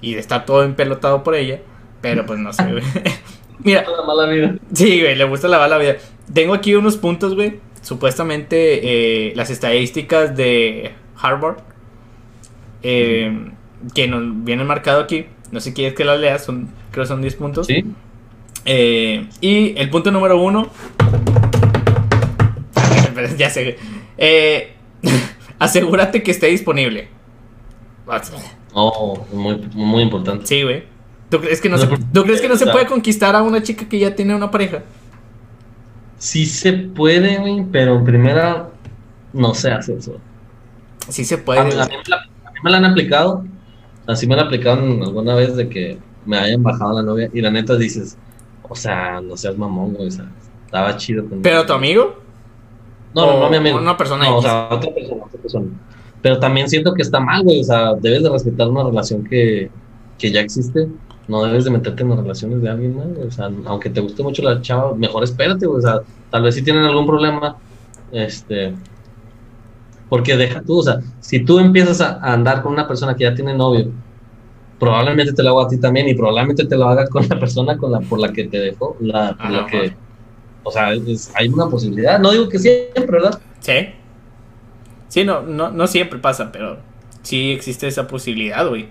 y 0.00 0.14
de 0.14 0.20
estar 0.20 0.46
todo 0.46 0.64
empelotado 0.64 1.22
por 1.22 1.34
ella, 1.34 1.60
pero 2.00 2.26
pues 2.26 2.38
no 2.38 2.52
sé, 2.52 2.64
güey. 2.64 2.82
Mira, 3.60 3.84
La 3.88 4.04
mala 4.04 4.26
vida. 4.30 4.56
Sí, 4.72 5.00
güey, 5.00 5.16
le 5.16 5.24
gusta 5.24 5.48
la 5.48 5.58
bala 5.58 5.78
vida. 5.78 5.96
Tengo 6.32 6.54
aquí 6.54 6.74
unos 6.74 6.96
puntos, 6.96 7.34
güey. 7.34 7.60
Supuestamente 7.82 9.28
eh, 9.28 9.32
las 9.36 9.50
estadísticas 9.50 10.36
de 10.36 10.92
Harvard. 11.20 11.58
eh, 12.82 13.50
que 13.94 14.08
nos 14.08 14.44
vienen 14.44 14.66
marcado 14.66 15.00
aquí. 15.02 15.26
No 15.50 15.60
sé 15.60 15.70
si 15.70 15.74
quieres 15.74 15.94
que 15.94 16.04
las 16.04 16.20
leas, 16.20 16.44
son, 16.44 16.68
creo 16.90 17.04
que 17.04 17.08
son 17.08 17.20
10 17.22 17.34
puntos. 17.36 17.66
Sí, 17.66 17.84
Eh, 18.64 19.26
y 19.40 19.74
el 19.78 19.88
punto 19.90 20.10
número 20.10 20.40
uno. 20.40 20.68
Ya 23.36 23.50
sé. 23.50 23.62
güey. 23.64 23.76
Eh, 24.16 24.72
asegúrate 25.58 26.22
que 26.22 26.30
esté 26.30 26.46
disponible. 26.48 27.08
oh, 28.72 29.26
muy, 29.32 29.56
muy 29.74 30.02
importante. 30.02 30.46
Sí, 30.46 30.62
güey. 30.62 30.84
¿Tú 31.28 31.40
crees, 31.40 31.60
que 31.60 31.68
no 31.68 31.76
se, 31.76 31.86
¿Tú 31.86 32.22
crees 32.22 32.40
que 32.40 32.48
no 32.48 32.56
se 32.56 32.66
puede 32.66 32.86
conquistar 32.86 33.36
a 33.36 33.42
una 33.42 33.62
chica 33.62 33.86
que 33.86 33.98
ya 33.98 34.14
tiene 34.14 34.34
una 34.34 34.50
pareja? 34.50 34.82
Sí 36.16 36.46
se 36.46 36.72
puede, 36.72 37.36
güey, 37.38 37.64
pero 37.70 37.96
en 37.96 38.04
primera 38.04 38.70
no 39.32 39.54
se 39.54 39.70
hace 39.70 39.94
eso. 39.94 40.18
Sí 41.08 41.24
se 41.24 41.34
A 41.34 41.44
puede. 41.44 41.64
mí, 41.64 41.72
a 41.72 41.84
mí 41.84 41.94
me 41.96 42.08
la, 42.08 42.16
a 42.16 42.50
mí 42.50 42.58
me 42.64 42.70
la 42.70 42.78
han 42.78 42.84
aplicado, 42.86 43.44
así 44.06 44.26
me 44.26 44.36
la 44.36 44.42
aplicaron 44.42 45.02
alguna 45.02 45.34
vez 45.34 45.54
de 45.54 45.68
que 45.68 45.98
me 46.24 46.38
hayan 46.38 46.62
bajado 46.62 46.94
la 46.94 47.02
novia 47.02 47.30
y 47.32 47.40
la 47.42 47.50
neta 47.50 47.76
dices, 47.76 48.16
o 48.62 48.74
sea, 48.74 49.20
no 49.20 49.36
seas 49.36 49.56
mamón, 49.56 49.94
güey, 49.94 50.08
o 50.08 50.10
sea, 50.10 50.30
estaba 50.64 50.96
chido. 50.96 51.24
¿Pero 51.42 51.66
tu 51.66 51.72
amigo? 51.74 52.18
No, 53.14 53.26
no, 53.26 53.40
no, 53.40 53.50
mi 53.50 53.56
amigo. 53.56 53.78
una 53.78 53.96
persona 53.96 54.24
No, 54.24 54.38
o 54.38 54.42
sea, 54.42 54.68
otra 54.70 54.92
persona, 54.92 55.24
otra 55.24 55.40
persona. 55.40 55.66
Pero 56.20 56.38
también 56.38 56.68
siento 56.68 56.92
que 56.94 57.02
está 57.02 57.20
mal, 57.20 57.42
güey. 57.42 57.60
O 57.60 57.64
sea, 57.64 57.94
debes 57.94 58.22
de 58.22 58.30
respetar 58.30 58.68
una 58.68 58.84
relación 58.84 59.24
que, 59.24 59.70
que 60.18 60.30
ya 60.30 60.40
existe. 60.40 60.88
No 61.26 61.44
debes 61.44 61.64
de 61.64 61.70
meterte 61.70 62.02
en 62.02 62.10
las 62.10 62.18
relaciones 62.18 62.62
de 62.62 62.70
alguien 62.70 62.96
más. 62.96 63.06
O 63.26 63.30
sea, 63.30 63.50
aunque 63.66 63.90
te 63.90 64.00
guste 64.00 64.22
mucho 64.22 64.42
la 64.42 64.60
chava, 64.60 64.94
mejor 64.94 65.24
espérate, 65.24 65.66
güey. 65.66 65.78
O 65.78 65.82
sea, 65.82 66.00
tal 66.30 66.42
vez 66.42 66.54
si 66.54 66.62
tienen 66.62 66.84
algún 66.84 67.06
problema, 67.06 67.56
este... 68.12 68.74
Porque 70.08 70.36
deja 70.38 70.62
tú, 70.62 70.78
o 70.78 70.82
sea, 70.82 71.00
si 71.20 71.44
tú 71.44 71.58
empiezas 71.58 72.00
a, 72.00 72.14
a 72.14 72.32
andar 72.32 72.62
con 72.62 72.72
una 72.72 72.88
persona 72.88 73.14
que 73.14 73.24
ya 73.24 73.34
tiene 73.34 73.52
novio, 73.54 73.90
probablemente 74.78 75.32
te 75.32 75.42
lo 75.42 75.50
haga 75.58 75.66
a 75.66 75.68
ti 75.68 75.78
también 75.78 76.08
y 76.08 76.14
probablemente 76.14 76.64
te 76.64 76.76
lo 76.76 76.88
hagas 76.88 77.10
con 77.10 77.28
la 77.28 77.38
persona 77.38 77.76
con 77.76 77.92
la, 77.92 78.00
por 78.00 78.20
la 78.20 78.32
que 78.32 78.44
te 78.44 78.58
dejó, 78.58 78.96
la, 79.00 79.36
por 79.36 79.46
A 79.46 79.50
la 79.50 79.66
que... 79.66 79.92
O 80.68 80.70
sea, 80.70 80.92
es- 80.92 81.30
hay 81.34 81.48
una 81.48 81.68
posibilidad. 81.68 82.18
No 82.18 82.30
digo 82.30 82.48
que 82.48 82.58
siempre, 82.58 83.06
¿verdad? 83.06 83.40
Sí. 83.60 83.88
Sí, 85.08 85.24
no, 85.24 85.40
no, 85.42 85.70
no 85.70 85.86
siempre 85.86 86.18
pasa, 86.18 86.52
pero 86.52 86.78
sí 87.22 87.52
existe 87.52 87.86
esa 87.86 88.06
posibilidad, 88.06 88.68
güey. 88.68 88.88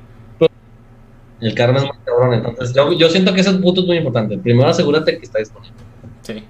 El 1.40 1.54
karma 1.54 1.78
es 1.78 1.84
muy 1.84 1.94
cabrón, 2.04 2.34
entonces 2.34 2.74
yo, 2.76 2.92
yo 2.94 3.10
siento 3.10 3.32
que 3.32 3.42
ese 3.42 3.54
punto 3.54 3.82
es 3.82 3.88
muy 3.88 3.98
importante. 3.98 4.40
Primero 4.40 4.70
asegúrate 4.70 5.20
que 5.20 5.24
está 5.26 5.38
disponible. 5.38 5.76
Sí. 6.24 6.44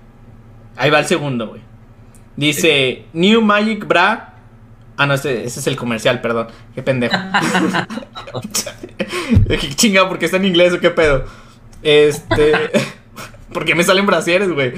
Ahí 0.78 0.89
va 0.89 0.99
el 0.99 1.05
segundo, 1.05 1.47
güey. 1.49 1.61
Dice, 2.38 3.03
New 3.11 3.41
Magic 3.41 3.86
Bra 3.86 4.36
Ah, 4.99 5.05
no, 5.05 5.13
ese, 5.13 5.43
ese 5.45 5.59
es 5.59 5.67
el 5.67 5.75
comercial, 5.75 6.21
perdón. 6.21 6.47
Qué 6.73 6.82
pendejo. 6.82 7.15
qué 9.47 9.75
chinga, 9.75 10.07
porque 10.09 10.25
está 10.25 10.38
en 10.38 10.45
inglés 10.45 10.73
o 10.73 10.80
qué 10.80 10.89
pedo. 10.89 11.25
Este. 11.84 12.53
¿Por 13.53 13.63
qué 13.63 13.75
me 13.75 13.84
salen 13.84 14.05
brasieres, 14.07 14.51
güey? 14.51 14.73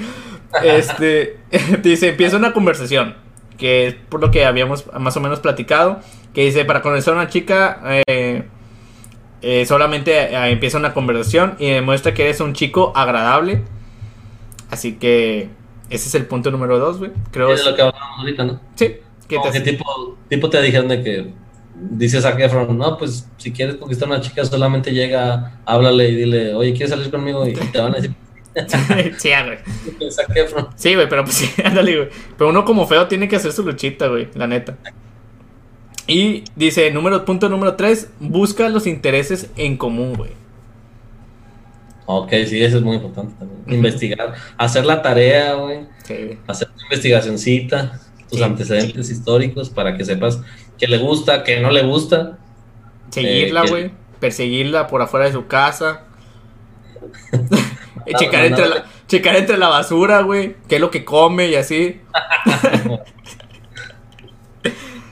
Este. 0.64 1.38
dice: 1.82 2.08
empieza 2.10 2.36
una 2.36 2.52
conversación. 2.52 3.14
Que 3.58 3.88
es 3.88 3.94
por 4.08 4.20
lo 4.20 4.30
que 4.30 4.44
habíamos 4.46 4.84
más 4.98 5.16
o 5.16 5.20
menos 5.20 5.40
platicado. 5.40 6.00
Que 6.34 6.44
dice: 6.44 6.64
para 6.64 6.82
conocer 6.82 7.12
a 7.12 7.16
una 7.16 7.28
chica. 7.28 7.80
Eh, 8.06 8.44
eh, 9.42 9.64
solamente 9.64 10.12
eh, 10.12 10.50
empieza 10.50 10.76
una 10.78 10.92
conversación 10.92 11.56
y 11.58 11.70
demuestra 11.70 12.12
que 12.12 12.24
eres 12.24 12.40
un 12.40 12.52
chico 12.52 12.92
agradable. 12.94 13.62
Así 14.70 14.94
que 14.94 15.48
ese 15.88 16.08
es 16.08 16.14
el 16.14 16.26
punto 16.26 16.50
número 16.50 16.78
dos, 16.78 16.98
güey. 16.98 17.10
Creo 17.30 17.52
Es 17.52 17.64
lo 17.64 17.74
que 17.74 17.82
hablamos 17.82 18.18
ahorita, 18.18 18.44
¿no? 18.44 18.60
Sí. 18.74 18.96
Como 19.28 19.50
te- 19.50 19.52
que 19.52 19.60
tipo, 19.60 20.16
tipo 20.28 20.50
te 20.50 20.60
dijeron 20.60 20.88
de 20.88 21.02
que 21.02 21.30
dices 21.74 22.24
a 22.24 22.30
Efron, 22.30 22.76
no, 22.76 22.98
pues 22.98 23.28
si 23.36 23.52
quieres 23.52 23.76
conquistar 23.76 24.08
a 24.08 24.12
una 24.12 24.20
chica 24.20 24.44
solamente 24.44 24.92
llega, 24.92 25.60
háblale 25.64 26.08
y 26.10 26.14
dile, 26.16 26.54
oye, 26.54 26.72
¿quieres 26.72 26.90
salir 26.90 27.10
conmigo? 27.10 27.46
Y 27.46 27.52
te 27.54 27.80
van 27.80 27.92
a 27.92 27.96
decir, 27.96 28.14
sí, 29.18 29.30
güey. 29.44 29.58
Sí, 30.76 30.94
güey, 30.94 31.08
pero 31.08 31.24
pues 31.24 31.36
sí, 31.36 31.50
ándale, 31.64 31.96
güey. 31.96 32.08
Pero 32.36 32.50
uno 32.50 32.64
como 32.64 32.86
feo 32.86 33.06
tiene 33.06 33.28
que 33.28 33.36
hacer 33.36 33.52
su 33.52 33.62
luchita, 33.64 34.08
güey, 34.08 34.28
la 34.34 34.46
neta. 34.46 34.76
Y 36.06 36.44
dice, 36.56 36.90
número, 36.90 37.24
punto 37.24 37.48
número 37.48 37.76
3, 37.76 38.08
busca 38.18 38.68
los 38.68 38.86
intereses 38.86 39.50
en 39.56 39.76
común, 39.76 40.14
güey. 40.14 40.30
Ok, 42.06 42.30
sí, 42.48 42.60
eso 42.60 42.78
es 42.78 42.82
muy 42.82 42.96
importante 42.96 43.34
también. 43.38 43.62
Investigar, 43.68 44.34
hacer 44.58 44.84
la 44.84 45.00
tarea, 45.00 45.54
güey, 45.54 45.86
Sí, 46.04 46.38
hacer 46.48 46.66
tu 46.68 46.82
investigacioncita, 46.82 48.00
tus 48.28 48.38
Sí. 48.38 48.44
antecedentes 48.44 49.10
históricos 49.10 49.70
para 49.70 49.96
que 49.96 50.04
sepas 50.04 50.40
qué 50.76 50.88
le 50.88 50.98
gusta, 50.98 51.44
qué 51.44 51.60
no 51.60 51.70
le 51.70 51.82
gusta. 51.84 52.38
Seguirla, 53.10 53.60
Eh, 53.60 53.64
que- 53.64 53.70
güey. 53.70 53.90
Perseguirla 54.18 54.86
por 54.88 55.00
afuera 55.02 55.26
de 55.26 55.32
su 55.32 55.46
casa. 55.46 56.02
No, 58.06 58.18
checar, 58.18 58.44
entre 58.44 58.68
la, 58.68 58.84
checar 59.06 59.36
entre 59.36 59.58
la 59.58 59.68
basura, 59.68 60.22
güey. 60.22 60.56
Qué 60.68 60.76
es 60.76 60.80
lo 60.80 60.90
que 60.90 61.04
come 61.04 61.48
y 61.48 61.54
así. 61.54 62.00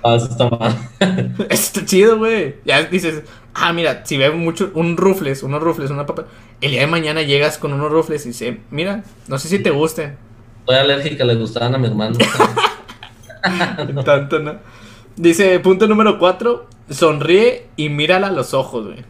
Ah, 0.02 0.14
eso 0.14 0.26
está 0.26 0.48
mal. 0.48 0.76
Está 1.50 1.84
chido, 1.84 2.18
güey. 2.18 2.56
Ya 2.64 2.84
dices, 2.84 3.24
ah, 3.54 3.72
mira, 3.72 4.04
si 4.06 4.16
veo 4.16 4.32
mucho, 4.34 4.70
un 4.74 4.96
rufles, 4.96 5.42
unos 5.42 5.62
rufles, 5.62 5.90
una 5.90 6.06
papa. 6.06 6.26
El 6.60 6.70
día 6.70 6.80
de 6.82 6.86
mañana 6.86 7.22
llegas 7.22 7.58
con 7.58 7.72
unos 7.72 7.90
rufles 7.90 8.24
y 8.24 8.28
dices, 8.28 8.56
mira, 8.70 9.02
no 9.26 9.38
sé 9.38 9.48
si 9.48 9.58
te 9.58 9.70
gusten. 9.70 10.16
Soy 10.66 10.76
alérgica, 10.76 11.24
le 11.24 11.34
gustaban 11.34 11.74
a 11.74 11.78
mi 11.78 11.88
hermano. 11.88 12.16
Tanto, 14.04 14.38
¿no? 14.38 14.56
Dice, 15.16 15.58
punto 15.60 15.88
número 15.88 16.18
4, 16.18 16.66
sonríe 16.90 17.66
y 17.76 17.88
mírala 17.88 18.28
a 18.28 18.32
los 18.32 18.54
ojos, 18.54 18.86
güey. 18.86 19.04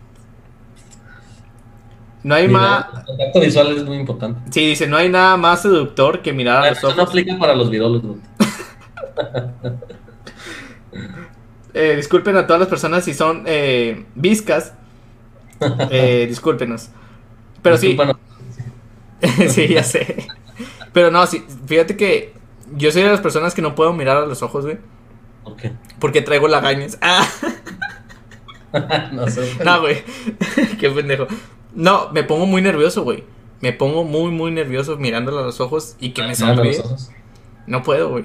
No 2.29 2.35
hay 2.35 2.47
más... 2.47 2.85
el 2.95 3.05
contacto 3.07 3.41
visual 3.41 3.75
es 3.75 3.85
muy 3.87 3.97
importante. 3.97 4.39
Sí, 4.51 4.67
dice, 4.67 4.87
no 4.87 4.99
hay 4.99 5.09
nada 5.09 5.39
más 5.39 5.63
seductor 5.63 6.21
que 6.21 6.35
mirar 6.35 6.63
a 6.63 6.69
los 6.69 6.77
Eso 6.77 6.89
no 6.89 6.93
ojos. 6.93 7.09
aplica 7.09 7.39
para 7.39 7.55
los 7.55 7.71
virólogos. 7.71 8.19
Eh, 11.75 11.95
disculpen 11.97 12.35
a 12.37 12.47
todas 12.47 12.59
las 12.59 12.69
personas 12.69 13.05
si 13.05 13.15
son 13.15 13.45
eh, 13.47 14.05
viscas. 14.15 14.75
Eh, 15.91 16.27
discúlpenos. 16.29 16.91
Pero 17.63 17.77
sí, 17.77 17.89
Discúlpanos. 17.89 18.17
sí, 19.55 19.69
ya 19.69 19.83
sé. 19.83 20.27
Pero 20.93 21.11
no, 21.11 21.27
sí, 21.27 21.45
fíjate 21.67 21.97
que 21.97 22.35
yo 22.75 22.91
soy 22.91 23.03
de 23.03 23.11
las 23.11 23.21
personas 23.21 23.55
que 23.55 23.63
no 23.63 23.75
puedo 23.75 23.93
mirar 23.93 24.17
a 24.17 24.27
los 24.27 24.43
ojos, 24.43 24.65
güey. 24.65 24.79
¿Por 25.45 25.57
qué? 25.57 25.73
Porque 26.01 26.21
traigo 26.23 26.49
lagañas. 26.49 26.99
Ah, 27.01 27.27
no 29.13 29.29
sé. 29.29 29.57
no, 29.65 29.81
güey. 29.81 30.03
Qué 30.81 30.91
pendejo. 30.91 31.27
No, 31.75 32.11
me 32.13 32.23
pongo 32.25 32.47
muy 32.47 32.63
nervioso, 32.63 33.03
güey. 33.05 33.25
Me 33.61 33.73
pongo 33.73 34.05
muy, 34.05 34.31
muy 34.31 34.51
nervioso 34.51 34.97
mirándole 34.97 35.39
a 35.39 35.43
los 35.43 35.61
ojos 35.61 35.97
y 35.99 36.11
que 36.11 36.23
me 36.23 36.35
sonríe. 36.35 36.83
No 37.67 37.83
puedo, 37.83 38.11
güey. 38.11 38.25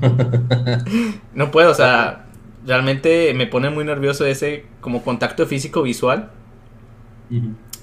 No 1.34 1.50
puedo, 1.50 1.72
o 1.72 1.74
sea, 1.74 2.26
realmente 2.64 3.34
me 3.34 3.46
pone 3.46 3.70
muy 3.70 3.84
nervioso 3.84 4.24
ese 4.24 4.64
como 4.80 5.02
contacto 5.02 5.46
físico 5.46 5.82
visual. 5.82 6.30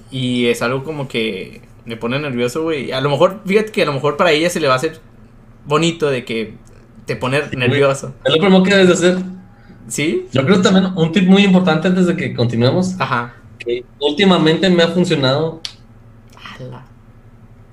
Y 0.10 0.48
es 0.48 0.62
algo 0.62 0.84
como 0.84 1.08
que 1.08 1.62
me 1.86 1.98
pone 1.98 2.20
nervioso, 2.20 2.64
güey. 2.64 2.92
A 2.92 3.02
lo 3.02 3.10
mejor, 3.10 3.42
fíjate 3.46 3.72
que 3.72 3.84
a 3.84 3.86
lo 3.86 3.94
mejor 3.94 4.18
para 4.18 4.32
ella 4.32 4.50
se 4.50 4.60
le 4.60 4.68
va 4.68 4.74
a 4.74 4.78
hacer 4.78 5.00
bonito 5.66 6.10
de 6.10 6.26
que 6.26 6.56
te 7.06 7.16
pone 7.16 7.42
nervioso. 7.56 8.14
Es 8.24 8.34
lo 8.34 8.40
primero 8.40 8.64
que 8.64 8.76
debes 8.76 8.88
de 8.88 8.94
hacer. 8.94 9.24
¿Sí? 9.88 10.28
Yo 10.32 10.46
creo 10.46 10.62
también 10.62 10.94
un 10.96 11.12
tip 11.12 11.28
muy 11.28 11.44
importante 11.44 11.88
antes 11.88 12.08
de 12.08 12.16
que 12.16 12.34
continuemos, 12.34 12.96
Ajá. 13.00 13.34
Que 13.66 13.86
últimamente 14.00 14.70
me 14.70 14.84
ha 14.84 14.88
funcionado, 14.90 15.62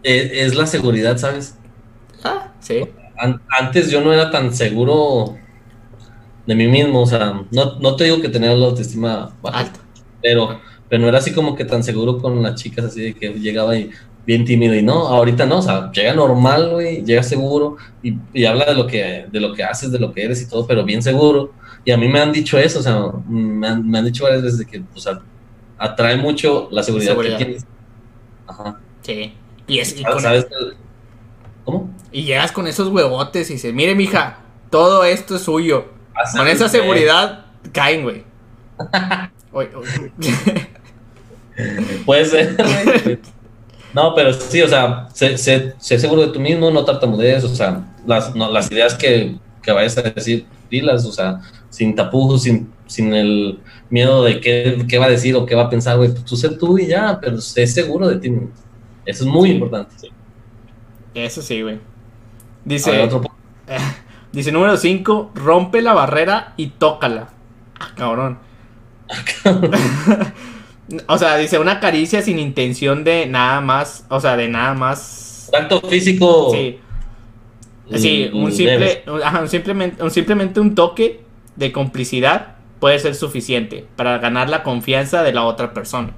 eh, 0.02 0.30
es, 0.44 0.54
la 0.54 0.66
seguridad, 0.66 1.16
¿sabes? 1.18 1.56
Ah, 2.22 2.52
sí. 2.60 2.84
An- 3.16 3.40
antes 3.58 3.90
yo 3.90 4.00
no 4.00 4.12
era 4.12 4.30
tan 4.30 4.54
seguro 4.54 5.40
de 6.46 6.54
mí 6.54 6.66
mismo, 6.68 7.02
o 7.02 7.06
sea, 7.06 7.42
no, 7.50 7.78
no 7.78 7.96
te 7.96 8.04
digo 8.04 8.20
que 8.20 8.28
tenía 8.28 8.54
la 8.54 8.66
autoestima 8.66 9.36
baja, 9.42 9.58
Alto. 9.60 9.80
pero, 10.22 10.60
pero 10.88 11.02
no 11.02 11.08
era 11.08 11.18
así 11.18 11.32
como 11.34 11.54
que 11.54 11.64
tan 11.64 11.82
seguro 11.84 12.18
con 12.18 12.42
las 12.42 12.54
chicas, 12.60 12.86
así 12.86 13.02
de 13.02 13.14
que 13.14 13.30
llegaba 13.34 13.76
y 13.76 13.90
bien 14.24 14.44
tímido 14.44 14.74
y 14.74 14.82
no, 14.82 15.08
ahorita 15.08 15.46
no, 15.46 15.58
o 15.58 15.62
sea, 15.62 15.90
llega 15.92 16.14
normal, 16.14 16.70
güey, 16.72 17.04
llega 17.04 17.22
seguro 17.22 17.76
y, 18.02 18.14
y 18.32 18.44
habla 18.46 18.66
de 18.66 18.74
lo 18.74 18.86
que 18.86 19.26
de 19.30 19.40
lo 19.40 19.54
que 19.54 19.64
haces, 19.64 19.90
de 19.92 19.98
lo 19.98 20.12
que 20.12 20.22
eres 20.24 20.42
y 20.42 20.48
todo, 20.48 20.66
pero 20.66 20.84
bien 20.84 21.02
seguro. 21.02 21.52
Y 21.84 21.92
a 21.92 21.96
mí 21.96 22.08
me 22.08 22.20
han 22.20 22.32
dicho 22.32 22.58
eso, 22.58 22.80
o 22.80 22.82
sea, 22.82 23.00
me 23.28 23.66
han, 23.68 23.88
me 23.88 23.98
han 23.98 24.04
dicho 24.04 24.24
varias 24.24 24.42
veces 24.42 24.58
de 24.58 24.66
que, 24.66 24.82
o 24.94 25.00
sea, 25.00 25.20
atrae 25.78 26.16
mucho 26.16 26.68
la 26.70 26.82
seguridad, 26.82 27.12
Seguridad. 27.12 27.38
que 27.38 27.44
tienes. 27.44 27.66
Ajá. 28.46 28.78
Sí. 29.02 29.34
Y, 29.66 29.78
es, 29.78 29.98
y, 29.98 30.04
con- 30.04 30.20
¿Sabes? 30.20 30.46
¿Cómo? 31.64 31.90
y 32.10 32.22
llegas 32.24 32.52
con 32.52 32.66
esos 32.66 32.88
huevotes 32.88 33.50
y 33.50 33.54
dices, 33.54 33.74
mire, 33.74 33.94
mija, 33.94 34.38
todo 34.70 35.04
esto 35.04 35.36
es 35.36 35.42
suyo. 35.42 35.86
Ah, 36.14 36.22
Con 36.36 36.48
esa 36.48 36.68
seguridad 36.68 37.46
caen, 37.72 38.02
güey. 38.02 38.24
Puede 42.06 42.24
ser. 42.24 43.20
No, 43.94 44.14
pero 44.14 44.32
sí, 44.32 44.62
o 44.62 44.68
sea, 44.68 45.08
sé, 45.12 45.36
sé- 45.38 45.74
sé 45.78 45.98
seguro 45.98 46.26
de 46.26 46.32
tú 46.32 46.40
mismo, 46.40 46.70
no 46.70 46.84
tartamudees, 46.84 47.42
o 47.44 47.48
sea, 47.54 47.84
las, 48.06 48.34
no, 48.36 48.50
las 48.50 48.70
ideas 48.70 48.94
que, 48.94 49.36
que 49.62 49.72
vayas 49.72 49.96
a 49.98 50.02
decir, 50.02 50.46
dilas, 50.70 51.04
o 51.06 51.12
sea, 51.12 51.40
sin 51.70 51.94
tapujos, 51.96 52.42
sin, 52.42 52.70
sin 52.86 53.12
el 53.14 53.58
miedo 53.90 54.24
de 54.24 54.40
qué, 54.40 54.84
qué 54.88 54.98
va 54.98 55.06
a 55.06 55.10
decir 55.10 55.34
o 55.36 55.46
qué 55.46 55.54
va 55.54 55.64
a 55.64 55.70
pensar, 55.70 55.96
güey, 55.96 56.10
pues 56.10 56.24
tú 56.24 56.36
sé 56.36 56.50
tú 56.50 56.78
y 56.78 56.86
ya, 56.86 57.18
pero 57.20 57.40
sé 57.40 57.66
seguro 57.66 58.08
de 58.08 58.18
ti. 58.18 58.32
Eso 59.04 59.24
es 59.24 59.30
muy 59.30 59.50
importante. 59.50 59.94
sí. 59.96 60.08
Eso 61.14 61.42
sí, 61.42 61.62
güey. 61.62 61.74
Ver, 61.74 61.82
Dice, 62.64 63.00
otro 63.02 63.22
dice 64.32 64.52
número 64.52 64.76
5, 64.76 65.32
rompe 65.34 65.82
la 65.82 65.94
barrera 65.94 66.52
y 66.56 66.68
tócala. 66.68 67.30
Ah, 67.80 67.90
cabrón. 67.96 68.38
o 71.06 71.18
sea, 71.18 71.36
dice 71.36 71.58
una 71.58 71.80
caricia 71.80 72.22
sin 72.22 72.38
intención 72.38 73.04
de 73.04 73.26
nada 73.26 73.60
más, 73.60 74.04
o 74.10 74.20
sea, 74.20 74.36
de 74.36 74.48
nada 74.48 74.74
más. 74.74 75.48
Tacto 75.50 75.80
físico. 75.80 76.50
Sí, 76.52 76.78
sí, 77.96 78.30
un 78.32 78.52
simple, 78.52 79.02
ajá, 79.24 79.40
un 79.40 79.48
simplemente, 79.48 80.02
un 80.02 80.10
simplemente 80.10 80.60
un 80.60 80.74
toque 80.74 81.22
de 81.56 81.72
complicidad 81.72 82.57
puede 82.80 82.98
ser 82.98 83.14
suficiente 83.14 83.86
para 83.96 84.18
ganar 84.18 84.48
la 84.48 84.62
confianza 84.62 85.22
de 85.22 85.32
la 85.32 85.44
otra 85.44 85.72
persona. 85.74 86.10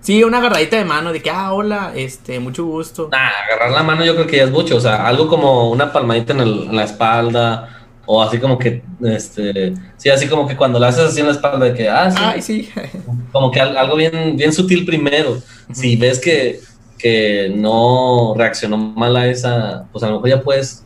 Sí, 0.00 0.24
una 0.24 0.38
agarradita 0.38 0.76
de 0.78 0.84
mano 0.86 1.12
de 1.12 1.20
que, 1.20 1.30
ah, 1.30 1.52
hola, 1.52 1.92
este, 1.94 2.40
mucho 2.40 2.64
gusto. 2.64 3.08
Nah, 3.12 3.28
agarrar 3.46 3.70
la 3.72 3.82
mano 3.82 4.02
yo 4.04 4.14
creo 4.14 4.26
que 4.26 4.38
ya 4.38 4.44
es 4.44 4.50
mucho, 4.50 4.76
o 4.76 4.80
sea, 4.80 5.06
algo 5.06 5.28
como 5.28 5.70
una 5.70 5.92
palmadita 5.92 6.32
en, 6.32 6.40
el- 6.40 6.62
en 6.70 6.76
la 6.76 6.84
espalda, 6.84 7.68
o 8.06 8.22
así 8.22 8.38
como 8.38 8.56
que, 8.58 8.82
este, 9.04 9.74
sí, 9.98 10.08
así 10.08 10.26
como 10.26 10.48
que 10.48 10.56
cuando 10.56 10.78
la 10.78 10.88
haces 10.88 11.04
así 11.04 11.20
en 11.20 11.26
la 11.26 11.32
espalda, 11.32 11.66
de 11.66 11.74
que, 11.74 11.88
ah, 11.90 12.10
sí, 12.10 12.16
Ay, 12.18 12.40
sí. 12.42 12.70
como 13.32 13.50
que 13.50 13.60
al- 13.60 13.76
algo 13.76 13.96
bien, 13.96 14.36
bien 14.36 14.52
sutil 14.54 14.86
primero. 14.86 15.36
Si 15.72 15.96
ves 15.96 16.18
que, 16.18 16.60
que 16.98 17.52
no 17.54 18.32
reaccionó 18.36 18.78
mal 18.78 19.14
a 19.16 19.26
esa, 19.26 19.84
pues 19.92 20.02
a 20.02 20.06
lo 20.08 20.14
mejor 20.14 20.28
ya 20.30 20.40
puedes. 20.40 20.82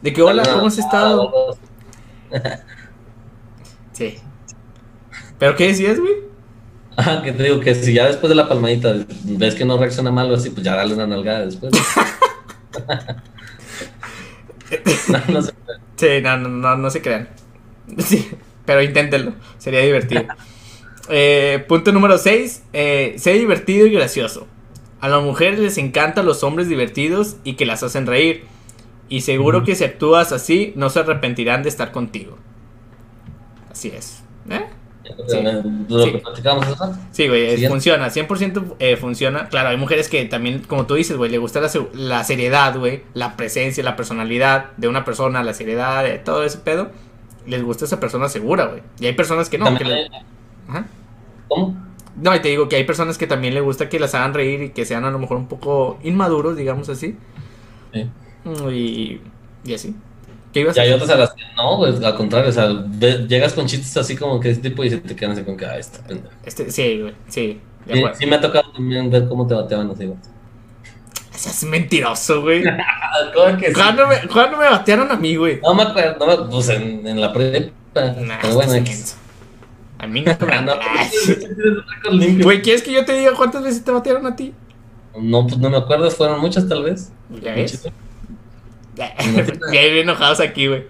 De 0.00 0.10
que, 0.12 0.22
hola, 0.22 0.42
¿cómo 0.42 0.68
has 0.68 0.78
estado? 0.78 1.30
Sí. 3.94 4.18
¿Pero 5.38 5.56
qué 5.56 5.68
decías, 5.68 5.98
güey? 5.98 6.12
Ah, 6.96 7.22
que 7.24 7.32
te 7.32 7.44
digo 7.44 7.60
que 7.60 7.74
si 7.74 7.94
ya 7.94 8.06
después 8.06 8.28
de 8.28 8.34
la 8.34 8.48
palmadita 8.48 8.94
ves 9.24 9.54
que 9.54 9.64
no 9.64 9.78
reacciona 9.78 10.12
mal 10.12 10.30
o 10.30 10.34
así, 10.34 10.50
pues 10.50 10.64
ya 10.64 10.76
dale 10.76 10.94
una 10.94 11.06
nalgada 11.06 11.46
después. 11.46 11.72
no, 15.08 15.20
no 15.32 15.42
sé. 15.42 15.52
Sí, 15.96 16.06
no, 16.22 16.36
no, 16.36 16.48
no, 16.48 16.76
no 16.76 16.90
se 16.90 17.00
crean. 17.00 17.28
Sí, 17.98 18.30
pero 18.64 18.82
inténtenlo, 18.82 19.34
sería 19.58 19.80
divertido. 19.80 20.24
Eh, 21.10 21.64
punto 21.68 21.92
número 21.92 22.16
6, 22.16 22.62
sé 22.72 23.32
divertido 23.34 23.86
y 23.86 23.92
gracioso. 23.92 24.46
A 25.00 25.08
las 25.08 25.22
mujeres 25.22 25.58
les 25.58 25.76
encantan 25.76 26.24
los 26.24 26.42
hombres 26.42 26.68
divertidos 26.68 27.36
y 27.44 27.54
que 27.54 27.66
las 27.66 27.82
hacen 27.82 28.06
reír. 28.06 28.44
Y 29.10 29.20
seguro 29.20 29.64
que 29.64 29.74
si 29.74 29.84
actúas 29.84 30.32
así, 30.32 30.72
no 30.76 30.88
se 30.88 31.00
arrepentirán 31.00 31.62
de 31.62 31.68
estar 31.68 31.92
contigo. 31.92 32.38
Así 33.74 33.88
es. 33.88 34.22
¿Eh? 34.48 34.64
Sí. 35.28 35.36
Lo 35.88 36.02
Sí. 36.04 36.12
que 36.12 36.22
güey, 37.28 37.42
es- 37.42 37.50
Siguiente. 37.54 37.68
funciona, 37.68 38.08
100% 38.08 38.76
eh, 38.78 38.96
funciona. 38.96 39.48
Claro, 39.48 39.68
hay 39.70 39.76
mujeres 39.76 40.08
que 40.08 40.24
también, 40.26 40.60
como 40.60 40.86
tú 40.86 40.94
dices, 40.94 41.16
güey, 41.16 41.30
le 41.30 41.38
gusta 41.38 41.60
la, 41.60 41.68
la 41.92 42.22
seriedad, 42.24 42.78
güey, 42.78 43.02
la 43.14 43.36
presencia, 43.36 43.82
la 43.84 43.96
personalidad 43.96 44.70
de 44.76 44.86
una 44.88 45.04
persona, 45.04 45.42
la 45.42 45.52
seriedad, 45.52 46.06
eh, 46.06 46.18
todo 46.24 46.44
ese 46.44 46.58
pedo. 46.58 46.90
Les 47.46 47.62
gusta 47.62 47.84
esa 47.84 47.98
persona 48.00 48.28
segura, 48.30 48.66
güey. 48.66 48.82
Y 49.00 49.06
hay 49.06 49.12
personas 49.12 49.50
que 49.50 49.58
no. 49.58 49.76
Que 49.76 49.84
le- 49.84 50.08
Ajá. 50.68 50.86
¿Cómo? 51.48 51.76
No, 52.16 52.34
y 52.34 52.40
te 52.40 52.48
digo 52.48 52.68
que 52.68 52.76
hay 52.76 52.84
personas 52.84 53.18
que 53.18 53.26
también 53.26 53.54
le 53.54 53.60
gusta 53.60 53.88
que 53.88 53.98
las 53.98 54.14
hagan 54.14 54.32
reír 54.34 54.62
y 54.62 54.70
que 54.70 54.86
sean 54.86 55.04
a 55.04 55.10
lo 55.10 55.18
mejor 55.18 55.36
un 55.36 55.48
poco 55.48 55.98
inmaduros, 56.04 56.56
digamos 56.56 56.88
así. 56.88 57.18
Sí. 57.92 58.08
Mm, 58.44 58.70
Y, 58.70 59.20
y 59.64 59.74
así. 59.74 59.94
¿Qué 60.54 60.60
ibas 60.60 60.76
Y 60.76 60.80
hay 60.80 60.92
otras 60.92 61.10
a 61.10 61.16
las 61.16 61.32
que 61.32 61.42
no, 61.56 61.76
pues 61.78 62.00
al 62.00 62.14
contrario, 62.14 62.48
o 62.48 62.52
sea, 62.52 62.68
ve- 62.86 63.26
llegas 63.28 63.52
con 63.52 63.66
chistes 63.66 63.96
así 63.96 64.16
como 64.16 64.38
que 64.38 64.50
ese 64.50 64.60
tipo 64.60 64.84
y 64.84 64.90
se 64.90 64.98
te 64.98 65.16
quedan 65.16 65.32
así 65.32 65.42
con 65.42 65.56
que, 65.56 65.66
ah, 65.66 65.76
esta 65.76 65.98
pendeja. 66.06 66.34
Este, 66.46 66.70
sí, 66.70 67.00
güey, 67.00 67.14
sí. 67.28 67.60
Sí, 67.92 68.02
sí 68.14 68.26
me 68.26 68.36
ha 68.36 68.40
tocado 68.40 68.70
también 68.72 69.10
ver 69.10 69.26
cómo 69.28 69.46
te 69.48 69.54
bateaban 69.54 69.90
así, 69.90 70.06
güey. 70.06 70.18
Seas 71.32 71.64
mentiroso, 71.64 72.40
güey. 72.42 72.62
¿cómo 73.34 73.58
que 73.58 73.66
sí? 73.66 73.74
¿Cuándo 73.74 74.06
me, 74.06 74.20
cuándo 74.28 74.56
me 74.56 74.64
batearon 74.70 75.10
a 75.10 75.16
mí, 75.16 75.34
güey? 75.34 75.60
No 75.60 75.74
me 75.74 75.82
acuerdo, 75.82 76.24
no 76.24 76.44
me, 76.44 76.50
pues 76.50 76.68
en, 76.68 77.04
en 77.04 77.20
la 77.20 77.32
prepa. 77.32 77.72
Nah, 78.20 78.38
pero 78.40 78.54
bueno, 78.54 78.72
menso. 78.72 79.16
A 79.98 80.06
mí 80.06 80.20
nunca 80.20 80.46
me 80.46 80.62
no, 80.62 80.74
no, 80.76 82.44
Güey, 82.44 82.62
¿quieres 82.62 82.82
que 82.82 82.92
yo 82.92 83.04
te 83.04 83.14
diga 83.14 83.32
cuántas 83.34 83.64
veces 83.64 83.84
te 83.84 83.90
batearon 83.90 84.26
a 84.26 84.36
ti? 84.36 84.54
no, 85.20 85.46
pues 85.46 85.58
no 85.58 85.70
me 85.70 85.78
acuerdo, 85.78 86.10
fueron 86.10 86.40
muchas 86.40 86.68
tal 86.68 86.84
vez. 86.84 87.10
¿Ya 87.42 87.54
ves? 87.54 87.88
Bien 89.70 89.96
enojados 89.96 90.40
aquí, 90.40 90.68
güey. 90.68 90.84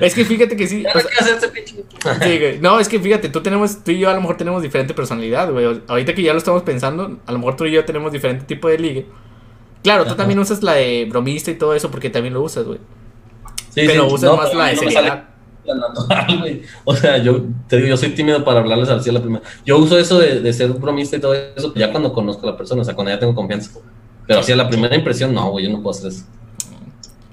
Es 0.00 0.14
que 0.14 0.24
fíjate 0.24 0.56
que 0.56 0.66
sí. 0.66 0.84
O 0.86 0.94
no 0.94 1.00
sea, 1.00 2.20
sí, 2.22 2.38
güey. 2.38 2.80
Es 2.80 2.88
que 2.88 3.00
fíjate, 3.00 3.28
tú 3.28 3.42
tenemos, 3.42 3.82
tú 3.82 3.90
y 3.90 3.98
yo 3.98 4.10
a 4.10 4.14
lo 4.14 4.20
mejor 4.20 4.36
tenemos 4.36 4.62
diferente 4.62 4.94
personalidad, 4.94 5.50
güey. 5.50 5.80
Ahorita 5.88 6.14
que 6.14 6.22
ya 6.22 6.32
lo 6.32 6.38
estamos 6.38 6.62
pensando, 6.62 7.18
a 7.26 7.32
lo 7.32 7.38
mejor 7.38 7.56
tú 7.56 7.64
y 7.64 7.72
yo 7.72 7.84
tenemos 7.84 8.12
diferente 8.12 8.44
tipo 8.44 8.68
de 8.68 8.78
ligue. 8.78 9.06
Claro, 9.82 10.04
tú 10.04 10.10
Ajá. 10.10 10.18
también 10.18 10.38
usas 10.38 10.62
la 10.62 10.74
de 10.74 11.06
bromista 11.08 11.50
y 11.50 11.54
todo 11.54 11.74
eso 11.74 11.90
porque 11.90 12.10
también 12.10 12.34
lo 12.34 12.42
usas, 12.42 12.64
güey. 12.64 12.78
Sí, 13.70 13.82
Pero 13.86 14.08
sí, 14.08 14.14
usas 14.14 14.30
no, 14.30 14.36
más 14.36 14.48
pero 14.48 14.58
la 14.60 14.66
de 14.68 14.74
no 14.74 14.80
seriedad. 14.82 15.28
natural, 15.66 16.38
güey. 16.40 16.62
O 16.84 16.96
sea, 16.96 17.18
yo 17.18 17.42
te 17.68 17.76
digo, 17.76 17.88
yo 17.88 17.96
soy 17.96 18.10
tímido 18.10 18.44
para 18.44 18.60
hablarles 18.60 18.88
así 18.88 19.10
a 19.10 19.12
la 19.12 19.20
primera. 19.20 19.42
Yo 19.64 19.78
uso 19.78 19.98
eso 19.98 20.18
de, 20.18 20.40
de 20.40 20.52
ser 20.52 20.70
bromista 20.72 21.16
y 21.16 21.20
todo 21.20 21.34
eso 21.34 21.72
ya 21.74 21.90
cuando 21.90 22.12
conozco 22.12 22.46
a 22.46 22.52
la 22.52 22.56
persona, 22.56 22.82
o 22.82 22.84
sea, 22.84 22.94
cuando 22.94 23.12
ya 23.12 23.18
tengo 23.18 23.34
confianza. 23.34 23.78
Pero 24.26 24.40
así 24.40 24.52
a 24.52 24.56
la 24.56 24.68
primera 24.68 24.94
impresión, 24.94 25.32
no, 25.32 25.50
güey, 25.50 25.66
yo 25.66 25.70
no 25.70 25.82
puedo 25.82 25.96
hacer 25.96 26.08
eso. 26.12 26.24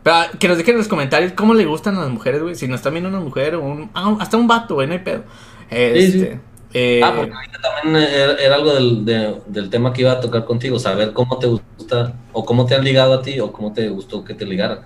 Pero 0.06 0.16
ah, 0.18 0.28
que 0.40 0.48
nos 0.48 0.58
dejen 0.58 0.74
en 0.76 0.78
los 0.78 0.88
comentarios 0.88 1.34
cómo 1.34 1.56
le 1.56 1.66
gustan 1.66 1.98
a 1.98 2.02
las 2.02 2.12
mujeres, 2.12 2.40
güey. 2.44 2.54
Si 2.54 2.68
nos 2.68 2.76
está 2.78 2.92
viendo 2.92 3.10
una 3.10 3.20
mujer 3.20 3.56
o 3.56 3.62
un. 3.64 3.90
ah, 3.96 4.16
hasta 4.20 4.38
un 4.38 4.48
vato, 4.48 4.76
güey, 4.76 4.86
no 4.88 4.94
hay 4.94 5.00
pedo. 5.00 5.24
Este, 5.72 6.12
Sí, 6.12 6.20
sí. 6.20 6.30
eh, 6.76 7.02
Ah, 7.04 7.12
porque 7.18 7.34
ahorita 7.34 7.58
también 7.60 8.04
era, 8.14 8.36
era 8.36 8.54
algo 8.56 8.72
del, 8.76 9.04
de- 9.04 9.36
del 9.48 9.70
tema 9.72 9.92
que 9.94 10.02
iba 10.02 10.12
a 10.12 10.20
tocar 10.20 10.46
contigo, 10.46 10.78
saber 10.78 11.12
cómo 11.12 11.40
te 11.40 11.48
gusta 11.48 12.14
o 12.34 12.46
cómo 12.46 12.68
te 12.68 12.76
han 12.76 12.84
ligado 12.84 13.16
a 13.16 13.22
ti 13.24 13.40
o 13.40 13.52
cómo 13.52 13.74
te 13.74 13.90
gustó 13.90 14.24
que 14.24 14.36
te 14.36 14.46
ligaran. 14.46 14.82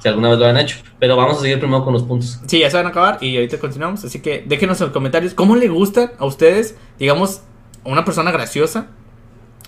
Si 0.00 0.08
alguna 0.08 0.30
vez 0.30 0.38
lo 0.38 0.46
han 0.46 0.56
hecho. 0.56 0.78
Pero 1.00 1.16
vamos 1.16 1.38
a 1.38 1.40
seguir 1.40 1.58
primero 1.58 1.84
con 1.84 1.92
los 1.92 2.04
puntos. 2.04 2.38
Sí, 2.46 2.60
ya 2.60 2.70
se 2.70 2.76
van 2.76 2.86
a 2.86 2.90
acabar 2.90 3.18
y 3.20 3.34
ahorita 3.36 3.58
continuamos. 3.58 4.04
Así 4.04 4.20
que 4.22 4.44
déjenos 4.46 4.80
en 4.80 4.86
los 4.86 4.94
comentarios 4.94 5.34
cómo 5.34 5.56
le 5.56 5.66
gustan 5.68 6.12
a 6.18 6.24
ustedes, 6.26 6.76
digamos, 6.98 7.42
una 7.84 8.04
persona 8.04 8.30
graciosa 8.30 8.86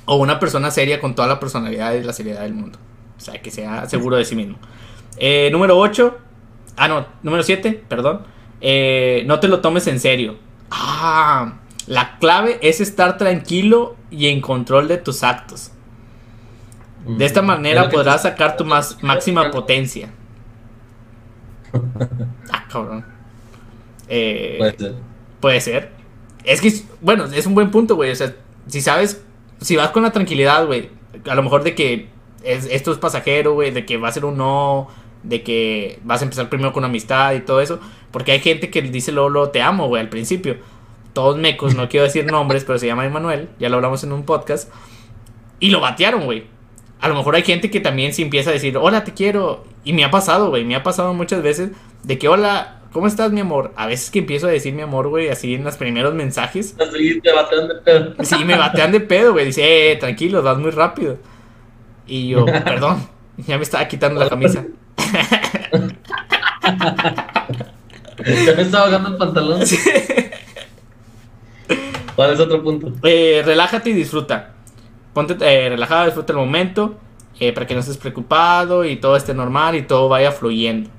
o 0.04 0.14
una 0.16 0.38
persona 0.38 0.70
seria 0.70 1.00
con 1.00 1.14
toda 1.16 1.26
la 1.28 1.40
personalidad 1.40 1.92
y 1.94 2.02
la 2.04 2.12
seriedad 2.12 2.42
del 2.42 2.54
mundo. 2.54 2.78
O 3.18 3.20
sea, 3.20 3.42
que 3.42 3.50
sea 3.50 3.88
seguro 3.88 4.16
de 4.16 4.24
sí 4.24 4.34
mismo. 4.36 4.58
Eh, 5.24 5.50
número 5.52 5.78
8. 5.78 6.18
Ah, 6.76 6.88
no, 6.88 7.06
número 7.22 7.44
7, 7.44 7.84
perdón. 7.88 8.22
Eh, 8.60 9.22
no 9.26 9.38
te 9.38 9.46
lo 9.46 9.60
tomes 9.60 9.86
en 9.86 10.00
serio. 10.00 10.36
Ah, 10.70 11.60
la 11.86 12.18
clave 12.18 12.58
es 12.60 12.80
estar 12.80 13.18
tranquilo 13.18 13.94
y 14.10 14.26
en 14.26 14.40
control 14.40 14.88
de 14.88 14.98
tus 14.98 15.22
actos. 15.22 15.70
De 17.06 17.24
esta 17.24 17.40
Es 17.40 17.46
manera 17.46 17.88
podrás 17.88 18.22
sacar 18.22 18.56
tu 18.56 18.64
más, 18.64 18.98
máxima 19.02 19.50
potencia. 19.52 20.10
Ah, 22.50 22.64
cabrón. 22.70 23.04
Eh, 24.08 24.56
Puede 24.58 24.76
ser. 24.78 24.94
Puede 25.40 25.60
ser. 25.60 25.90
Es 26.44 26.60
que, 26.60 26.72
bueno, 27.00 27.24
es 27.26 27.46
un 27.46 27.54
buen 27.54 27.70
punto, 27.70 27.94
güey. 27.96 28.10
O 28.10 28.16
sea, 28.16 28.34
si 28.66 28.80
sabes, 28.80 29.22
si 29.60 29.76
vas 29.76 29.90
con 29.90 30.02
la 30.02 30.10
tranquilidad, 30.10 30.66
güey, 30.66 30.90
a 31.28 31.34
lo 31.34 31.42
mejor 31.42 31.62
de 31.62 31.74
que 31.74 32.08
es- 32.42 32.66
esto 32.66 32.90
es 32.92 32.98
pasajero, 32.98 33.54
güey, 33.54 33.70
de 33.70 33.86
que 33.86 33.96
va 33.96 34.08
a 34.08 34.12
ser 34.12 34.24
un 34.24 34.36
no, 34.36 34.88
de 35.22 35.42
que 35.42 35.98
vas 36.04 36.20
a 36.20 36.24
empezar 36.24 36.48
primero 36.48 36.72
con 36.72 36.84
amistad 36.84 37.34
y 37.34 37.40
todo 37.40 37.60
eso. 37.60 37.80
Porque 38.10 38.32
hay 38.32 38.40
gente 38.40 38.70
que 38.70 38.82
dice 38.82 39.12
Lolo, 39.12 39.50
te 39.50 39.62
amo, 39.62 39.88
güey, 39.88 40.02
al 40.02 40.08
principio. 40.08 40.56
Todos 41.12 41.36
mecos, 41.36 41.74
no 41.74 41.88
quiero 41.88 42.04
decir 42.04 42.24
nombres, 42.26 42.64
pero 42.64 42.78
se 42.78 42.86
llama 42.86 43.04
Emanuel, 43.04 43.48
ya 43.58 43.68
lo 43.68 43.76
hablamos 43.76 44.02
en 44.04 44.12
un 44.12 44.24
podcast. 44.24 44.70
Y 45.60 45.70
lo 45.70 45.80
batearon, 45.80 46.24
güey. 46.24 46.44
A 47.00 47.08
lo 47.08 47.14
mejor 47.14 47.34
hay 47.34 47.42
gente 47.42 47.70
que 47.70 47.80
también 47.80 48.14
se 48.14 48.22
empieza 48.22 48.50
a 48.50 48.52
decir, 48.52 48.76
hola, 48.76 49.04
te 49.04 49.12
quiero. 49.12 49.64
Y 49.84 49.92
me 49.92 50.04
ha 50.04 50.10
pasado, 50.10 50.50
güey, 50.50 50.64
me 50.64 50.76
ha 50.76 50.82
pasado 50.82 51.14
muchas 51.14 51.42
veces 51.42 51.70
de 52.04 52.18
que, 52.18 52.28
hola, 52.28 52.80
¿cómo 52.92 53.06
estás, 53.06 53.32
mi 53.32 53.40
amor? 53.40 53.72
A 53.76 53.86
veces 53.86 54.10
que 54.10 54.20
empiezo 54.20 54.46
a 54.46 54.50
decir 54.50 54.72
mi 54.74 54.82
amor, 54.82 55.08
güey, 55.08 55.28
así 55.28 55.54
en 55.54 55.64
los 55.64 55.76
primeros 55.76 56.14
mensajes. 56.14 56.76
Así 56.78 57.20
te 57.20 57.32
batean 57.32 57.68
de 57.68 57.74
pedo. 57.76 58.14
Sí, 58.22 58.44
me 58.44 58.56
batean 58.56 58.92
de 58.92 59.00
pedo, 59.00 59.32
güey. 59.32 59.46
Dice, 59.46 59.92
eh, 59.92 59.96
tranquilo, 59.96 60.42
vas 60.42 60.58
muy 60.58 60.70
rápido. 60.70 61.18
Y 62.06 62.28
yo, 62.28 62.44
perdón, 62.46 63.06
ya 63.36 63.56
me 63.56 63.64
estaba 63.64 63.88
quitando 63.88 64.20
la 64.20 64.28
camisa. 64.30 64.64
Ya 68.24 68.54
me 68.56 68.62
estaba 68.62 68.86
bajando 68.86 69.08
el 69.10 69.16
pantalón. 69.16 69.60
¿Cuál 72.14 72.32
es 72.34 72.40
otro 72.40 72.62
punto? 72.62 72.92
Eh, 73.02 73.42
relájate 73.44 73.90
y 73.90 73.94
disfruta. 73.94 74.50
Ponte 75.14 75.36
eh, 75.40 75.68
relajado, 75.70 76.04
disfruta 76.06 76.32
el 76.32 76.38
momento. 76.38 76.98
eh, 77.40 77.52
para 77.52 77.66
que 77.66 77.74
no 77.74 77.80
estés 77.80 77.96
preocupado 77.96 78.84
y 78.84 78.96
todo 78.96 79.16
esté 79.16 79.34
normal 79.34 79.74
y 79.74 79.82
todo 79.82 80.08
vaya 80.08 80.30
fluyendo. 80.30 80.90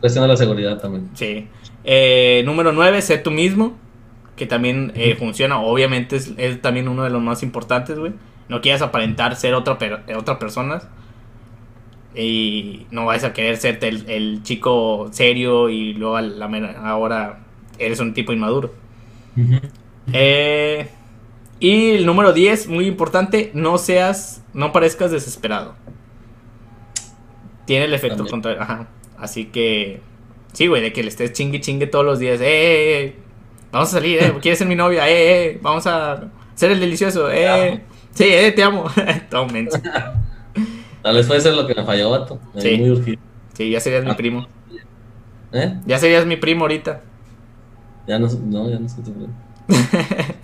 Cuestión 0.00 0.22
de 0.24 0.28
la 0.28 0.36
seguridad 0.36 0.78
también. 0.80 1.10
Sí. 1.14 1.48
Eh, 1.84 2.42
número 2.46 2.72
9, 2.72 3.02
sé 3.02 3.18
tú 3.18 3.30
mismo. 3.30 3.76
Que 4.36 4.46
también 4.46 4.92
funciona. 5.18 5.60
Obviamente 5.60 6.16
es, 6.16 6.32
es 6.36 6.60
también 6.60 6.88
uno 6.88 7.04
de 7.04 7.10
los 7.10 7.22
más 7.22 7.42
importantes, 7.42 7.98
güey. 7.98 8.12
No 8.48 8.60
quieras 8.60 8.82
aparentar 8.82 9.34
ser 9.34 9.54
otra, 9.54 9.78
per- 9.78 10.04
otra 10.14 10.38
persona. 10.38 10.82
Y 12.16 12.86
no 12.90 13.04
vayas 13.04 13.24
a 13.24 13.32
querer 13.34 13.56
ser 13.58 13.78
el, 13.84 14.08
el 14.08 14.42
chico 14.42 15.08
serio 15.12 15.68
y 15.68 15.92
luego 15.92 16.16
a 16.16 16.22
la 16.22 16.48
mera- 16.48 16.80
ahora 16.88 17.40
eres 17.78 18.00
un 18.00 18.14
tipo 18.14 18.32
inmaduro. 18.32 18.72
Eh, 20.12 20.88
y 21.60 21.90
el 21.90 22.06
número 22.06 22.32
10, 22.32 22.68
muy 22.68 22.86
importante, 22.86 23.50
no 23.54 23.76
seas, 23.78 24.42
no 24.54 24.72
parezcas 24.72 25.10
desesperado. 25.10 25.74
Tiene 27.66 27.84
el 27.86 27.94
efecto 27.94 28.16
También. 28.18 28.30
contrario. 28.30 28.62
Ajá. 28.62 28.88
Así 29.18 29.46
que, 29.46 30.00
sí, 30.52 30.68
güey, 30.68 30.82
de 30.82 30.92
que 30.92 31.02
le 31.02 31.08
estés 31.08 31.32
chingue 31.32 31.60
chingue 31.60 31.86
todos 31.86 32.04
los 32.04 32.18
días. 32.18 32.40
Eh, 32.40 32.44
eh, 32.44 33.00
eh, 33.04 33.16
vamos 33.72 33.88
a 33.90 33.92
salir, 33.92 34.22
eh, 34.22 34.32
¿quieres 34.40 34.58
ser 34.58 34.68
mi 34.68 34.76
novia? 34.76 35.08
Eh, 35.08 35.46
eh, 35.50 35.58
vamos 35.60 35.86
a 35.86 36.28
ser 36.54 36.70
el 36.70 36.80
delicioso. 36.80 37.30
Eh, 37.30 37.82
sí, 38.12 38.24
eh, 38.26 38.52
te 38.52 38.62
amo. 38.62 38.86
Todo 39.30 39.46
menso. 39.48 39.78
Tal 41.06 41.14
vez 41.14 41.24
puede 41.28 41.40
ser 41.40 41.54
lo 41.54 41.68
que 41.68 41.74
me 41.76 41.84
falló, 41.84 42.10
vato. 42.10 42.40
Me 42.52 42.60
Sí. 42.60 42.78
muy 42.78 42.90
urgido. 42.90 43.22
Sí, 43.52 43.70
ya 43.70 43.78
serías 43.78 44.04
mi 44.04 44.10
Ah. 44.10 44.16
primo. 44.16 44.44
¿Eh? 45.52 45.78
Ya 45.86 45.98
serías 46.00 46.26
mi 46.26 46.34
primo 46.36 46.62
ahorita. 46.62 47.00
Ya 48.08 48.18
no, 48.18 48.26
no, 48.26 48.68
ya 48.68 48.80
no 48.80 48.88
sé 48.88 49.02
tu 49.02 49.12
primo. 49.12 49.32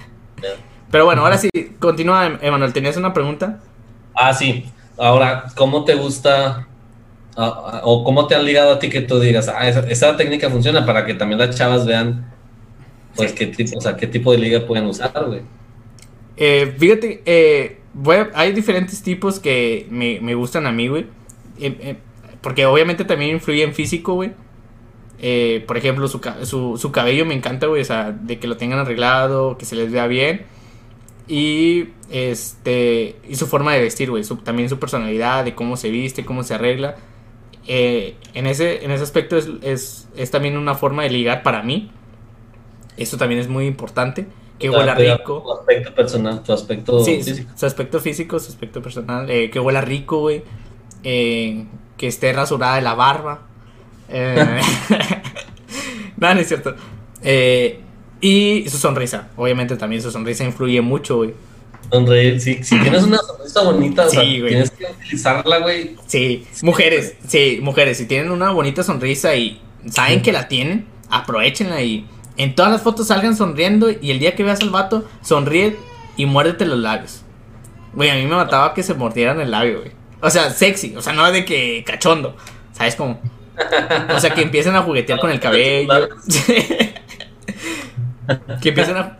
Pero 0.93 1.05
bueno, 1.05 1.23
ahora 1.23 1.37
sí, 1.37 1.49
continúa, 1.81 2.27
Em- 2.27 2.39
Emanuel. 2.43 2.73
¿Tenías 2.73 2.97
una 2.97 3.13
pregunta? 3.13 3.59
Ah, 4.15 4.33
sí. 4.33 4.67
Ahora, 4.97 5.47
¿cómo 5.57 5.85
te 5.85 5.97
gusta 5.97 6.69
ah, 7.37 7.63
ah, 7.73 7.81
o 7.83 8.05
cómo 8.05 8.29
te 8.29 8.37
han 8.37 8.45
ligado 8.45 8.75
a 8.75 8.79
ti 8.79 8.89
que 8.89 9.01
tú 9.01 9.19
digas, 9.19 9.49
ah, 9.49 9.67
esa, 9.69 9.81
esa 9.91 10.17
técnica 10.17 10.49
funciona 10.49 10.87
para 10.87 11.05
que 11.05 11.15
también 11.15 11.41
las 11.41 11.57
chavas 11.57 11.85
vean, 11.87 12.31
pues, 13.17 13.33
qué 13.33 13.49
tipo, 13.49 13.79
o 13.79 13.81
sea, 13.81 13.97
qué 13.97 14.07
tipo 14.07 14.31
de 14.31 14.39
liga 14.39 14.65
pueden 14.65 14.87
usar, 14.87 15.13
güey? 15.27 15.41
Eh, 16.37 16.73
fíjate, 16.79 17.21
eh, 17.27 17.81
hay 18.35 18.53
diferentes 18.53 19.03
tipos 19.03 19.39
que 19.41 19.87
me, 19.91 20.21
me 20.21 20.35
gustan 20.35 20.67
a 20.67 20.73
mí, 20.73 20.89
güey. 20.89 21.03
Eh, 21.61 21.77
eh, 21.81 21.97
porque 22.41 22.67
obviamente 22.67 23.05
también 23.05 23.33
influye 23.33 23.63
en 23.63 23.75
físico, 23.75 24.15
güey. 24.15 24.33
Eh, 25.21 25.63
por 25.69 25.77
ejemplo, 25.77 26.09
su, 26.09 26.21
su, 26.45 26.77
su 26.79 26.93
cabello 26.93 27.25
me 27.27 27.35
encanta, 27.35 27.67
güey. 27.67 27.83
O 27.83 27.85
sea, 27.85 28.11
de 28.13 28.39
que 28.39 28.47
lo 28.49 28.57
tengan 28.57 28.79
arreglado, 28.81 29.57
que 29.59 29.65
se 29.67 29.77
les 29.77 29.93
vea 29.93 30.07
bien. 30.07 30.43
Y 31.29 31.89
este 32.11 33.17
y 33.29 33.37
su 33.37 33.47
forma 33.47 33.73
de 33.75 33.81
vestir, 33.81 34.11
güey. 34.11 34.25
su- 34.25 34.37
también 34.39 34.69
su 34.69 34.79
personalidad, 34.79 35.45
de 35.45 35.55
cómo 35.55 35.77
se 35.77 35.91
viste, 35.91 36.25
cómo 36.25 36.43
se 36.43 36.55
arregla. 36.55 36.97
En, 37.67 38.47
ese, 38.47 38.85
en 38.85 38.91
ese 38.91 39.05
aspecto 39.05 39.37
es, 39.37 39.49
es, 39.63 40.09
es 40.17 40.31
también 40.33 40.57
una 40.59 40.75
forma 40.75 41.05
de 41.05 41.11
ligar 41.11 41.43
para 41.45 41.63
mí. 41.63 41.93
Eso 42.97 43.17
también 43.17 43.41
es 43.41 43.49
muy 43.49 43.67
importante. 43.67 44.27
Que 44.63 44.71
O 44.71 44.73
huela 44.79 44.95
rico. 44.95 45.43
Tu 45.45 45.53
aspecto 45.53 45.95
personal, 45.95 46.43
tu 46.43 46.53
aspecto 46.53 47.05
Sí, 47.05 47.17
físico. 47.23 47.51
su 47.55 47.67
aspecto 47.67 48.01
físico, 48.01 48.39
su 48.41 48.49
aspecto 48.51 48.81
personal, 48.83 49.29
eh, 49.31 49.51
que 49.51 49.61
huela 49.61 49.81
rico, 49.83 50.21
güey. 50.21 50.43
eh, 51.05 51.65
que 51.99 52.07
esté 52.07 52.33
rasurada 52.33 52.77
de 52.77 52.83
la 52.83 52.95
barba. 52.95 53.43
Eh, 54.09 54.61
no, 56.17 56.35
no 56.35 56.41
es 56.41 56.49
cierto. 56.49 56.75
Eh, 57.23 57.81
y 58.21 58.65
su 58.69 58.79
sonrisa. 58.79 59.29
Obviamente 59.37 59.77
también 59.77 60.01
su 60.03 60.11
sonrisa 60.11 60.45
influye 60.45 60.81
mucho, 60.81 61.17
güey. 61.19 61.35
Sonreír, 61.91 62.41
sí, 62.41 62.63
si 62.63 62.79
tienes 62.81 63.03
una 63.03 63.19
sonrisa 63.27 63.63
bonita, 63.63 64.07
o 64.07 64.09
sea, 64.09 64.23
Sí, 64.23 64.39
güey. 64.41 64.51
tienes 64.53 64.71
que 64.71 64.87
utilizarla, 64.87 65.59
güey. 65.59 65.97
Sí, 66.07 66.47
mujeres, 66.63 67.17
sí, 67.27 67.59
mujeres, 67.63 67.99
si 67.99 68.07
tienen 68.07 68.31
una 68.31 68.51
bonita 68.53 68.83
sonrisa 68.83 69.35
y 69.35 69.61
saben 69.91 70.23
que 70.23 70.33
la 70.33 70.49
tienen, 70.49 70.87
aprovechenla 71.11 71.83
y 71.83 72.07
en 72.43 72.55
todas 72.55 72.73
las 72.73 72.83
fotos 72.83 73.09
salgan 73.09 73.37
sonriendo 73.37 73.91
y 73.91 74.11
el 74.11 74.19
día 74.19 74.35
que 74.35 74.43
veas 74.43 74.61
al 74.61 74.71
vato, 74.71 75.09
sonríe 75.23 75.77
y 76.17 76.27
muérdete 76.27 76.67
los 76.67 76.79
labios. 76.79 77.23
Güey, 77.95 78.11
a 78.11 78.15
mí 78.15 78.25
me 78.25 78.37
mataba 78.37 78.75
que 78.75 78.83
se 78.83 78.95
mordieran 78.95 79.41
el 79.41 79.51
labio, 79.51 79.81
güey. 79.81 79.93
O 80.21 80.31
sea, 80.31 80.51
sexy, 80.51 80.97
o 80.97 81.03
sea, 81.03 81.13
no 81.13 81.31
de 81.31 81.45
que 81.45 81.85
cachondo, 81.87 82.37
¿sabes 82.73 82.97
cómo? 82.97 83.21
O 84.15 84.21
sea, 84.21 84.35
que 84.35 84.43
empiecen 84.43 84.75
a 84.77 84.83
juguetear 84.83 85.19
con 85.21 85.31
el 85.31 85.41
cabello. 85.41 86.09
que 88.63 88.69
empiecen 88.69 88.97
a... 88.97 89.17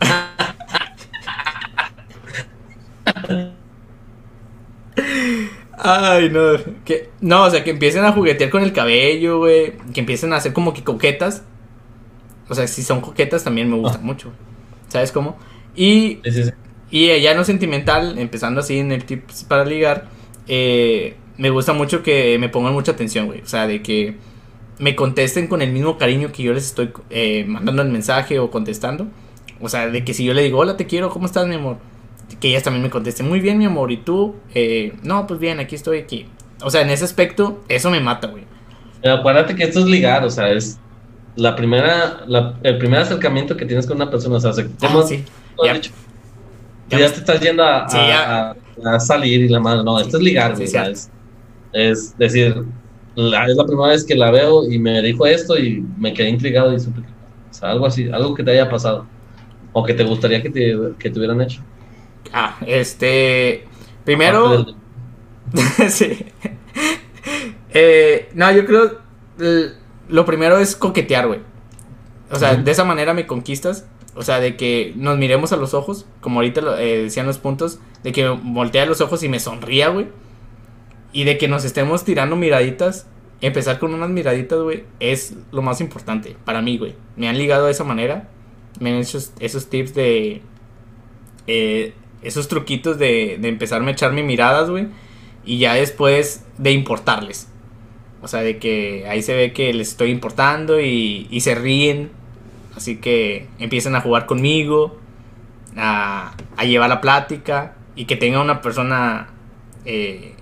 Ay, 5.77 6.29
no. 6.29 6.53
Que, 6.85 7.09
no, 7.19 7.43
o 7.43 7.49
sea, 7.49 7.63
que 7.63 7.71
empiecen 7.71 8.05
a 8.05 8.13
juguetear 8.13 8.49
con 8.49 8.63
el 8.63 8.73
cabello, 8.73 9.39
güey. 9.39 9.73
Que 9.93 9.99
empiecen 9.99 10.31
a 10.33 10.37
hacer 10.37 10.53
como 10.53 10.73
que 10.73 10.83
coquetas. 10.83 11.43
O 12.53 12.55
sea, 12.55 12.67
si 12.67 12.83
son 12.83 13.01
coquetas 13.01 13.43
también 13.43 13.69
me 13.69 13.77
gustan 13.77 14.05
mucho. 14.05 14.33
¿Sabes 14.89 15.11
cómo? 15.11 15.37
Y, 15.75 16.21
Sí, 16.23 16.31
sí, 16.31 16.41
y 16.89 17.09
eh, 17.09 17.21
ya 17.21 17.33
no 17.35 17.43
sentimental, 17.45 18.17
empezando 18.19 18.61
así 18.61 18.79
en 18.79 18.91
el 18.91 19.05
tips 19.05 19.45
para 19.45 19.65
ligar. 19.65 20.09
eh, 20.47 21.17
me 21.37 21.49
gusta 21.49 21.73
mucho 21.73 22.03
que 22.03 22.37
me 22.39 22.49
pongan 22.49 22.73
mucha 22.73 22.91
atención, 22.93 23.25
güey. 23.27 23.41
O 23.41 23.47
sea, 23.47 23.67
de 23.67 23.81
que 23.83 24.19
me 24.79 24.95
contesten 24.95 25.47
con 25.47 25.61
el 25.61 25.71
mismo 25.71 25.97
cariño 25.97 26.31
que 26.31 26.43
yo 26.43 26.53
les 26.53 26.65
estoy 26.65 26.91
eh, 27.09 27.45
mandando 27.47 27.81
el 27.83 27.89
mensaje 27.89 28.39
o 28.39 28.51
contestando. 28.51 29.11
O 29.61 29.69
sea, 29.69 29.87
de 29.89 30.03
que 30.05 30.13
si 30.13 30.25
yo 30.25 30.33
le 30.33 30.43
digo, 30.43 30.59
hola, 30.59 30.77
te 30.77 30.87
quiero, 30.87 31.09
¿cómo 31.09 31.25
estás, 31.27 31.47
mi 31.47 31.55
amor? 31.55 31.79
Que 32.39 32.49
ellas 32.49 32.63
también 32.63 32.83
me 32.83 32.89
contesten, 32.89 33.27
muy 33.29 33.39
bien, 33.39 33.57
mi 33.57 33.65
amor, 33.65 33.91
¿y 33.91 33.97
tú? 33.97 34.43
Eh, 34.53 34.99
no, 35.03 35.27
pues 35.27 35.39
bien, 35.39 35.59
aquí 35.59 35.75
estoy, 35.75 35.99
aquí. 35.99 36.27
O 36.61 36.69
sea, 36.71 36.81
en 36.81 36.89
ese 36.91 37.05
aspecto, 37.05 37.63
eso 37.69 37.89
me 37.91 37.99
mata, 38.01 38.27
güey. 38.27 38.45
Pero 39.01 39.15
acuérdate 39.15 39.55
que 39.55 39.63
esto 39.63 39.79
es 39.81 39.85
ligar, 39.87 40.23
o 40.23 40.29
sea, 40.29 40.51
es 40.51 40.82
la 41.35 41.55
primera, 41.55 42.23
la- 42.27 42.55
el 42.63 42.77
primer 42.77 42.99
acercamiento 43.01 43.55
que 43.57 43.65
tienes 43.65 43.85
con 43.87 43.95
una 43.97 44.09
persona, 44.09 44.37
o 44.37 44.39
sea, 44.39 44.53
se- 44.53 44.69
Ah, 44.81 44.87
hemos- 44.89 45.09
sí. 45.09 45.23
Ya. 45.63 45.73
dicho, 45.73 45.91
Ya 46.89 46.99
ya, 46.99 47.11
te 47.11 47.19
estás 47.19 47.39
yendo 47.41 47.63
a, 47.63 47.87
Sí, 47.89 47.97
a- 47.97 48.07
ya. 48.07 48.49
a- 48.91 48.95
a 48.95 48.99
salir 48.99 49.41
y 49.41 49.47
la 49.49 49.59
madre, 49.59 49.83
no, 49.83 49.99
esto 49.99 50.17
es 50.17 50.23
ligar, 50.23 50.53
es, 50.61 51.09
es 51.71 52.17
decir, 52.17 52.63
la- 53.15 53.45
es 53.47 53.55
la 53.55 53.65
primera 53.65 53.89
vez 53.89 54.03
que 54.03 54.15
la 54.15 54.29
veo 54.31 54.69
y 54.69 54.77
me 54.77 55.01
dijo 55.01 55.25
esto 55.25 55.57
y 55.57 55.83
me 55.97 56.13
quedé 56.13 56.29
intrigado 56.29 56.73
y 56.73 56.79
supe 56.79 56.99
o 56.99 57.53
sea, 57.53 57.69
algo 57.71 57.85
así, 57.85 58.09
algo 58.11 58.33
que 58.33 58.43
te 58.43 58.51
haya 58.51 58.69
pasado 58.69 59.05
o 59.71 59.83
que 59.83 59.93
te 59.93 60.03
gustaría 60.03 60.41
que 60.41 60.49
te, 60.49 60.75
que 60.99 61.09
te 61.09 61.17
hubieran 61.19 61.39
hecho. 61.41 61.61
Ah, 62.31 62.57
este. 62.65 63.65
Primero. 64.03 64.49
Del- 64.63 64.75
sí. 65.89 66.25
Eh, 67.73 68.29
no, 68.33 68.51
yo 68.51 68.65
creo. 68.65 68.97
Lo 70.13 70.25
primero 70.25 70.59
es 70.59 70.75
coquetear, 70.75 71.25
güey. 71.27 71.39
O 72.29 72.35
sea, 72.37 72.55
de 72.55 72.71
esa 72.71 72.83
manera 72.83 73.13
me 73.15 73.25
conquistas. 73.25 73.87
O 74.15 74.21
sea, 74.21 74.39
de 74.39 74.55
que 74.55 74.93
nos 74.95 75.17
miremos 75.17 75.51
a 75.53 75.57
los 75.57 75.73
ojos. 75.73 76.05
Como 76.21 76.39
ahorita 76.39 76.61
lo- 76.61 76.77
eh, 76.77 77.03
decían 77.03 77.25
los 77.25 77.39
puntos. 77.39 77.79
De 78.03 78.11
que 78.11 78.27
voltea 78.29 78.85
los 78.85 79.01
ojos 79.01 79.23
y 79.23 79.29
me 79.29 79.39
sonría, 79.39 79.89
güey. 79.89 80.07
Y 81.13 81.23
de 81.23 81.37
que 81.39 81.47
nos 81.47 81.65
estemos 81.65 82.03
tirando 82.05 82.35
miraditas. 82.35 83.07
Empezar 83.41 83.79
con 83.79 83.93
unas 83.93 84.09
miraditas, 84.11 84.59
güey. 84.59 84.83
Es 84.99 85.33
lo 85.51 85.63
más 85.63 85.81
importante 85.81 86.37
para 86.45 86.61
mí, 86.61 86.77
güey. 86.77 86.95
Me 87.17 87.27
han 87.27 87.37
ligado 87.39 87.65
de 87.65 87.71
esa 87.71 87.83
manera. 87.83 88.29
Me 88.79 88.91
han 88.91 88.97
hecho 88.97 89.17
esos 89.39 89.65
tips 89.69 89.95
de. 89.95 90.41
eh, 91.47 91.93
esos 92.21 92.47
truquitos 92.47 92.97
de, 92.97 93.37
de 93.41 93.47
empezarme 93.49 93.89
a 93.91 93.93
echarme 93.93 94.23
miradas, 94.23 94.69
güey. 94.69 94.87
Y 95.43 95.57
ya 95.57 95.73
después 95.73 96.45
de 96.57 96.71
importarles. 96.71 97.49
O 98.23 98.27
sea, 98.27 98.41
de 98.41 98.57
que 98.57 99.05
ahí 99.07 99.21
se 99.21 99.35
ve 99.35 99.53
que 99.53 99.73
les 99.73 99.89
estoy 99.89 100.09
importando 100.09 100.79
y, 100.79 101.27
y 101.29 101.41
se 101.41 101.53
ríen. 101.55 102.11
Así 102.75 102.97
que 102.97 103.47
empiezan 103.59 103.95
a 103.95 104.01
jugar 104.01 104.25
conmigo, 104.25 104.97
a, 105.77 106.33
a 106.57 106.63
llevar 106.63 106.89
la 106.89 107.01
plática 107.01 107.75
y 107.95 108.05
que 108.05 108.15
tenga 108.15 108.41
una 108.41 108.61
persona 108.61 109.27
eh, 109.85 110.35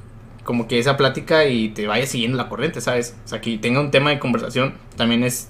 como 0.43 0.67
que 0.67 0.79
esa 0.79 0.97
plática 0.97 1.45
y 1.45 1.69
te 1.69 1.87
vaya 1.87 2.05
siguiendo 2.05 2.37
la 2.37 2.47
corriente, 2.47 2.81
¿sabes? 2.81 3.17
O 3.25 3.27
sea, 3.27 3.41
que 3.41 3.57
tenga 3.57 3.79
un 3.79 3.91
tema 3.91 4.11
de 4.11 4.19
conversación 4.19 4.73
también 4.95 5.23
es... 5.23 5.49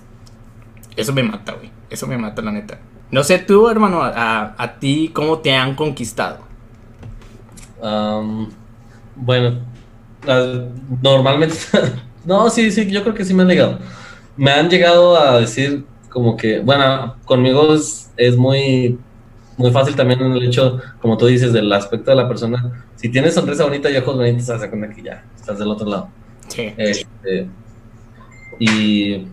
Eso 0.95 1.13
me 1.13 1.23
mata, 1.23 1.53
güey. 1.53 1.69
Eso 1.89 2.07
me 2.07 2.17
mata, 2.17 2.41
la 2.41 2.51
neta. 2.51 2.79
No 3.11 3.23
sé 3.23 3.39
tú, 3.39 3.69
hermano, 3.69 4.01
a, 4.01 4.55
a 4.57 4.79
ti, 4.79 5.11
¿cómo 5.13 5.39
te 5.39 5.53
han 5.53 5.75
conquistado? 5.75 6.39
Am, 7.81 8.49
bueno, 9.15 9.59
ah, 10.27 10.65
normalmente, 11.01 11.55
no, 12.25 12.49
sí, 12.49 12.71
sí, 12.71 12.89
yo 12.89 13.01
creo 13.03 13.13
que 13.15 13.25
sí 13.25 13.33
me 13.33 13.43
han 13.43 13.49
llegado. 13.49 13.79
Me 14.37 14.51
han 14.51 14.69
llegado 14.69 15.17
a 15.17 15.39
decir 15.39 15.85
como 16.09 16.35
que, 16.37 16.59
bueno, 16.59 17.15
conmigo 17.25 17.73
es, 17.73 18.11
es 18.17 18.35
muy, 18.37 18.97
muy 19.57 19.71
fácil 19.71 19.95
también 19.95 20.21
en 20.21 20.33
el 20.33 20.43
hecho, 20.43 20.79
como 21.01 21.17
tú 21.17 21.25
dices, 21.27 21.53
del 21.53 21.71
aspecto 21.71 22.11
de 22.11 22.17
la 22.17 22.27
persona. 22.27 22.85
Si 22.95 23.09
tienes 23.09 23.33
sonrisa 23.33 23.63
bonita 23.63 23.89
y 23.89 23.97
ojos 23.97 24.15
bonitos, 24.15 24.49
hace 24.49 24.69
cuenta 24.69 24.89
que 24.93 25.03
ya 25.03 25.23
estás 25.35 25.59
del 25.59 25.69
otro 25.69 25.87
lado. 25.89 26.09
Sí. 26.47 26.73
Este, 26.77 27.47
y 28.59 29.25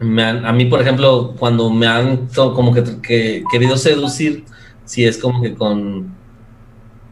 me 0.00 0.22
han- 0.24 0.44
a 0.44 0.52
mí, 0.52 0.64
por 0.66 0.80
ejemplo, 0.80 1.34
cuando 1.38 1.70
me 1.70 1.86
han 1.86 2.28
como 2.34 2.72
que, 2.74 2.82
que 3.02 3.44
querido 3.50 3.76
seducir, 3.76 4.44
si 4.84 5.04
es 5.04 5.18
como 5.18 5.40
que 5.42 5.54
con... 5.54 6.14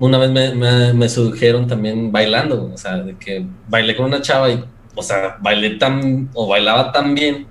Una 0.03 0.18
vez 0.18 0.32
me, 0.32 0.53
me, 0.53 0.92
me 0.92 1.09
sedujeron 1.09 1.68
también 1.68 2.11
bailando, 2.11 2.72
o 2.74 2.76
sea, 2.76 2.96
de 2.96 3.16
que 3.16 3.46
bailé 3.68 3.94
con 3.94 4.07
una 4.07 4.20
chava 4.20 4.50
y, 4.50 4.64
o 4.96 5.00
sea, 5.00 5.36
bailé 5.40 5.76
tan, 5.76 6.28
o 6.34 6.48
bailaba 6.48 6.90
tan 6.90 7.14
bien, 7.14 7.46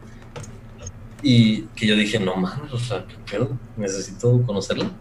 y 1.23 1.61
que 1.77 1.87
yo 1.87 1.95
dije, 1.95 2.19
no 2.19 2.35
mames, 2.35 2.73
o 2.73 2.77
sea, 2.77 3.05
¿qué 3.07 3.15
pedo? 3.31 3.57
Necesito 3.77 4.43
conocerla. 4.45 4.91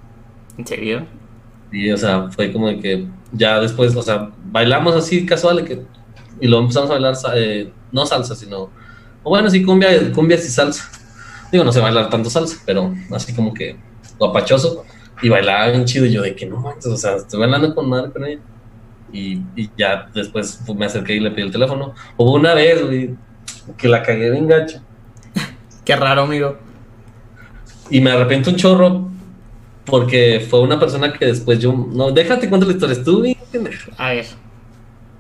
¿En 0.57 0.65
serio? 0.65 1.05
Y, 1.73 1.91
o 1.91 1.97
sea, 1.97 2.31
fue 2.31 2.53
como 2.53 2.69
de 2.69 2.79
que 2.79 3.09
ya 3.33 3.59
después, 3.59 3.97
o 3.97 4.03
sea, 4.03 4.31
bailamos 4.45 4.95
así 4.95 5.27
casual 5.27 5.65
que, 5.65 5.83
y 6.41 6.47
luego 6.47 6.63
empezamos 6.63 6.91
a 6.91 6.93
bailar, 6.93 7.17
eh, 7.35 7.73
no 7.91 8.07
salsa, 8.07 8.37
sino, 8.37 8.71
o 9.25 9.31
bueno, 9.31 9.51
sí, 9.51 9.65
cumbia, 9.65 10.13
cumbias 10.13 10.45
y 10.47 10.51
salsa. 10.51 10.89
Digo, 11.51 11.65
no 11.65 11.73
sé 11.73 11.81
bailar 11.81 12.11
tanto 12.11 12.31
salsa, 12.31 12.59
pero 12.65 12.95
así 13.11 13.35
como 13.35 13.53
que 13.53 13.75
guapachoso. 14.21 14.85
Y 15.23 15.29
bailaba 15.29 15.69
bien 15.71 15.85
chido, 15.85 16.07
y 16.07 16.13
yo 16.13 16.23
de 16.23 16.35
que 16.35 16.47
no 16.47 16.57
manches, 16.61 16.87
o 16.87 16.97
sea, 16.97 17.17
estoy 17.17 17.41
bailando 17.41 17.75
con 17.75 17.89
madre 17.89 18.11
con 18.11 18.25
ella. 18.25 18.41
Y, 19.13 19.41
y 19.57 19.69
ya 19.77 20.09
después 20.15 20.61
me 20.77 20.87
acerqué 20.87 21.15
y 21.17 21.21
le 21.21 21.31
pedí 21.31 21.43
el 21.47 21.51
teléfono. 21.51 21.95
Hubo 22.17 22.35
una 22.35 22.55
vez, 22.55 22.85
güey, 22.85 23.15
que 23.77 23.89
la 23.89 24.03
cagué 24.03 24.31
bien 24.31 24.47
gacho. 24.47 24.81
Qué 25.85 25.97
raro, 25.97 26.23
amigo. 26.23 26.57
Y 27.91 28.01
me 28.01 28.13
arrepiento 28.13 28.51
un 28.51 28.57
chorro 28.57 29.09
porque 29.85 30.47
fue 30.49 30.61
una 30.61 30.79
persona 30.79 31.13
que 31.13 31.27
después 31.27 31.59
yo, 31.59 31.73
no, 31.73 32.13
déjate 32.13 32.49
cuento 32.49 32.67
la 32.67 32.73
historia, 32.73 32.93
estuve. 32.95 33.37
A 33.99 34.11
ver. 34.11 34.27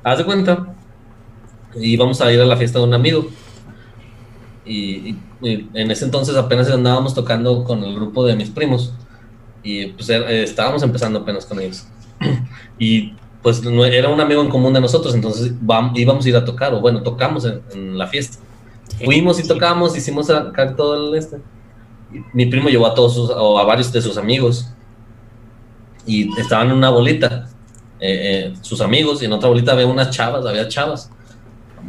Haz 0.04 0.18
de 0.18 0.24
cuenta. 0.24 0.66
Íbamos 1.74 2.20
a 2.20 2.32
ir 2.32 2.40
a 2.40 2.44
la 2.44 2.56
fiesta 2.56 2.78
de 2.78 2.84
un 2.84 2.94
amigo. 2.94 3.26
Y, 4.64 5.10
y- 5.10 5.18
y 5.42 5.68
en 5.74 5.90
ese 5.90 6.04
entonces 6.04 6.36
apenas 6.36 6.70
andábamos 6.70 7.14
tocando 7.14 7.64
con 7.64 7.82
el 7.82 7.94
grupo 7.94 8.24
de 8.26 8.36
mis 8.36 8.50
primos. 8.50 8.94
Y 9.62 9.88
pues 9.88 10.08
era- 10.08 10.30
eh, 10.30 10.42
estábamos 10.42 10.82
empezando 10.82 11.18
apenas 11.20 11.46
con 11.46 11.60
ellos. 11.60 11.86
Y 12.78 13.14
pues 13.42 13.62
no, 13.62 13.84
era 13.84 14.08
un 14.08 14.20
amigo 14.20 14.40
en 14.42 14.48
común 14.48 14.72
de 14.72 14.80
nosotros, 14.80 15.14
entonces 15.14 15.52
íbamos 15.94 16.24
a 16.24 16.28
ir 16.28 16.36
a 16.36 16.44
tocar, 16.44 16.72
o 16.74 16.80
bueno, 16.80 17.02
tocamos 17.02 17.44
en, 17.44 17.60
en 17.74 17.98
la 17.98 18.06
fiesta. 18.06 18.38
Fuimos 19.04 19.38
y 19.38 19.46
tocamos, 19.46 19.96
hicimos 19.96 20.28
acá 20.30 20.74
todo 20.76 21.10
el 21.10 21.14
este. 21.18 21.38
Mi 22.32 22.46
primo 22.46 22.68
llevó 22.68 22.86
a 22.86 22.94
todos 22.94 23.14
sus, 23.14 23.30
o 23.30 23.58
a 23.58 23.64
varios 23.64 23.92
de 23.92 24.00
sus 24.02 24.16
amigos. 24.16 24.68
Y 26.06 26.28
estaban 26.40 26.68
en 26.70 26.76
una 26.76 26.90
bolita, 26.90 27.48
eh, 28.00 28.50
eh, 28.50 28.54
sus 28.62 28.80
amigos, 28.80 29.22
y 29.22 29.26
en 29.26 29.32
otra 29.32 29.48
bolita 29.48 29.72
había 29.72 29.86
unas 29.86 30.10
chavas, 30.10 30.44
había 30.46 30.66
chavas. 30.68 31.10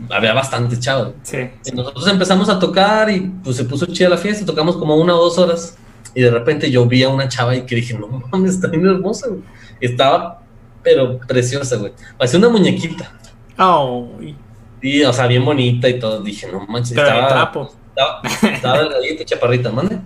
Había 0.10 0.34
bastantes 0.34 0.80
chavas. 0.80 1.10
Sí. 1.24 1.38
Y 1.66 1.72
nosotros 1.72 2.08
empezamos 2.08 2.50
a 2.50 2.60
tocar 2.60 3.10
y 3.10 3.22
pues 3.44 3.58
se 3.58 3.66
puso 3.66 3.86
chida 3.88 4.10
la 4.10 4.18
fiesta, 4.18 4.46
tocamos 4.46 4.78
como 4.78 4.96
una 4.96 5.16
o 5.16 5.24
dos 5.24 5.38
horas. 5.38 5.78
Y 6.14 6.22
de 6.22 6.32
repente 6.32 6.70
yo 6.70 6.86
vi 6.86 7.04
a 7.04 7.10
una 7.10 7.28
chava 7.28 7.56
y 7.56 7.62
que 7.66 7.76
dije, 7.76 7.94
no 7.98 8.08
mames, 8.08 8.52
está 8.56 8.68
bien 8.68 8.86
hermosa, 8.86 9.28
güey. 9.30 9.42
Estaba, 9.80 10.42
pero 10.84 11.20
preciosa, 11.20 11.78
güey. 11.78 11.94
Parecía 12.18 12.40
una 12.40 12.50
muñequita. 12.50 13.12
Ay, 13.58 14.36
Y, 14.82 15.04
o 15.04 15.14
sea, 15.14 15.28
bien 15.28 15.46
bonita 15.46 15.88
y 15.88 16.00
todo. 16.00 16.22
Dije, 16.22 16.48
no 16.52 16.66
manches, 16.68 16.94
pero 16.94 17.08
estaba, 17.08 17.28
trapo. 17.28 17.74
estaba, 17.90 18.54
estaba 18.56 18.80
delgadita 18.84 19.26
chaparrita, 19.26 19.72
mande. 19.72 20.00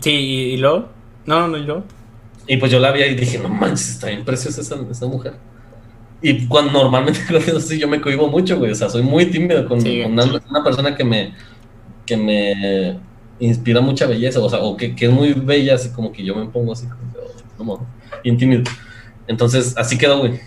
Sí, 0.00 0.10
¿y, 0.10 0.56
luego? 0.58 0.88
No, 1.24 1.48
no, 1.48 1.56
y 1.56 1.62
luego. 1.62 1.84
Y 2.46 2.56
pues 2.58 2.70
yo 2.70 2.78
la 2.78 2.92
vi 2.92 3.02
y 3.02 3.14
dije, 3.14 3.38
no 3.38 3.48
manches, 3.48 3.90
está 3.90 4.08
bien 4.08 4.24
preciosa 4.24 4.60
esa, 4.60 4.76
esa 4.90 5.06
mujer. 5.06 5.34
Y 6.22 6.46
cuando 6.46 6.72
normalmente 6.72 7.20
con 7.26 7.36
eso 7.36 7.60
sí 7.60 7.78
yo 7.78 7.88
me 7.88 8.00
cohibo 8.00 8.28
mucho, 8.28 8.58
güey. 8.58 8.72
O 8.72 8.74
sea, 8.74 8.88
soy 8.88 9.02
muy 9.02 9.26
tímido 9.26 9.66
con, 9.66 9.80
Sí. 9.80 10.02
con 10.02 10.12
una, 10.12 10.24
una 10.50 10.64
persona 10.64 10.94
que 10.94 11.04
me, 11.04 11.34
que 12.04 12.16
me 12.16 12.98
inspira 13.40 13.80
mucha 13.80 14.06
belleza, 14.06 14.40
o 14.40 14.48
sea, 14.48 14.60
o 14.60 14.76
que, 14.76 14.94
que 14.94 15.06
es 15.06 15.12
muy 15.12 15.32
bella, 15.34 15.74
así 15.74 15.90
como 15.90 16.12
que 16.12 16.24
yo 16.24 16.34
me 16.34 16.46
pongo 16.46 16.72
así 16.72 16.86
como 16.86 17.12
que, 17.12 17.18
oh. 17.58 17.86
Entonces, 19.28 19.74
así 19.76 19.98
quedó, 19.98 20.18
güey. 20.20 20.40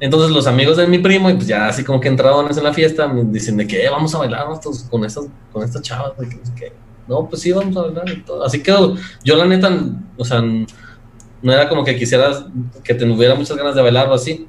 Entonces 0.00 0.30
los 0.30 0.46
amigos 0.46 0.76
de 0.76 0.86
mi 0.86 0.98
primo, 0.98 1.30
y 1.30 1.34
pues 1.34 1.46
ya 1.46 1.68
así 1.68 1.84
como 1.84 2.00
que 2.00 2.08
entradones 2.08 2.56
en 2.56 2.64
la 2.64 2.72
fiesta, 2.74 3.06
me 3.06 3.22
dicen 3.24 3.56
de 3.56 3.66
que 3.68 3.84
"Eh, 3.84 3.88
vamos 3.90 4.12
a 4.14 4.18
bailar 4.18 4.48
nosotros 4.48 4.84
con 4.90 5.04
estas, 5.04 5.26
con 5.52 5.62
estas 5.62 5.80
chavas, 5.82 6.16
de 6.18 6.28
que 6.28 6.72
no 7.06 7.28
pues 7.28 7.42
sí, 7.42 7.52
vamos 7.52 7.76
a 7.76 7.82
bailar 7.82 8.08
y 8.08 8.22
todo. 8.22 8.44
Así 8.44 8.62
quedó. 8.62 8.96
Yo 9.22 9.36
la 9.36 9.44
neta, 9.44 9.70
o 10.16 10.24
sea, 10.24 10.40
no 10.40 11.52
era 11.52 11.68
como 11.68 11.84
que 11.84 11.96
quisieras 11.96 12.44
que 12.82 12.94
te 12.94 13.04
hubiera 13.04 13.34
muchas 13.34 13.56
ganas 13.56 13.74
de 13.74 13.82
bailar 13.82 14.08
o 14.08 14.14
así. 14.14 14.46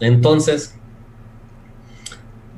Entonces, 0.00 0.74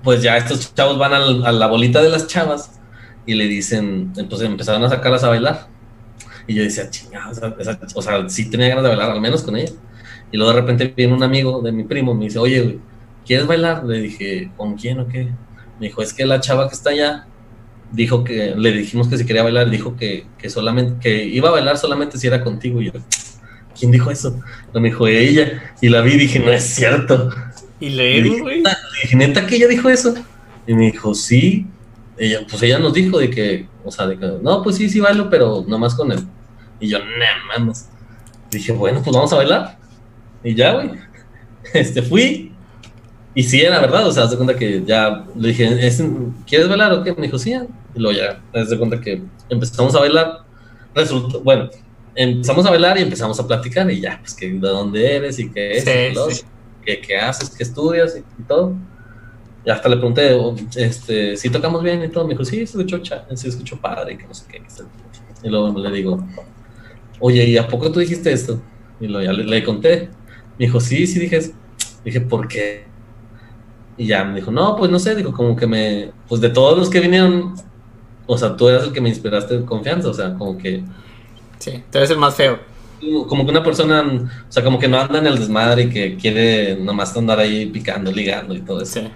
pues 0.03 0.23
ya 0.23 0.37
estos 0.37 0.75
chavos 0.75 0.99
van 0.99 1.13
al- 1.15 1.47
a 1.47 1.53
la 1.53 1.67
bolita 1.67 2.03
de 2.03 2.09
las 2.11 2.27
chavas 2.27 2.80
y 3.27 3.35
le 3.35 3.47
dicen, 3.47 4.13
entonces 4.17 4.49
empezaron 4.49 4.83
a 4.85 4.89
sacarlas 4.89 5.25
a 5.25 5.29
bailar. 5.29 5.69
Y 6.47 6.55
yo 6.55 6.63
decía, 6.63 6.91
chingada, 6.91 7.33
o 7.95 8.03
sea, 8.03 8.29
sí 8.29 8.51
tenía 8.51 8.69
ganas 8.69 8.83
de 8.83 8.89
bailar, 8.89 9.11
al 9.11 9.21
menos 9.21 9.43
con 9.43 9.57
ella. 9.57 9.73
Y 10.33 10.37
luego 10.37 10.53
de 10.53 10.61
repente 10.61 10.93
viene 10.97 11.15
un 11.15 11.23
amigo 11.23 11.61
de 11.61 11.73
mi 11.73 11.85
primo, 11.85 12.15
me 12.15 12.25
dice, 12.25 12.39
oye, 12.39 12.61
güey, 12.61 12.79
¿quieres 13.27 13.47
bailar? 13.47 13.85
Le 13.85 14.01
dije, 14.01 14.51
¿con 14.57 14.77
quién 14.77 15.01
o 15.01 15.09
qué? 15.09 15.29
Me 15.79 15.87
dijo, 15.87 16.03
es 16.03 16.13
que 16.13 16.27
la 16.27 16.41
chava 16.41 16.69
que 16.69 16.75
está 16.75 16.91
allá 16.91 17.27
dijo 17.93 18.25
que, 18.25 18.55
le 18.57 18.73
dijimos 18.73 19.09
que 19.09 19.19
si 19.19 19.27
quería 19.27 19.43
bailar, 19.43 19.71
dijo 19.71 19.97
que, 19.97 20.27
que 20.39 20.51
solamente, 20.51 20.97
que 21.01 21.25
iba 21.25 21.49
a 21.49 21.53
bailar 21.53 21.79
solamente 21.79 22.19
si 22.19 22.27
era 22.27 22.43
contigo. 22.43 22.81
Y 22.81 22.87
yo, 22.87 22.93
¿quién 23.79 23.91
dijo 23.91 24.11
eso? 24.11 24.39
No, 24.73 24.81
me 24.81 24.89
dijo 24.89 25.07
ella. 25.07 25.75
Y 25.81 25.89
la 25.89 26.01
vi 26.01 26.13
y 26.13 26.19
dije, 26.19 26.39
no 26.39 26.53
es 26.53 26.63
cierto. 26.63 27.31
Y. 27.81 27.91
Le 27.91 28.23
dije, 28.23 29.17
neta 29.17 29.47
que 29.47 29.57
ella 29.57 29.69
dijo 29.69 29.89
eso. 29.89 30.15
Y 30.67 30.75
me 30.75 30.87
dijo, 30.91 31.15
sí. 31.15 31.67
Ella, 32.23 32.41
pues 32.49 32.63
ella 32.63 32.79
nos 32.79 32.93
dijo 32.93 33.19
de 33.19 33.31
que, 33.31 33.67
o 33.83 33.91
sea, 33.91 34.07
de 34.07 34.19
que, 34.19 34.27
no, 34.43 34.63
pues 34.63 34.77
sí, 34.77 34.91
sí 34.91 35.01
bailo, 35.01 35.31
pero 35.31 35.65
nomás 35.67 35.95
con 35.95 36.13
él. 36.13 36.21
Y 36.79 36.89
yo, 36.89 36.99
nah, 36.99 37.59
mames. 37.59 37.89
Dije, 38.51 38.73
bueno, 38.73 39.01
pues 39.03 39.17
vamos 39.17 39.33
a 39.33 39.37
bailar. 39.37 39.79
Y 40.45 40.55
ya, 40.55 40.75
güey. 40.75 40.91
Este, 41.75 42.03
fui. 42.03 42.53
Y 43.35 43.43
sí, 43.43 43.61
era 43.63 43.79
verdad, 43.81 44.07
o 44.07 44.13
sea, 44.13 44.27
de 44.27 44.37
cuenta 44.37 44.55
que 44.57 44.83
ya 44.85 45.25
le 45.37 45.49
dije, 45.49 45.87
"¿Es- 45.87 46.03
¿quieres 46.47 46.69
bailar 46.69 46.93
o 46.93 47.03
qué? 47.03 47.15
Me 47.15 47.23
dijo, 47.23 47.39
sí. 47.39 47.53
Y 47.95 47.99
luego 48.01 48.19
ya, 48.19 48.41
de 48.65 48.79
cuenta 48.79 49.01
que 49.01 49.23
empezamos 49.49 49.95
a 49.95 50.01
bailar. 50.01 50.41
Resultó, 50.95 51.41
bueno, 51.43 51.71
empezamos 52.15 52.67
a 52.67 52.71
bailar 52.71 52.99
y 52.99 53.03
empezamos 53.03 53.39
a 53.41 53.47
platicar 53.47 53.91
y 53.91 54.01
ya, 54.01 54.19
pues 54.21 54.35
que 54.35 54.51
de 54.51 54.59
dónde 54.59 55.17
eres 55.17 55.39
y 55.39 55.51
qué 55.51 55.73
es, 55.79 55.85
Sí, 55.85 56.45
y 56.81 56.85
qué, 56.85 57.01
qué 57.01 57.17
haces, 57.19 57.51
qué 57.51 57.63
estudias 57.63 58.17
y, 58.17 58.21
y 58.41 58.45
todo. 58.47 58.75
Y 59.65 59.71
hasta 59.71 59.89
le 59.89 59.97
pregunté, 59.97 60.33
oh, 60.35 60.55
este, 60.77 61.37
si 61.37 61.51
tocamos 61.51 61.83
bien 61.83 62.03
y 62.03 62.09
todo. 62.09 62.25
Me 62.25 62.35
dijo, 62.35 62.45
sí, 62.45 62.67
se 62.67 62.79
escuchó, 62.83 63.01
se 63.35 63.49
escuchó 63.49 63.81
padre, 63.81 64.17
que 64.17 64.27
no 64.27 64.35
sé 64.35 64.45
qué. 64.51 64.63
Y 65.43 65.49
luego 65.49 65.79
le 65.79 65.91
digo, 65.91 66.25
oye, 67.21 67.45
¿y 67.45 67.57
a 67.59 67.67
poco 67.69 67.91
tú 67.91 68.01
dijiste 68.01 68.33
esto? 68.33 68.61
Y 69.01 69.07
luego 69.07 69.25
ya 69.25 69.33
le, 69.33 69.45
le 69.45 69.65
conté. 69.65 70.09
Me 70.59 70.67
dijo, 70.67 70.81
sí, 70.81 71.07
sí 71.07 71.19
dije 71.19 71.37
eso. 71.37 71.53
Dije, 72.05 72.21
¿por 72.21 72.49
qué? 72.49 72.85
Y 73.97 74.07
ya 74.07 74.25
me 74.25 74.37
dijo, 74.37 74.51
no, 74.51 74.77
pues 74.77 74.91
no 74.91 74.99
sé, 74.99 75.15
dijo, 75.15 75.33
como 75.33 75.55
que 75.57 75.67
me, 75.67 76.13
pues 76.29 76.41
de 76.41 76.49
todos 76.49 76.79
los 76.79 76.89
que 76.89 77.01
vinieron, 77.01 77.55
o 78.27 78.39
sea, 78.39 78.57
tú 78.57 78.69
eras 78.69 78.85
el 78.85 78.93
que 78.93 79.01
me 79.03 79.11
inspiraste 79.11 79.59
de 79.59 79.65
confianza, 79.67 80.09
o 80.09 80.15
sea, 80.15 80.35
como 80.35 80.57
que, 80.57 80.83
Sí, 81.61 81.85
tú 81.91 81.99
eres 81.99 82.11
el 82.11 82.17
más 82.19 82.35
feo. 82.35 82.59
como 83.29 83.45
que 83.45 83.51
una 83.51 83.63
persona, 83.63 84.03
o 84.49 84.53
sea, 84.53 84.65
como 84.65 84.79
que 84.79 84.89
no 84.89 84.99
anda 84.99 85.19
en 85.19 85.27
el 85.27 85.39
desmadre 85.39 85.85
y 85.85 85.91
que 85.91 86.17
quiere 86.17 86.77
nomás 86.77 87.17
andar 87.17 87.39
ahí 87.39 87.67
picando, 87.67 88.11
ligando 88.11 88.55
y 88.55 88.63
todo 88.63 88.83
eso. 88.83 89.01
Sí. 89.01 89.09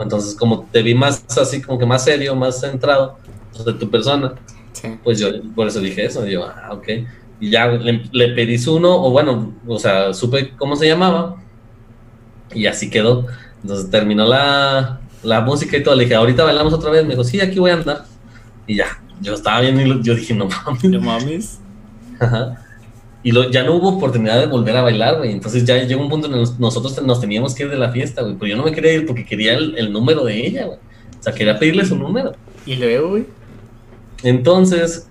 Entonces, 0.00 0.34
como 0.34 0.66
te 0.72 0.82
vi 0.82 0.94
más 0.94 1.24
así, 1.38 1.62
como 1.62 1.78
que 1.78 1.86
más 1.86 2.04
serio, 2.04 2.34
más 2.34 2.60
centrado 2.60 3.16
pues, 3.52 3.64
de 3.64 3.72
tu 3.74 3.90
persona, 3.90 4.34
Sí. 4.72 4.98
pues 5.04 5.20
yo 5.20 5.28
por 5.54 5.68
eso 5.68 5.80
dije 5.80 6.04
eso. 6.04 6.26
Y 6.26 6.32
yo, 6.32 6.44
ah, 6.46 6.70
ok. 6.72 6.88
Y 7.40 7.50
ya 7.50 7.68
le, 7.68 8.02
le 8.12 8.28
pedí 8.34 8.58
su 8.58 8.76
uno, 8.76 8.94
o 9.04 9.10
bueno, 9.10 9.54
o 9.66 9.78
sea, 9.78 10.12
supe 10.12 10.52
cómo 10.56 10.74
se 10.76 10.86
llamaba, 10.88 11.36
y 12.52 12.66
así 12.66 12.90
quedó. 12.90 13.26
Entonces 13.62 13.90
terminó 13.90 14.26
la, 14.26 15.00
la 15.22 15.40
música 15.40 15.76
y 15.76 15.82
todo. 15.82 15.94
Le 15.94 16.04
dije, 16.04 16.14
ahorita 16.16 16.44
bailamos 16.44 16.72
otra 16.72 16.90
vez. 16.90 17.04
Me 17.04 17.10
dijo, 17.10 17.24
sí, 17.24 17.40
aquí 17.40 17.58
voy 17.58 17.70
a 17.70 17.74
andar. 17.74 18.04
Y 18.66 18.76
ya, 18.76 18.86
yo 19.20 19.34
estaba 19.34 19.60
bien 19.60 20.02
yo 20.02 20.14
dije, 20.14 20.34
no 20.34 20.48
mames. 20.48 20.84
No 20.84 21.00
mames. 21.00 21.58
Ajá. 22.20 22.63
Y 23.24 23.32
lo- 23.32 23.50
ya 23.50 23.64
no 23.64 23.74
hubo 23.74 23.88
oportunidad 23.96 24.38
de 24.38 24.46
volver 24.46 24.76
a 24.76 24.82
bailar, 24.82 25.16
güey. 25.16 25.32
Entonces 25.32 25.64
ya 25.64 25.82
llegó 25.82 26.02
un 26.02 26.08
punto 26.10 26.28
en 26.28 26.34
el 26.34 26.44
que 26.46 26.52
nosotros 26.60 27.02
nos 27.02 27.20
teníamos 27.20 27.54
que 27.54 27.64
ir 27.64 27.70
de 27.70 27.78
la 27.78 27.90
fiesta, 27.90 28.22
güey. 28.22 28.34
Pero 28.34 28.46
yo 28.50 28.56
no 28.56 28.64
me 28.64 28.70
quería 28.72 28.92
ir 28.92 29.06
porque 29.06 29.24
quería 29.24 29.54
el, 29.54 29.76
el 29.78 29.92
número 29.92 30.24
de 30.24 30.46
ella, 30.46 30.66
güey. 30.66 30.78
O 31.18 31.22
sea, 31.22 31.32
quería 31.34 31.58
pedirle 31.58 31.84
su 31.86 31.96
número. 31.96 32.34
Y 32.66 32.76
luego, 32.76 33.08
güey. 33.08 33.24
Entonces, 34.22 35.08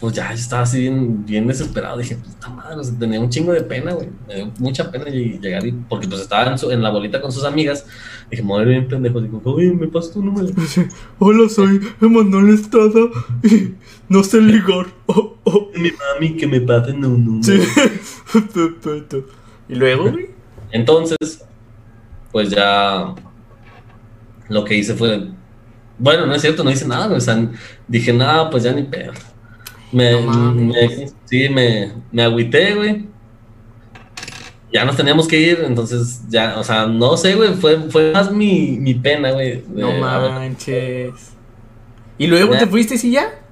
pues 0.00 0.14
ya 0.14 0.28
yo 0.30 0.34
estaba 0.34 0.62
así 0.62 0.80
bien, 0.80 1.24
bien 1.24 1.46
desesperado. 1.46 1.98
Dije, 1.98 2.16
puta 2.16 2.48
madre, 2.48 2.76
o 2.80 2.84
sea, 2.84 2.98
tenía 2.98 3.20
un 3.20 3.30
chingo 3.30 3.52
de 3.52 3.62
pena, 3.62 3.92
güey. 3.92 4.08
Me 4.26 4.34
dio 4.36 4.50
mucha 4.58 4.90
pena 4.90 5.04
lleg- 5.06 5.40
llegar 5.40 5.66
y, 5.66 5.72
porque 5.72 6.08
pues 6.08 6.20
estaba 6.22 6.50
en, 6.50 6.58
su- 6.58 6.70
en 6.70 6.82
la 6.82 6.90
bolita 6.90 7.20
con 7.20 7.30
sus 7.32 7.44
amigas. 7.44 7.86
Dije, 8.30 8.42
ir 8.42 8.66
bien 8.68 8.88
pendejo. 8.88 9.20
Digo, 9.20 9.40
oye, 9.44 9.72
me 9.72 9.86
pasas 9.88 10.12
tu 10.12 10.22
número. 10.22 10.48
Hola, 11.18 11.48
soy 11.48 11.80
Emanuel 12.00 12.54
Estrada 12.54 13.00
y 13.44 13.74
no 14.08 14.22
sé 14.22 14.40
ligar. 14.40 14.86
Oh, 15.06 15.36
oh. 15.44 15.70
Mi 15.74 15.90
mami, 15.90 16.36
que 16.36 16.46
me 16.46 16.60
pasen 16.60 17.04
un 17.04 17.24
número. 17.24 17.42
Sí. 17.42 17.60
Y 19.68 19.74
luego, 19.76 20.10
güey. 20.10 20.30
Entonces, 20.72 21.44
pues 22.32 22.50
ya 22.50 23.14
lo 24.48 24.64
que 24.64 24.76
hice 24.76 24.94
fue, 24.94 25.28
bueno, 25.98 26.26
no 26.26 26.34
es 26.34 26.42
cierto, 26.42 26.62
no 26.64 26.70
hice 26.70 26.86
nada, 26.86 27.06
güey, 27.06 27.16
o 27.18 27.20
sea, 27.20 27.48
dije, 27.88 28.12
nada, 28.12 28.50
pues 28.50 28.64
ya 28.64 28.72
ni 28.72 28.82
pedo. 28.82 29.12
Me, 29.92 30.12
No 30.20 30.52
me- 30.52 31.08
sí, 31.24 31.48
me, 31.48 31.92
me 32.12 32.22
agüité, 32.24 32.74
güey. 32.74 33.06
Ya 34.72 34.84
nos 34.84 34.96
teníamos 34.96 35.28
que 35.28 35.38
ir, 35.38 35.62
entonces 35.64 36.22
ya, 36.28 36.58
o 36.58 36.64
sea, 36.64 36.86
no 36.86 37.16
sé, 37.16 37.36
güey, 37.36 37.54
fue, 37.54 37.78
fue 37.90 38.10
más 38.12 38.32
mi, 38.32 38.76
mi 38.80 38.94
pena, 38.94 39.30
güey. 39.30 39.62
No 39.68 39.92
manches. 40.00 41.32
¿Y 42.18 42.26
luego 42.26 42.56
te 42.58 42.66
fuiste 42.66 42.96
y 43.06 43.12
ya? 43.12 43.43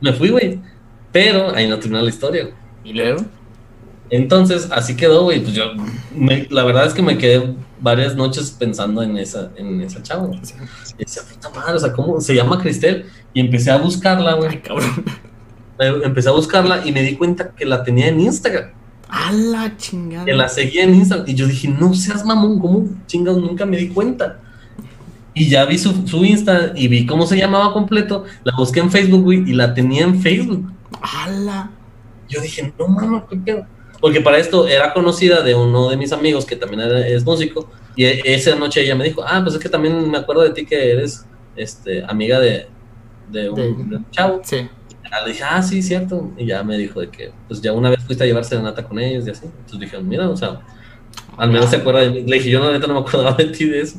Me 0.00 0.12
fui, 0.12 0.30
güey. 0.30 0.60
Pero 1.12 1.54
ahí 1.54 1.68
no 1.68 1.78
terminó 1.78 2.02
la 2.02 2.08
historia. 2.08 2.50
¿Y 2.84 2.92
luego? 2.92 3.24
Entonces, 4.10 4.68
así 4.72 4.96
quedó, 4.96 5.24
güey. 5.24 5.40
Pues 5.40 5.54
yo, 5.54 5.64
me- 6.14 6.46
la 6.50 6.64
verdad 6.64 6.86
es 6.86 6.94
que 6.94 7.02
me 7.02 7.16
quedé 7.18 7.54
varias 7.80 8.16
noches 8.16 8.50
pensando 8.50 9.02
en 9.02 9.16
esa, 9.16 9.50
en 9.56 9.80
esa 9.80 10.02
chava. 10.02 10.28
Y 10.98 11.04
decía, 11.04 11.22
puta 11.32 11.50
madre, 11.50 11.74
o 11.74 11.78
sea, 11.78 11.92
¿cómo 11.92 12.20
se 12.20 12.34
llama 12.34 12.60
Cristel? 12.60 13.06
Y 13.32 13.40
empecé 13.40 13.70
a 13.70 13.78
buscarla, 13.78 14.34
güey. 14.34 14.60
cabrón. 14.62 15.04
Eh, 15.78 16.00
Empecé 16.04 16.28
a 16.28 16.32
buscarla 16.32 16.86
y 16.86 16.92
me 16.92 17.02
di 17.02 17.16
cuenta 17.16 17.52
que 17.56 17.64
la 17.64 17.82
tenía 17.82 18.08
en 18.08 18.20
Instagram. 18.20 18.70
A 19.08 19.32
la 19.32 19.76
chingada. 19.76 20.24
Que 20.24 20.34
la 20.34 20.48
seguía 20.48 20.84
en 20.84 20.94
Instagram. 20.94 21.26
Y 21.28 21.34
yo 21.34 21.46
dije, 21.46 21.68
no 21.68 21.94
seas 21.94 22.24
mamón, 22.24 22.58
¿cómo 22.60 22.86
chingados? 23.06 23.40
Nunca 23.42 23.64
me 23.64 23.76
di 23.78 23.88
cuenta. 23.88 24.40
Y 25.34 25.48
ya 25.48 25.64
vi 25.64 25.78
su, 25.78 26.06
su 26.08 26.24
Insta 26.24 26.72
y 26.74 26.88
vi 26.88 27.06
cómo 27.06 27.26
se 27.26 27.36
llamaba 27.36 27.72
completo. 27.72 28.24
La 28.44 28.52
busqué 28.56 28.80
en 28.80 28.90
Facebook, 28.90 29.22
güey, 29.22 29.38
y 29.48 29.52
la 29.52 29.72
tenía 29.74 30.02
en 30.04 30.20
Facebook. 30.20 30.70
A 31.00 31.28
la. 31.30 31.70
Yo 32.28 32.40
dije, 32.40 32.72
no 32.78 32.88
mames, 32.88 33.22
¿qué 33.30 33.36
pedo? 33.36 33.66
Porque 34.00 34.20
para 34.20 34.38
esto 34.38 34.66
era 34.66 34.92
conocida 34.92 35.42
de 35.42 35.54
uno 35.54 35.90
de 35.90 35.96
mis 35.96 36.12
amigos 36.12 36.44
que 36.46 36.56
también 36.56 36.80
era- 36.80 37.06
es 37.06 37.24
músico. 37.24 37.70
Y 37.96 38.04
e- 38.04 38.22
esa 38.34 38.54
noche 38.56 38.80
ella 38.82 38.94
me 38.94 39.04
dijo, 39.04 39.22
ah, 39.26 39.40
pues 39.42 39.54
es 39.56 39.60
que 39.60 39.68
también 39.68 40.10
me 40.10 40.18
acuerdo 40.18 40.42
de 40.42 40.50
ti 40.50 40.64
que 40.64 40.92
eres 40.92 41.24
este, 41.56 42.02
amiga 42.04 42.40
de, 42.40 42.66
de, 43.30 43.50
un, 43.50 43.56
De- 43.56 43.62
de 43.64 43.96
un 43.96 44.10
chavo. 44.10 44.40
Sí. 44.44 44.68
Ya 45.10 45.20
le 45.24 45.32
dije, 45.32 45.42
ah, 45.44 45.62
sí, 45.62 45.82
cierto. 45.82 46.30
Y 46.38 46.46
ya 46.46 46.62
me 46.62 46.76
dijo 46.78 47.00
de 47.00 47.08
que, 47.10 47.32
pues 47.48 47.60
ya 47.60 47.72
una 47.72 47.90
vez 47.90 48.02
fuiste 48.04 48.24
a 48.24 48.26
llevar 48.26 48.44
serenata 48.44 48.82
con 48.84 48.98
ellos 48.98 49.26
y 49.26 49.30
así. 49.30 49.44
Entonces 49.46 49.80
dije, 49.80 49.98
mira, 50.02 50.28
o 50.28 50.36
sea, 50.36 50.60
al 51.36 51.50
menos 51.50 51.68
se 51.70 51.76
acuerda 51.76 52.00
de 52.00 52.10
mí. 52.10 52.22
Le 52.22 52.36
dije, 52.36 52.48
yo 52.50 52.64
la 52.64 52.72
neta 52.72 52.86
no 52.86 52.94
me 52.94 53.00
acordaba 53.00 53.36
de 53.36 53.46
ti 53.46 53.64
de 53.66 53.80
eso. 53.80 53.98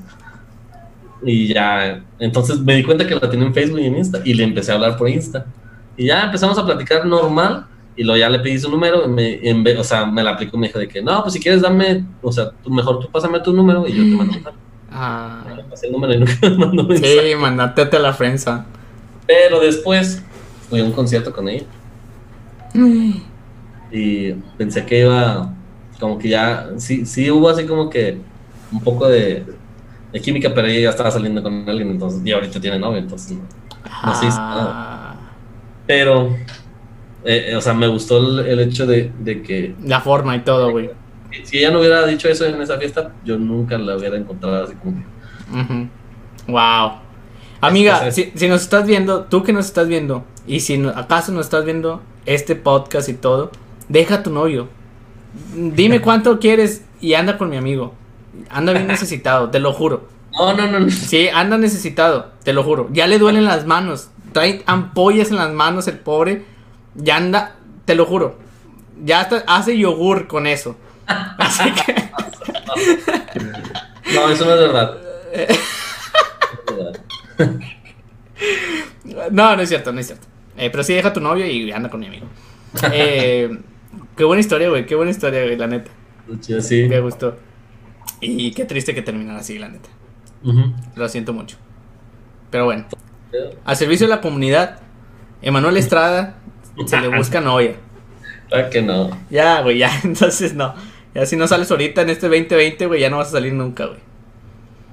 Y 1.24 1.48
ya, 1.54 2.04
entonces 2.20 2.60
me 2.60 2.76
di 2.76 2.84
cuenta 2.84 3.06
que 3.06 3.16
la 3.16 3.30
tenía 3.30 3.46
en 3.46 3.54
Facebook 3.54 3.80
y 3.80 3.86
en 3.86 3.98
Insta. 3.98 4.22
Y 4.24 4.34
le 4.34 4.44
empecé 4.44 4.72
a 4.72 4.76
hablar 4.76 4.98
por 4.98 5.10
Insta. 5.10 5.46
Y 5.98 6.08
ya 6.08 6.24
empezamos 6.24 6.58
a 6.58 6.66
platicar 6.66 7.06
normal. 7.06 7.68
Y 7.96 8.04
luego 8.04 8.18
ya 8.20 8.30
le 8.30 8.40
pedí 8.40 8.58
su 8.58 8.70
número. 8.72 9.06
y 9.06 9.10
me, 9.10 9.50
en 9.50 9.64
vez- 9.64 9.78
o 9.78 9.84
sea, 9.84 10.06
me 10.06 10.24
la 10.24 10.32
aplicó 10.32 10.58
y 10.58 10.60
me 10.62 10.68
dijo 10.68 10.80
de 10.80 10.88
que, 10.88 11.02
no, 11.02 11.22
pues 11.22 11.34
si 11.34 11.40
quieres 11.40 11.62
dame, 11.62 12.06
o 12.22 12.32
sea, 12.32 12.52
tú, 12.64 12.70
mejor 12.72 13.00
tú 13.00 13.10
pásame 13.12 13.40
tu 13.42 13.54
número 13.54 13.88
y 13.88 13.94
yo 13.94 14.04
te 14.04 14.10
mando 14.10 14.34
un. 14.38 14.44
Ah. 14.94 15.42
Pasé 15.70 15.88
el 15.88 15.94
número 15.94 16.14
y 16.14 16.18
nunca 16.18 16.34
me 16.42 16.50
mandó 16.50 16.84
mensaje. 16.84 17.30
Sí, 17.30 17.36
mandate 17.40 17.96
a 17.96 18.00
la 18.00 18.12
frenza. 18.14 18.66
Pero 19.26 19.62
después 19.62 20.22
fui 20.70 20.82
a 20.82 20.84
un 20.84 20.92
concierto 20.92 21.32
con 21.32 21.48
ella. 21.48 21.64
y 23.92 24.34
pensé 24.58 24.86
que 24.86 25.00
iba 25.02 25.54
como 26.00 26.18
que 26.18 26.30
ya 26.30 26.70
sí 26.78 27.06
sí 27.06 27.30
hubo 27.30 27.50
así 27.50 27.66
como 27.66 27.90
que 27.90 28.18
un 28.72 28.82
poco 28.82 29.08
de, 29.08 29.46
de 30.12 30.20
química 30.22 30.52
pero 30.54 30.68
ella 30.68 30.82
ya 30.82 30.90
estaba 30.90 31.10
saliendo 31.12 31.42
con 31.44 31.68
alguien 31.70 31.90
entonces 31.92 32.22
y 32.26 32.32
ahorita 32.32 32.60
tiene 32.60 32.78
novio 32.80 33.00
entonces 33.00 33.32
no. 33.38 33.44
No 34.06 34.16
se 34.16 34.28
hizo 34.28 34.38
Ah, 34.40 35.16
pero 35.88 36.36
eh, 37.24 37.48
eh, 37.52 37.56
o 37.56 37.62
sea 37.62 37.74
me 37.74 37.88
gustó 37.88 38.18
el, 38.18 38.46
el 38.48 38.60
hecho 38.62 38.86
de, 38.86 39.12
de 39.20 39.42
que 39.42 39.76
la 39.84 40.02
forma 40.02 40.36
y 40.36 40.40
todo, 40.42 40.72
güey. 40.72 40.90
si 41.44 41.58
ella 41.60 41.72
no 41.72 41.80
hubiera 41.80 42.06
dicho 42.06 42.28
eso 42.30 42.46
en 42.46 42.62
esa 42.62 42.78
fiesta, 42.78 43.14
yo 43.24 43.38
nunca 43.38 43.78
la 43.78 43.96
hubiera 43.98 44.18
encontrado 44.18 44.64
así 44.66 44.74
como 44.76 44.98
que. 44.98 45.88
Wow. 46.48 46.94
Amiga, 47.62 48.12
si, 48.12 48.32
si 48.36 48.48
nos 48.48 48.62
estás 48.64 48.88
viendo, 48.88 49.26
tú 49.26 49.44
que 49.44 49.54
nos 49.54 49.68
estás 49.68 49.88
viendo, 49.88 50.26
y 50.48 50.62
si 50.62 50.78
no- 50.78 50.90
acaso 50.90 51.32
nos 51.32 51.46
estás 51.46 51.64
viendo 51.64 52.02
este 52.26 52.56
podcast 52.56 53.08
y 53.10 53.14
todo, 53.14 53.52
deja 53.88 54.16
a 54.16 54.24
tu 54.24 54.32
novio. 54.32 54.68
Dime 55.56 56.02
cuánto 56.02 56.40
quieres 56.40 56.84
y 57.00 57.14
anda 57.14 57.38
con 57.38 57.50
mi 57.50 57.58
amigo. 57.58 57.94
Anda 58.50 58.74
bien 58.74 58.88
necesitado, 58.88 59.50
te 59.50 59.60
lo 59.60 59.74
juro. 59.74 60.08
No, 60.34 60.54
no, 60.54 60.68
no, 60.68 60.80
no. 60.80 60.90
Sí, 60.90 61.28
anda 61.28 61.58
necesitado, 61.58 62.32
te 62.44 62.54
lo 62.54 62.64
juro. 62.64 62.90
Ya 62.92 63.08
le 63.08 63.20
duelen 63.20 63.44
las 63.46 63.66
manos. 63.66 64.10
Trae 64.32 64.64
ampollas 64.66 65.30
en 65.30 65.38
las 65.38 65.52
manos 65.52 65.88
el 65.88 66.00
pobre. 66.00 66.46
Ya 66.96 67.18
anda, 67.18 67.56
te 67.86 67.96
lo 67.96 68.06
juro. 68.06 68.38
Ya 69.04 69.22
hasta 69.22 69.44
hace 69.48 69.78
yogur 69.78 70.28
con 70.28 70.48
eso. 70.48 70.78
Así 71.08 71.70
que, 71.72 71.96
No, 74.14 74.30
eso 74.30 74.46
no 74.46 74.54
es 74.54 74.60
verdad. 74.60 74.98
No 79.30 79.56
no, 79.56 79.62
es 79.62 79.70
cierto, 79.70 79.92
no 79.92 80.00
es 80.00 80.08
cierto. 80.08 80.28
Eh, 80.58 80.70
pero 80.70 80.84
sí 80.84 80.94
deja 80.94 81.10
a 81.10 81.14
tu 81.14 81.20
novio 81.20 81.46
y 81.46 81.72
anda 81.72 81.90
con 81.90 82.00
mi 82.00 82.08
amigo. 82.08 82.28
Eh, 82.92 83.50
qué 84.16 84.24
buena 84.24 84.40
historia, 84.40 84.70
güey. 84.70 84.86
Qué 84.86 84.96
buena 84.96 85.12
historia, 85.12 85.44
güey, 85.44 85.58
la 85.58 85.68
neta. 85.68 85.92
Chido, 86.40 86.62
sí. 86.62 86.88
Me 86.88 87.00
gustó. 87.02 87.36
Y 88.20 88.52
qué 88.52 88.66
triste 88.66 88.94
que 88.94 89.02
terminara 89.02 89.40
así, 89.40 89.58
la 89.58 89.70
neta. 89.70 89.90
Lo 90.96 91.10
siento 91.10 91.34
mucho. 91.34 91.58
Pero 92.50 92.66
bueno, 92.66 92.86
al 93.66 93.76
servicio 93.76 94.08
de 94.08 94.16
la 94.16 94.22
comunidad, 94.22 94.80
Emanuel 95.42 95.78
Estrada 95.78 96.36
se 96.86 97.00
le 97.00 97.08
busca 97.08 97.42
novia. 97.42 97.76
Claro 98.50 98.70
que 98.70 98.82
no. 98.82 99.10
Ya, 99.30 99.62
güey, 99.62 99.78
ya, 99.78 99.92
entonces 100.04 100.54
no. 100.54 100.74
Ya 101.14 101.26
si 101.26 101.36
no 101.36 101.48
sales 101.48 101.70
ahorita 101.72 102.02
en 102.02 102.10
este 102.10 102.28
2020, 102.28 102.86
güey, 102.88 103.02
ya 103.02 103.10
no 103.10 103.18
vas 103.18 103.30
a 103.30 103.32
salir 103.32 103.54
nunca, 103.54 103.86
güey. 103.86 104.00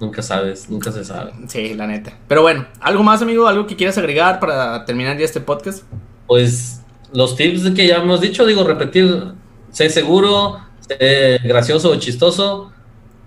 Nunca 0.00 0.22
sabes, 0.22 0.70
nunca 0.70 0.92
se 0.92 1.04
sabe. 1.04 1.32
Sí, 1.48 1.74
la 1.74 1.86
neta. 1.86 2.16
Pero 2.28 2.42
bueno, 2.42 2.66
¿algo 2.80 3.02
más, 3.02 3.20
amigo? 3.20 3.48
¿Algo 3.48 3.66
que 3.66 3.74
quieras 3.74 3.98
agregar 3.98 4.38
para 4.38 4.84
terminar 4.84 5.18
ya 5.18 5.24
este 5.24 5.40
podcast? 5.40 5.82
Pues 6.26 6.82
los 7.12 7.34
tips 7.34 7.70
que 7.70 7.86
ya 7.86 7.96
hemos 7.96 8.20
dicho, 8.20 8.46
digo, 8.46 8.62
repetir, 8.64 9.32
sé 9.72 9.90
seguro, 9.90 10.60
sé 10.80 11.40
gracioso 11.42 11.90
o 11.90 11.96
chistoso, 11.96 12.72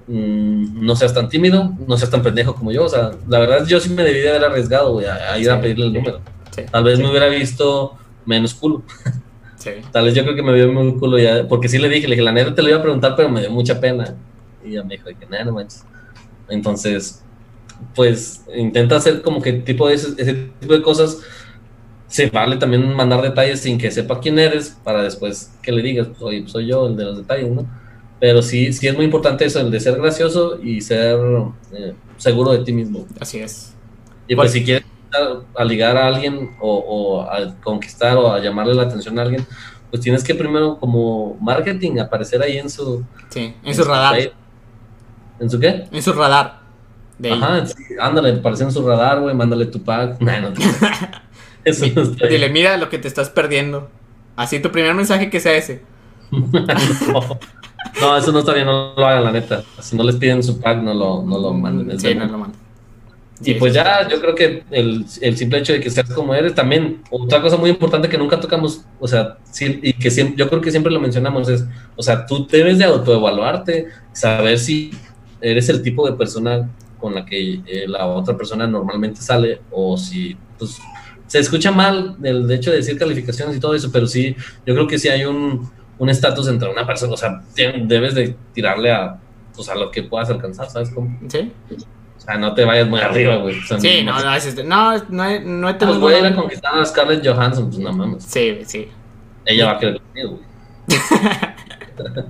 mm, 0.08 0.86
no 0.86 0.96
seas 0.96 1.14
tan 1.14 1.30
tímido, 1.30 1.72
no 1.88 1.98
seas 1.98 2.10
tan 2.12 2.22
pendejo 2.22 2.56
como 2.56 2.72
yo. 2.72 2.86
O 2.86 2.90
sea, 2.90 3.12
la 3.28 3.40
verdad 3.40 3.66
yo 3.66 3.80
sí 3.80 3.90
me 3.90 4.04
debí 4.04 4.20
de 4.20 4.30
haber 4.30 4.46
arriesgado, 4.46 4.94
güey, 4.94 5.06
a, 5.08 5.34
a 5.34 5.38
ir 5.38 5.50
a 5.50 5.56
Sí. 5.56 5.62
pedirle 5.62 5.86
el 5.88 5.94
número. 5.94 6.20
Sí. 6.56 6.64
Tal 6.72 6.84
vez 6.84 6.98
sí, 6.98 7.04
me 7.04 7.10
hubiera 7.10 7.28
visto 7.28 7.98
menos 8.26 8.54
culo. 8.54 8.84
Tal 9.92 10.06
vez 10.06 10.16
yo 10.16 10.24
creo 10.24 10.36
que 10.36 10.42
me 10.42 10.54
vio 10.54 10.72
muy 10.74 10.96
culo 10.98 11.20
ya, 11.20 11.48
porque 11.48 11.70
sí 11.70 11.78
le 11.78 11.88
dije, 11.88 12.08
le 12.08 12.16
dije, 12.16 12.24
la 12.26 12.32
neta 12.32 12.56
te 12.56 12.64
lo 12.64 12.70
iba 12.70 12.80
a 12.80 12.82
preguntar, 12.82 13.16
pero 13.16 13.30
me 13.30 13.42
dio 13.42 13.52
mucha 13.52 13.80
pena. 13.80 14.16
Y 14.66 14.72
ya 14.72 14.84
me 14.84 14.96
dijo, 14.96 15.08
de 15.08 15.16
que 15.16 15.26
nada, 15.28 15.44
no 15.46 15.54
manches. 15.54 15.84
Entonces, 16.50 17.24
pues 17.96 18.44
intenta 18.56 18.96
hacer 18.96 19.22
como 19.22 19.42
que 19.42 19.54
tipo 19.54 19.88
de 19.88 19.94
ese, 19.96 20.10
ese 20.18 20.34
tipo 20.60 20.74
de 20.74 20.82
cosas. 20.82 21.20
Se 22.08 22.30
vale 22.30 22.58
también 22.58 22.94
mandar 22.94 23.22
detalles 23.22 23.62
sin 23.62 23.78
que 23.78 23.90
sepa 23.92 24.20
quién 24.20 24.38
eres, 24.40 24.78
para 24.84 25.02
después 25.04 25.54
que 25.62 25.72
le 25.72 25.82
digas, 25.82 26.08
oye, 26.20 26.42
pues, 26.42 26.52
soy 26.52 26.68
yo 26.68 26.88
el 26.88 26.98
de 26.98 27.06
los 27.06 27.18
detalles, 27.18 27.50
¿no? 27.52 27.66
Pero 28.22 28.42
sí, 28.42 28.72
sí 28.72 28.88
es 28.88 28.96
muy 28.96 29.04
importante 29.06 29.44
eso, 29.46 29.60
el 29.60 29.70
de 29.72 29.80
ser 29.82 29.98
gracioso 30.00 30.58
y 30.64 30.80
ser 30.80 31.18
eh, 31.74 31.94
seguro 32.18 32.52
de 32.54 32.64
ti 32.64 32.72
mismo. 32.72 33.06
Así 33.20 33.40
es. 33.40 33.74
Y 34.28 34.36
Pues- 34.36 34.52
pues 34.52 34.52
si 34.54 34.64
quieres 34.64 34.86
a, 35.14 35.60
a 35.62 35.66
ligar 35.66 35.98
a 35.98 36.08
alguien 36.08 36.52
o, 36.62 36.76
o 36.78 37.22
a 37.24 37.54
conquistar 37.62 38.16
o 38.18 38.32
a 38.32 38.40
llamarle 38.40 38.76
la 38.76 38.84
atención 38.84 39.18
a 39.20 39.24
alguien, 39.24 39.46
pues 39.90 40.02
tienes 40.04 40.24
que 40.24 40.34
primero 40.36 40.78
como 40.78 41.36
marketing 41.42 42.00
aparecer 42.00 42.42
ahí 42.42 42.58
en 42.58 42.70
su... 42.70 43.04
Sí, 43.30 43.54
en 43.64 43.76
su 43.76 43.84
radar. 43.84 44.18
¿En 45.40 45.50
su 45.50 45.60
qué? 45.60 45.86
En 45.92 46.02
su 46.04 46.14
radar. 46.14 46.62
De. 47.18 47.32
Ajá, 47.32 47.66
sí, 47.66 47.76
ándale, 48.00 48.34
aparece 48.34 48.64
en 48.64 48.72
su 48.72 48.88
radar, 48.88 49.20
güey, 49.20 49.36
mándale 49.36 49.66
tu 49.66 49.82
pack. 49.84 50.18
Nah, 50.22 50.40
no 50.40 50.54
te- 50.54 50.62
Eso 51.66 51.86
no 51.94 52.02
está 52.04 52.26
Dile, 52.28 52.38
bien. 52.40 52.54
mira 52.54 52.78
lo 52.78 52.90
que 52.90 52.98
te 53.00 53.08
estás 53.08 53.30
perdiendo. 53.30 53.90
Así 54.36 54.60
tu 54.60 54.72
primer 54.72 54.94
mensaje 54.96 55.30
que 55.30 55.40
sea 55.40 55.56
ese. 55.56 55.82
no. 56.32 57.40
No, 58.00 58.18
eso 58.18 58.32
no 58.32 58.40
está 58.40 58.54
bien, 58.54 58.66
no 58.66 58.94
lo 58.96 59.06
hagan, 59.06 59.24
la 59.24 59.32
neta. 59.32 59.64
Si 59.80 59.96
no 59.96 60.04
les 60.04 60.16
piden 60.16 60.44
su 60.44 60.60
pack, 60.60 60.82
no 60.82 60.94
lo, 60.94 61.24
no 61.24 61.40
lo 61.40 61.54
manden. 61.54 62.00
Sí, 62.00 62.16
no 62.16 62.26
lo 62.26 62.38
mando. 62.38 62.58
Y 63.44 63.56
pues 63.56 63.74
ya, 63.74 64.08
yo 64.08 64.20
creo 64.22 64.36
que 64.36 64.64
el, 64.70 65.06
el 65.20 65.38
simple 65.38 65.60
hecho 65.60 65.74
de 65.74 65.80
que 65.80 65.90
seas 65.90 66.10
como 66.12 66.36
eres 66.36 66.54
también, 66.54 67.02
otra 67.10 67.42
cosa 67.42 67.58
muy 67.58 67.72
importante 67.72 68.08
que 68.08 68.18
nunca 68.18 68.40
tocamos, 68.40 68.86
o 69.00 69.08
sea, 69.08 69.38
y 69.60 69.94
que 69.94 70.12
siempre, 70.12 70.38
yo 70.38 70.48
creo 70.48 70.62
que 70.62 70.70
siempre 70.70 70.92
lo 70.92 71.00
mencionamos 71.00 71.50
es, 71.50 71.66
o 71.96 72.04
sea, 72.04 72.26
tú 72.26 72.46
debes 72.48 72.78
de 72.78 72.84
autoevaluarte, 72.86 73.88
saber 74.14 74.60
si 74.60 74.92
eres 75.40 75.70
el 75.70 75.82
tipo 75.82 76.08
de 76.08 76.16
persona 76.16 76.70
con 77.00 77.16
la 77.16 77.26
que 77.26 77.62
eh, 77.66 77.88
la 77.88 78.06
otra 78.06 78.38
persona 78.38 78.68
normalmente 78.68 79.22
sale 79.22 79.62
o 79.72 79.98
si, 79.98 80.38
pues, 80.60 80.80
se 81.26 81.40
escucha 81.40 81.72
mal 81.72 82.18
el 82.22 82.50
hecho 82.52 82.70
de 82.70 82.78
decir 82.78 83.00
calificaciones 83.00 83.56
y 83.56 83.60
todo 83.60 83.74
eso, 83.74 83.90
pero 83.92 84.06
sí, 84.06 84.36
yo 84.66 84.76
creo 84.76 84.88
que 84.88 85.00
sí 85.00 85.08
hay 85.08 85.26
un 85.26 85.68
un 86.02 86.10
estatus 86.10 86.48
entre 86.48 86.68
una 86.68 86.84
persona, 86.88 87.14
o 87.14 87.18
sea, 87.18 87.44
debes 87.56 88.16
de 88.16 88.36
tirarle 88.54 88.92
a, 88.92 89.20
pues, 89.56 89.70
a 89.70 89.76
lo 89.76 89.92
que 89.92 90.02
puedas 90.02 90.32
alcanzar, 90.32 90.68
¿sabes 90.68 90.90
cómo? 90.90 91.16
¿Sí? 91.28 91.52
O 92.18 92.20
sea, 92.20 92.38
no 92.38 92.56
te 92.56 92.66
vayas 92.66 92.88
muy 92.88 93.00
arriba, 93.00 93.36
güey. 93.36 93.60
O 93.60 93.64
sea, 93.64 93.80
Sí, 93.80 94.02
no, 94.04 94.20
no, 94.20 94.34
es 94.34 94.46
este- 94.48 94.64
no, 94.64 94.98
no, 95.10 95.40
no 95.40 95.70
he 95.70 95.74
pues 95.74 95.78
tenido. 95.78 96.00
voy 96.00 96.14
a 96.16 96.20
ir 96.20 96.26
a 96.26 96.36
conquistar 96.36 96.76
a 96.76 96.84
Scarlett 96.86 97.24
Johansson, 97.26 97.68
pues 97.68 97.78
no 97.80 97.94
mames. 97.94 98.24
Sí, 98.24 98.62
sí. 98.66 98.88
Ella 99.46 99.66
va 99.68 99.72
a 99.74 99.80
querer 99.80 100.02
conmigo, 100.02 100.30
güey. 100.38 100.44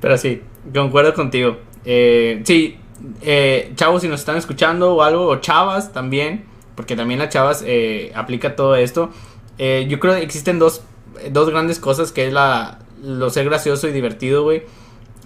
Pero 0.00 0.18
sí, 0.18 0.42
concuerdo 0.74 1.14
contigo. 1.14 1.58
Eh, 1.84 2.42
sí, 2.44 2.76
eh, 3.22 3.72
chavos, 3.76 4.02
si 4.02 4.08
nos 4.08 4.20
están 4.20 4.36
escuchando 4.36 4.94
o 4.94 5.02
algo, 5.02 5.26
o 5.28 5.36
chavas 5.36 5.92
también, 5.92 6.44
porque 6.74 6.96
también 6.96 7.20
las 7.20 7.28
chavas 7.30 7.62
eh, 7.66 8.12
aplica 8.14 8.56
todo 8.56 8.76
esto. 8.76 9.10
eh, 9.58 9.86
yo 9.88 10.00
creo 10.00 10.14
que 10.16 10.22
existen 10.22 10.58
dos, 10.58 10.82
dos 11.30 11.50
grandes 11.50 11.78
cosas, 11.78 12.12
que 12.12 12.26
es 12.26 12.32
la, 12.32 12.78
lo 13.02 13.30
ser 13.30 13.44
gracioso 13.46 13.88
y 13.88 13.92
divertido, 13.92 14.42
güey. 14.42 14.62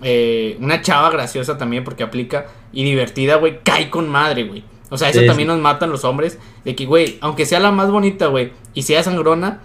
Eh, 0.03 0.57
una 0.61 0.81
chava 0.83 1.11
graciosa 1.11 1.59
también, 1.59 1.85
porque 1.85 2.03
aplica, 2.03 2.47
y 2.73 2.85
divertida, 2.85 3.37
güey, 3.37 3.61
cae 3.63 3.91
con 3.91 4.09
madre, 4.09 4.45
güey. 4.45 4.65
O 4.91 4.97
sea, 4.97 5.11
eso 5.11 5.21
Sí, 5.21 5.27
también 5.27 5.49
sí. 5.49 5.55
nos 5.55 5.63
matan 5.63 5.91
los 5.91 6.05
hombres, 6.05 6.39
de 6.65 6.75
que, 6.75 6.87
güey, 6.87 7.19
aunque 7.21 7.47
sea 7.47 7.61
la 7.61 7.71
más 7.73 7.91
bonita, 7.91 8.27
güey, 8.27 8.53
y 8.75 8.83
sea 8.83 9.03
sangrona, 9.03 9.61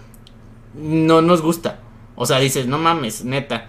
no 0.74 1.22
nos 1.22 1.40
gusta. 1.40 1.80
O 2.16 2.26
sea, 2.26 2.38
dices, 2.38 2.66
no 2.66 2.78
mames, 2.78 3.24
neta. 3.24 3.66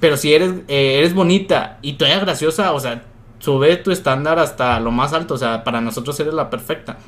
Pero 0.00 0.16
si 0.16 0.34
eres, 0.34 0.52
eh, 0.68 0.98
eres 0.98 1.14
bonita 1.14 1.78
y 1.82 1.94
todavía 1.94 2.20
graciosa, 2.20 2.72
o 2.72 2.80
sea, 2.80 3.04
sube 3.38 3.76
tu 3.76 3.90
estándar 3.90 4.38
hasta 4.38 4.78
lo 4.80 4.90
más 4.90 5.12
alto. 5.12 5.34
O 5.34 5.38
sea, 5.38 5.64
para 5.64 5.80
nosotros 5.80 6.18
eres 6.20 6.34
la 6.34 6.50
perfecta. 6.50 6.98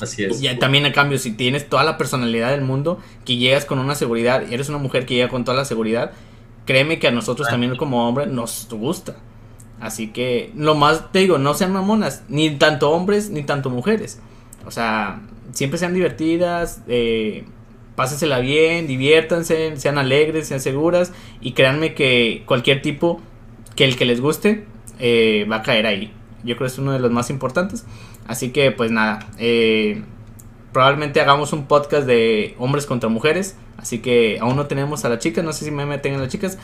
Así 0.00 0.24
es. 0.24 0.42
Y 0.42 0.54
también, 0.58 0.84
a 0.86 0.92
cambio, 0.92 1.18
si 1.18 1.32
tienes 1.32 1.68
toda 1.68 1.84
la 1.84 1.96
personalidad 1.96 2.50
del 2.50 2.62
mundo, 2.62 2.98
que 3.24 3.36
llegas 3.36 3.64
con 3.64 3.78
una 3.78 3.94
seguridad, 3.94 4.44
y 4.48 4.54
eres 4.54 4.68
una 4.68 4.78
mujer 4.78 5.06
que 5.06 5.14
llega 5.14 5.28
con 5.28 5.44
toda 5.44 5.56
la 5.56 5.64
seguridad, 5.64 6.12
créeme 6.66 6.98
que 6.98 7.08
a 7.08 7.10
nosotros 7.10 7.48
también 7.48 7.76
como 7.76 8.08
hombre 8.08 8.26
nos 8.26 8.68
gusta. 8.70 9.16
Así 9.80 10.08
que, 10.08 10.52
lo 10.56 10.74
más 10.74 11.12
te 11.12 11.20
digo, 11.20 11.38
no 11.38 11.54
sean 11.54 11.72
mamonas, 11.72 12.24
ni 12.28 12.50
tanto 12.50 12.90
hombres 12.90 13.30
ni 13.30 13.42
tanto 13.42 13.70
mujeres. 13.70 14.20
O 14.66 14.70
sea, 14.70 15.20
siempre 15.52 15.78
sean 15.78 15.94
divertidas, 15.94 16.82
eh, 16.88 17.44
pásensela 17.94 18.38
bien, 18.40 18.86
diviértanse, 18.86 19.76
sean 19.76 19.98
alegres, 19.98 20.48
sean 20.48 20.60
seguras, 20.60 21.12
y 21.40 21.52
créanme 21.52 21.94
que 21.94 22.42
cualquier 22.46 22.82
tipo 22.82 23.20
que 23.74 23.84
el 23.84 23.96
que 23.96 24.04
les 24.04 24.20
guste 24.20 24.64
eh, 24.98 25.46
va 25.50 25.56
a 25.56 25.62
caer 25.62 25.86
ahí. 25.86 26.12
Yo 26.42 26.56
creo 26.56 26.68
que 26.68 26.72
es 26.72 26.78
uno 26.78 26.92
de 26.92 26.98
los 26.98 27.10
más 27.10 27.30
importantes. 27.30 27.84
Así 28.28 28.50
que, 28.50 28.70
pues 28.72 28.90
nada, 28.90 29.28
eh, 29.38 30.02
probablemente 30.72 31.20
hagamos 31.20 31.52
un 31.52 31.66
podcast 31.66 32.06
de 32.06 32.54
hombres 32.58 32.86
contra 32.86 33.08
mujeres. 33.08 33.56
Así 33.76 33.98
que 34.00 34.38
aún 34.40 34.56
no 34.56 34.66
tenemos 34.66 35.04
a 35.04 35.08
las 35.08 35.18
chicas, 35.18 35.44
no 35.44 35.52
sé 35.52 35.64
si 35.64 35.70
me 35.70 35.86
meten 35.86 36.14
a 36.14 36.18
las 36.18 36.28
chicas. 36.28 36.58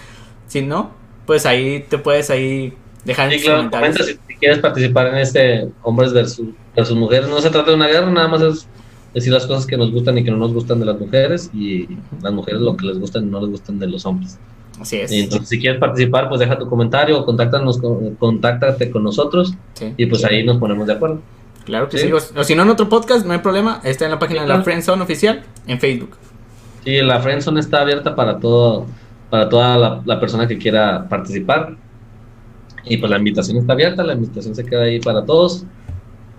Si 0.46 0.62
no, 0.62 0.90
pues 1.26 1.46
ahí 1.46 1.84
te 1.88 1.98
puedes 1.98 2.30
ahí 2.30 2.72
dejar 3.04 3.26
en 3.26 3.32
Sí, 3.32 3.36
tus 3.38 3.44
claro, 3.46 3.58
comentarios. 3.58 3.96
comenta 3.98 4.12
si, 4.26 4.32
si 4.32 4.38
quieres 4.38 4.58
participar 4.58 5.06
en 5.08 5.16
este 5.16 5.68
hombres 5.82 6.12
versus, 6.12 6.48
versus 6.74 6.96
mujeres. 6.96 7.28
No 7.28 7.40
se 7.40 7.50
trata 7.50 7.70
de 7.70 7.76
una 7.76 7.86
guerra, 7.88 8.10
nada 8.10 8.28
más 8.28 8.42
es 8.42 8.66
decir 9.14 9.32
las 9.32 9.46
cosas 9.46 9.66
que 9.66 9.76
nos 9.76 9.92
gustan 9.92 10.16
y 10.18 10.24
que 10.24 10.30
no 10.30 10.38
nos 10.38 10.52
gustan 10.54 10.80
de 10.80 10.86
las 10.86 10.98
mujeres 10.98 11.50
y 11.54 11.86
las 12.22 12.32
mujeres 12.32 12.60
lo 12.60 12.76
que 12.76 12.86
les 12.86 12.98
gustan 12.98 13.24
y 13.24 13.26
no 13.30 13.40
les 13.40 13.50
gustan 13.50 13.78
de 13.78 13.86
los 13.86 14.04
hombres. 14.06 14.38
Así 14.80 14.96
es. 14.96 15.12
Entonces, 15.12 15.48
si 15.50 15.60
quieres 15.60 15.78
participar, 15.78 16.28
pues 16.28 16.40
deja 16.40 16.58
tu 16.58 16.66
comentario 16.68 17.20
o 17.20 17.24
contáctanos 17.26 17.78
con, 17.78 18.14
contáctate 18.16 18.90
con 18.90 19.04
nosotros 19.04 19.52
Sí. 19.74 19.92
y 19.96 20.06
pues 20.06 20.24
ahí 20.24 20.44
nos 20.44 20.56
ponemos 20.56 20.86
de 20.86 20.94
acuerdo. 20.94 21.20
Claro 21.64 21.88
que 21.88 21.98
Sí. 21.98 22.06
sí. 22.08 22.12
O, 22.12 22.40
o 22.40 22.44
si 22.44 22.54
no 22.54 22.62
en 22.62 22.70
otro 22.70 22.88
podcast, 22.88 23.24
no 23.26 23.32
hay 23.32 23.38
problema. 23.38 23.80
Está 23.84 24.04
en 24.06 24.10
la 24.10 24.18
página 24.18 24.40
Sí, 24.42 24.48
de 24.48 24.54
la. 24.54 24.62
Friendzone 24.62 25.02
oficial 25.02 25.42
en 25.66 25.78
Facebook. 25.78 26.16
Sí, 26.84 27.00
la 27.00 27.20
Friendzone 27.20 27.60
está 27.60 27.82
abierta 27.82 28.14
para 28.16 28.38
todo, 28.40 28.86
para 29.30 29.48
toda 29.48 29.78
la, 29.78 30.02
la 30.04 30.18
persona 30.20 30.48
que 30.48 30.58
quiera 30.58 31.08
participar. 31.08 31.76
Y 32.84 32.96
pues 32.96 33.08
la 33.10 33.18
invitación 33.18 33.58
está 33.58 33.74
abierta, 33.74 34.02
la 34.02 34.14
invitación 34.14 34.54
se 34.56 34.64
queda 34.64 34.82
ahí 34.82 34.98
para 34.98 35.24
todos. 35.24 35.64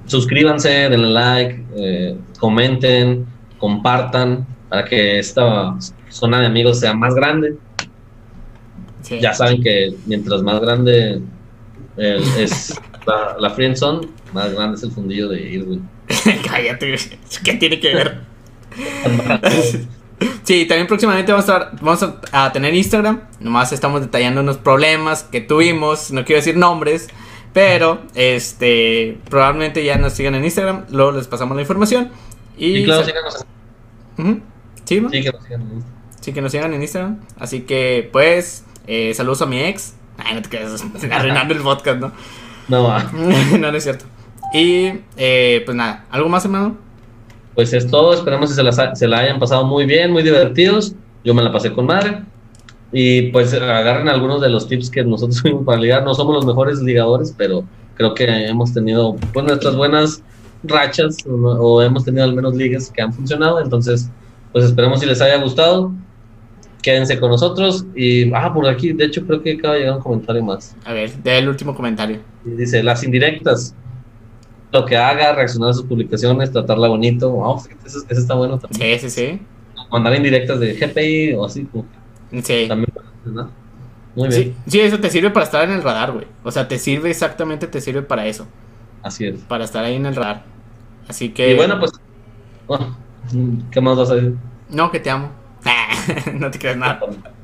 Suscríbanse, 0.06 0.70
denle 0.90 1.08
like, 1.12 1.66
eh, 1.78 2.18
comenten, 2.38 3.26
compartan 3.58 4.46
para 4.68 4.84
que 4.84 5.20
esta 5.20 5.74
zona 6.10 6.42
de 6.42 6.48
amigos 6.48 6.82
sea 6.82 6.94
más 6.94 7.16
grande. 7.16 7.56
Sí. 9.02 9.20
Ya 9.22 9.34
saben 9.34 9.62
que 9.64 9.96
mientras 10.06 10.42
más 10.44 10.60
grande 10.60 11.22
el- 11.96 12.24
es 12.38 12.78
la, 13.06 13.36
la 13.40 13.50
friendzone, 13.52 14.08
más 14.34 14.54
grande 14.54 14.78
es 14.78 14.84
el 14.84 14.92
fundillo 14.92 15.30
de 15.30 15.42
Irwin. 15.42 15.88
Cállate. 16.48 16.96
¿Qué 17.44 17.54
tiene 17.56 17.80
que 17.80 17.94
ver? 17.96 18.22
Sí, 20.44 20.66
también 20.66 20.88
próximamente 20.88 21.32
vamos 21.34 21.50
a, 21.50 21.54
estar- 21.58 21.80
vamos 21.82 22.04
a, 22.32 22.46
a 22.46 22.52
tener 22.54 22.74
Instagram. 22.74 23.22
Nomás 23.42 23.74
estamos 23.74 24.00
detallando 24.02 24.40
unos 24.42 24.58
problemas 24.58 25.24
que 25.24 25.42
tuvimos. 25.42 26.12
No 26.12 26.24
quiero 26.24 26.40
decir 26.40 26.56
nombres. 26.56 27.08
Pero, 27.52 28.02
este, 28.16 29.18
probablemente 29.30 29.84
ya 29.84 29.98
nos 29.98 30.14
sigan 30.14 30.36
en 30.36 30.46
Instagram. 30.46 30.86
Luego 30.92 31.12
les 31.14 31.28
pasamos 31.28 31.56
la 31.56 31.62
información. 31.62 32.10
Y, 32.58 32.78
Y 32.78 32.84
claro, 32.86 33.04
síganos. 33.04 33.46
Sí, 34.86 35.02
¿no? 35.02 35.10
Sí, 35.10 35.22
que 35.24 35.32
nos 35.32 35.44
sigan 35.44 35.62
en 35.62 35.72
Instagram. 35.74 35.84
Sí, 36.22 36.34
que 36.34 36.42
nos 36.42 36.52
sigan 36.52 36.74
en 36.74 36.82
Instagram. 36.82 37.20
Así 37.40 37.62
que, 37.62 38.10
pues, 38.14 38.64
eh, 38.88 39.14
saludos 39.14 39.42
a 39.42 39.46
mi 39.46 39.60
ex. 39.62 39.94
Ay, 40.18 40.36
no 40.36 40.42
te 40.42 40.50
quedes 40.50 40.84
arruinando 41.12 41.54
el 41.54 41.62
podcast, 41.62 42.00
¿no? 42.00 42.12
No, 42.70 42.84
va. 42.84 43.04
no, 43.12 43.72
no 43.72 43.78
es 43.78 43.84
cierto. 43.84 44.06
Y, 44.54 45.00
eh, 45.18 45.62
pues 45.66 45.76
nada, 45.76 46.06
¿algo 46.12 46.30
más, 46.30 46.46
hermano? 46.46 46.78
Pues 47.56 47.74
es 47.74 47.90
todo, 47.90 48.14
esperamos 48.14 48.50
que 48.50 48.56
se, 48.72 48.82
ha- 48.82 48.96
se 48.96 49.08
la 49.08 49.20
hayan 49.20 49.40
pasado 49.40 49.66
muy 49.66 49.86
bien, 49.86 50.12
muy 50.12 50.24
divertidos. 50.24 50.94
Yo 51.24 51.34
me 51.34 51.42
la 51.42 51.52
pasé 51.52 51.72
con 51.72 51.86
madre. 51.86 52.22
Y 52.92 53.32
pues 53.32 53.52
agarren 53.54 54.08
algunos 54.08 54.40
de 54.42 54.50
los 54.50 54.68
tips 54.68 54.90
que 54.92 55.04
nosotros 55.04 55.38
tuvimos 55.42 55.66
para 55.66 55.80
ligar. 55.82 56.04
No 56.04 56.14
somos 56.14 56.36
los 56.36 56.46
mejores 56.46 56.80
ligadores, 56.82 57.34
pero 57.36 57.64
creo 57.96 58.14
que 58.14 58.26
hemos 58.26 58.74
tenido 58.74 59.16
pues, 59.34 59.46
nuestras 59.46 59.76
buenas 59.76 60.22
rachas 60.64 61.18
o, 61.28 61.82
hemos 61.82 62.06
tenido 62.06 62.24
al 62.24 62.34
menos 62.34 62.56
ligas 62.56 62.92
que 62.92 63.02
han 63.02 63.12
funcionado. 63.14 63.60
Entonces, 63.60 64.10
pues 64.52 64.66
esperemos 64.66 65.00
si 65.00 65.06
les 65.08 65.22
haya 65.22 65.38
gustado. 65.42 65.92
Quédense 66.84 67.20
con 67.20 67.32
nosotros. 67.32 67.86
Y, 67.96 68.32
ah, 68.34 68.54
por 68.54 68.68
aquí, 68.68 68.94
de 68.94 69.06
hecho, 69.06 69.26
creo 69.26 69.42
que 69.42 69.54
acaba 69.54 69.74
de 69.76 69.80
llegar 69.82 69.96
un 69.98 70.02
comentario 70.04 70.44
más. 70.44 70.76
A 70.86 70.94
ver, 70.94 71.12
de 71.24 71.38
el 71.40 71.50
último 71.50 71.74
comentario. 71.74 72.20
Y 72.46 72.52
dice, 72.52 72.84
las 72.84 73.04
indirectas. 73.04 73.76
Lo 74.74 74.86
que 74.86 74.98
haga, 74.98 75.34
reaccionar 75.34 75.70
a 75.70 75.74
sus 75.74 75.86
publicaciones, 75.86 76.52
tratarla 76.52 76.88
bonito. 76.88 77.30
Wow, 77.32 77.62
eso, 77.86 78.00
eso 78.10 78.20
está 78.20 78.34
bueno 78.34 78.58
también 78.58 79.00
Sí, 79.00 79.10
sí, 79.10 79.32
sí. 79.32 79.42
mandar 79.92 80.16
indirectas 80.16 80.60
de 80.60 80.74
GPI 80.74 81.34
o 81.36 81.46
así, 81.46 81.66
como 81.66 81.86
Sí. 82.42 82.66
también, 82.68 82.90
¿no? 83.26 83.50
Muy 84.16 84.30
bien, 84.30 84.32
Sí, 84.32 84.54
sí, 84.68 84.80
eso 84.82 85.00
te 85.00 85.10
sirve 85.12 85.30
para 85.30 85.46
estar 85.46 85.64
en 85.64 85.76
el 85.76 85.84
radar, 85.84 86.12
güey. 86.12 86.26
O 86.44 86.50
sea, 86.52 86.68
te 86.68 86.80
sirve 86.80 87.12
exactamente, 87.12 87.68
te 87.68 87.80
sirve 87.82 88.02
para 88.02 88.26
eso. 88.26 88.48
así 89.04 89.26
es. 89.28 89.40
Para 89.42 89.64
estar 89.66 89.84
ahí 89.86 89.96
en 89.96 90.06
el 90.08 90.16
radar. 90.16 90.44
Así 91.08 91.30
que... 91.30 91.52
Y 91.52 91.56
bueno, 91.56 91.80
pues, 91.80 91.92
oh, 92.68 92.80
¿qué 93.72 93.80
más 93.82 93.96
vas 93.98 94.10
a 94.10 94.16
decir? 94.16 94.36
No, 94.70 94.90
que 94.92 95.00
te 95.00 95.10
amo. 95.12 95.30
no 96.34 96.50
te 96.50 96.58
creas 96.60 96.78
nada. 96.78 97.00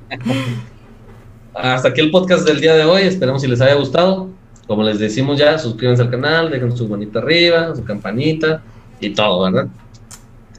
Hasta 1.53 1.89
aquí 1.89 2.01
el 2.01 2.09
podcast 2.11 2.47
del 2.47 2.59
día 2.61 2.73
de 2.75 2.85
hoy, 2.85 3.03
esperemos 3.03 3.41
si 3.41 3.47
les 3.47 3.61
haya 3.61 3.75
gustado. 3.75 4.29
Como 4.69 4.83
les 4.83 4.99
decimos 4.99 5.39
ya, 5.39 5.57
suscríbanse 5.57 6.03
al 6.03 6.11
canal, 6.11 6.51
dejen 6.51 6.77
su 6.77 6.87
manita 6.87 7.17
arriba, 7.17 7.75
su 7.75 7.83
campanita 7.83 8.61
y 8.99 9.09
todo, 9.15 9.51
¿verdad? 9.51 9.67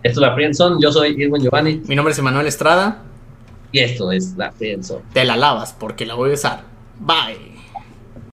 Esto 0.03 0.21
es 0.21 0.29
la 0.29 0.35
Friendzone, 0.35 0.83
yo 0.83 0.91
soy 0.91 1.11
Irwin 1.17 1.41
Giovanni 1.41 1.81
Mi 1.87 1.95
nombre 1.95 2.11
es 2.11 2.19
Emanuel 2.19 2.49
Estrada. 2.49 3.03
y 3.71 3.79
esto 3.79 4.11
es 4.11 4.35
la 4.37 4.51
Friendzone. 4.51 5.03
Te 5.13 5.25
la 5.25 5.37
lavas 5.37 5.77
porque 5.79 6.07
la 6.07 6.15
voy 6.15 6.33
a 6.33 6.35
usar. 6.35 6.63
Bye. 6.99 7.50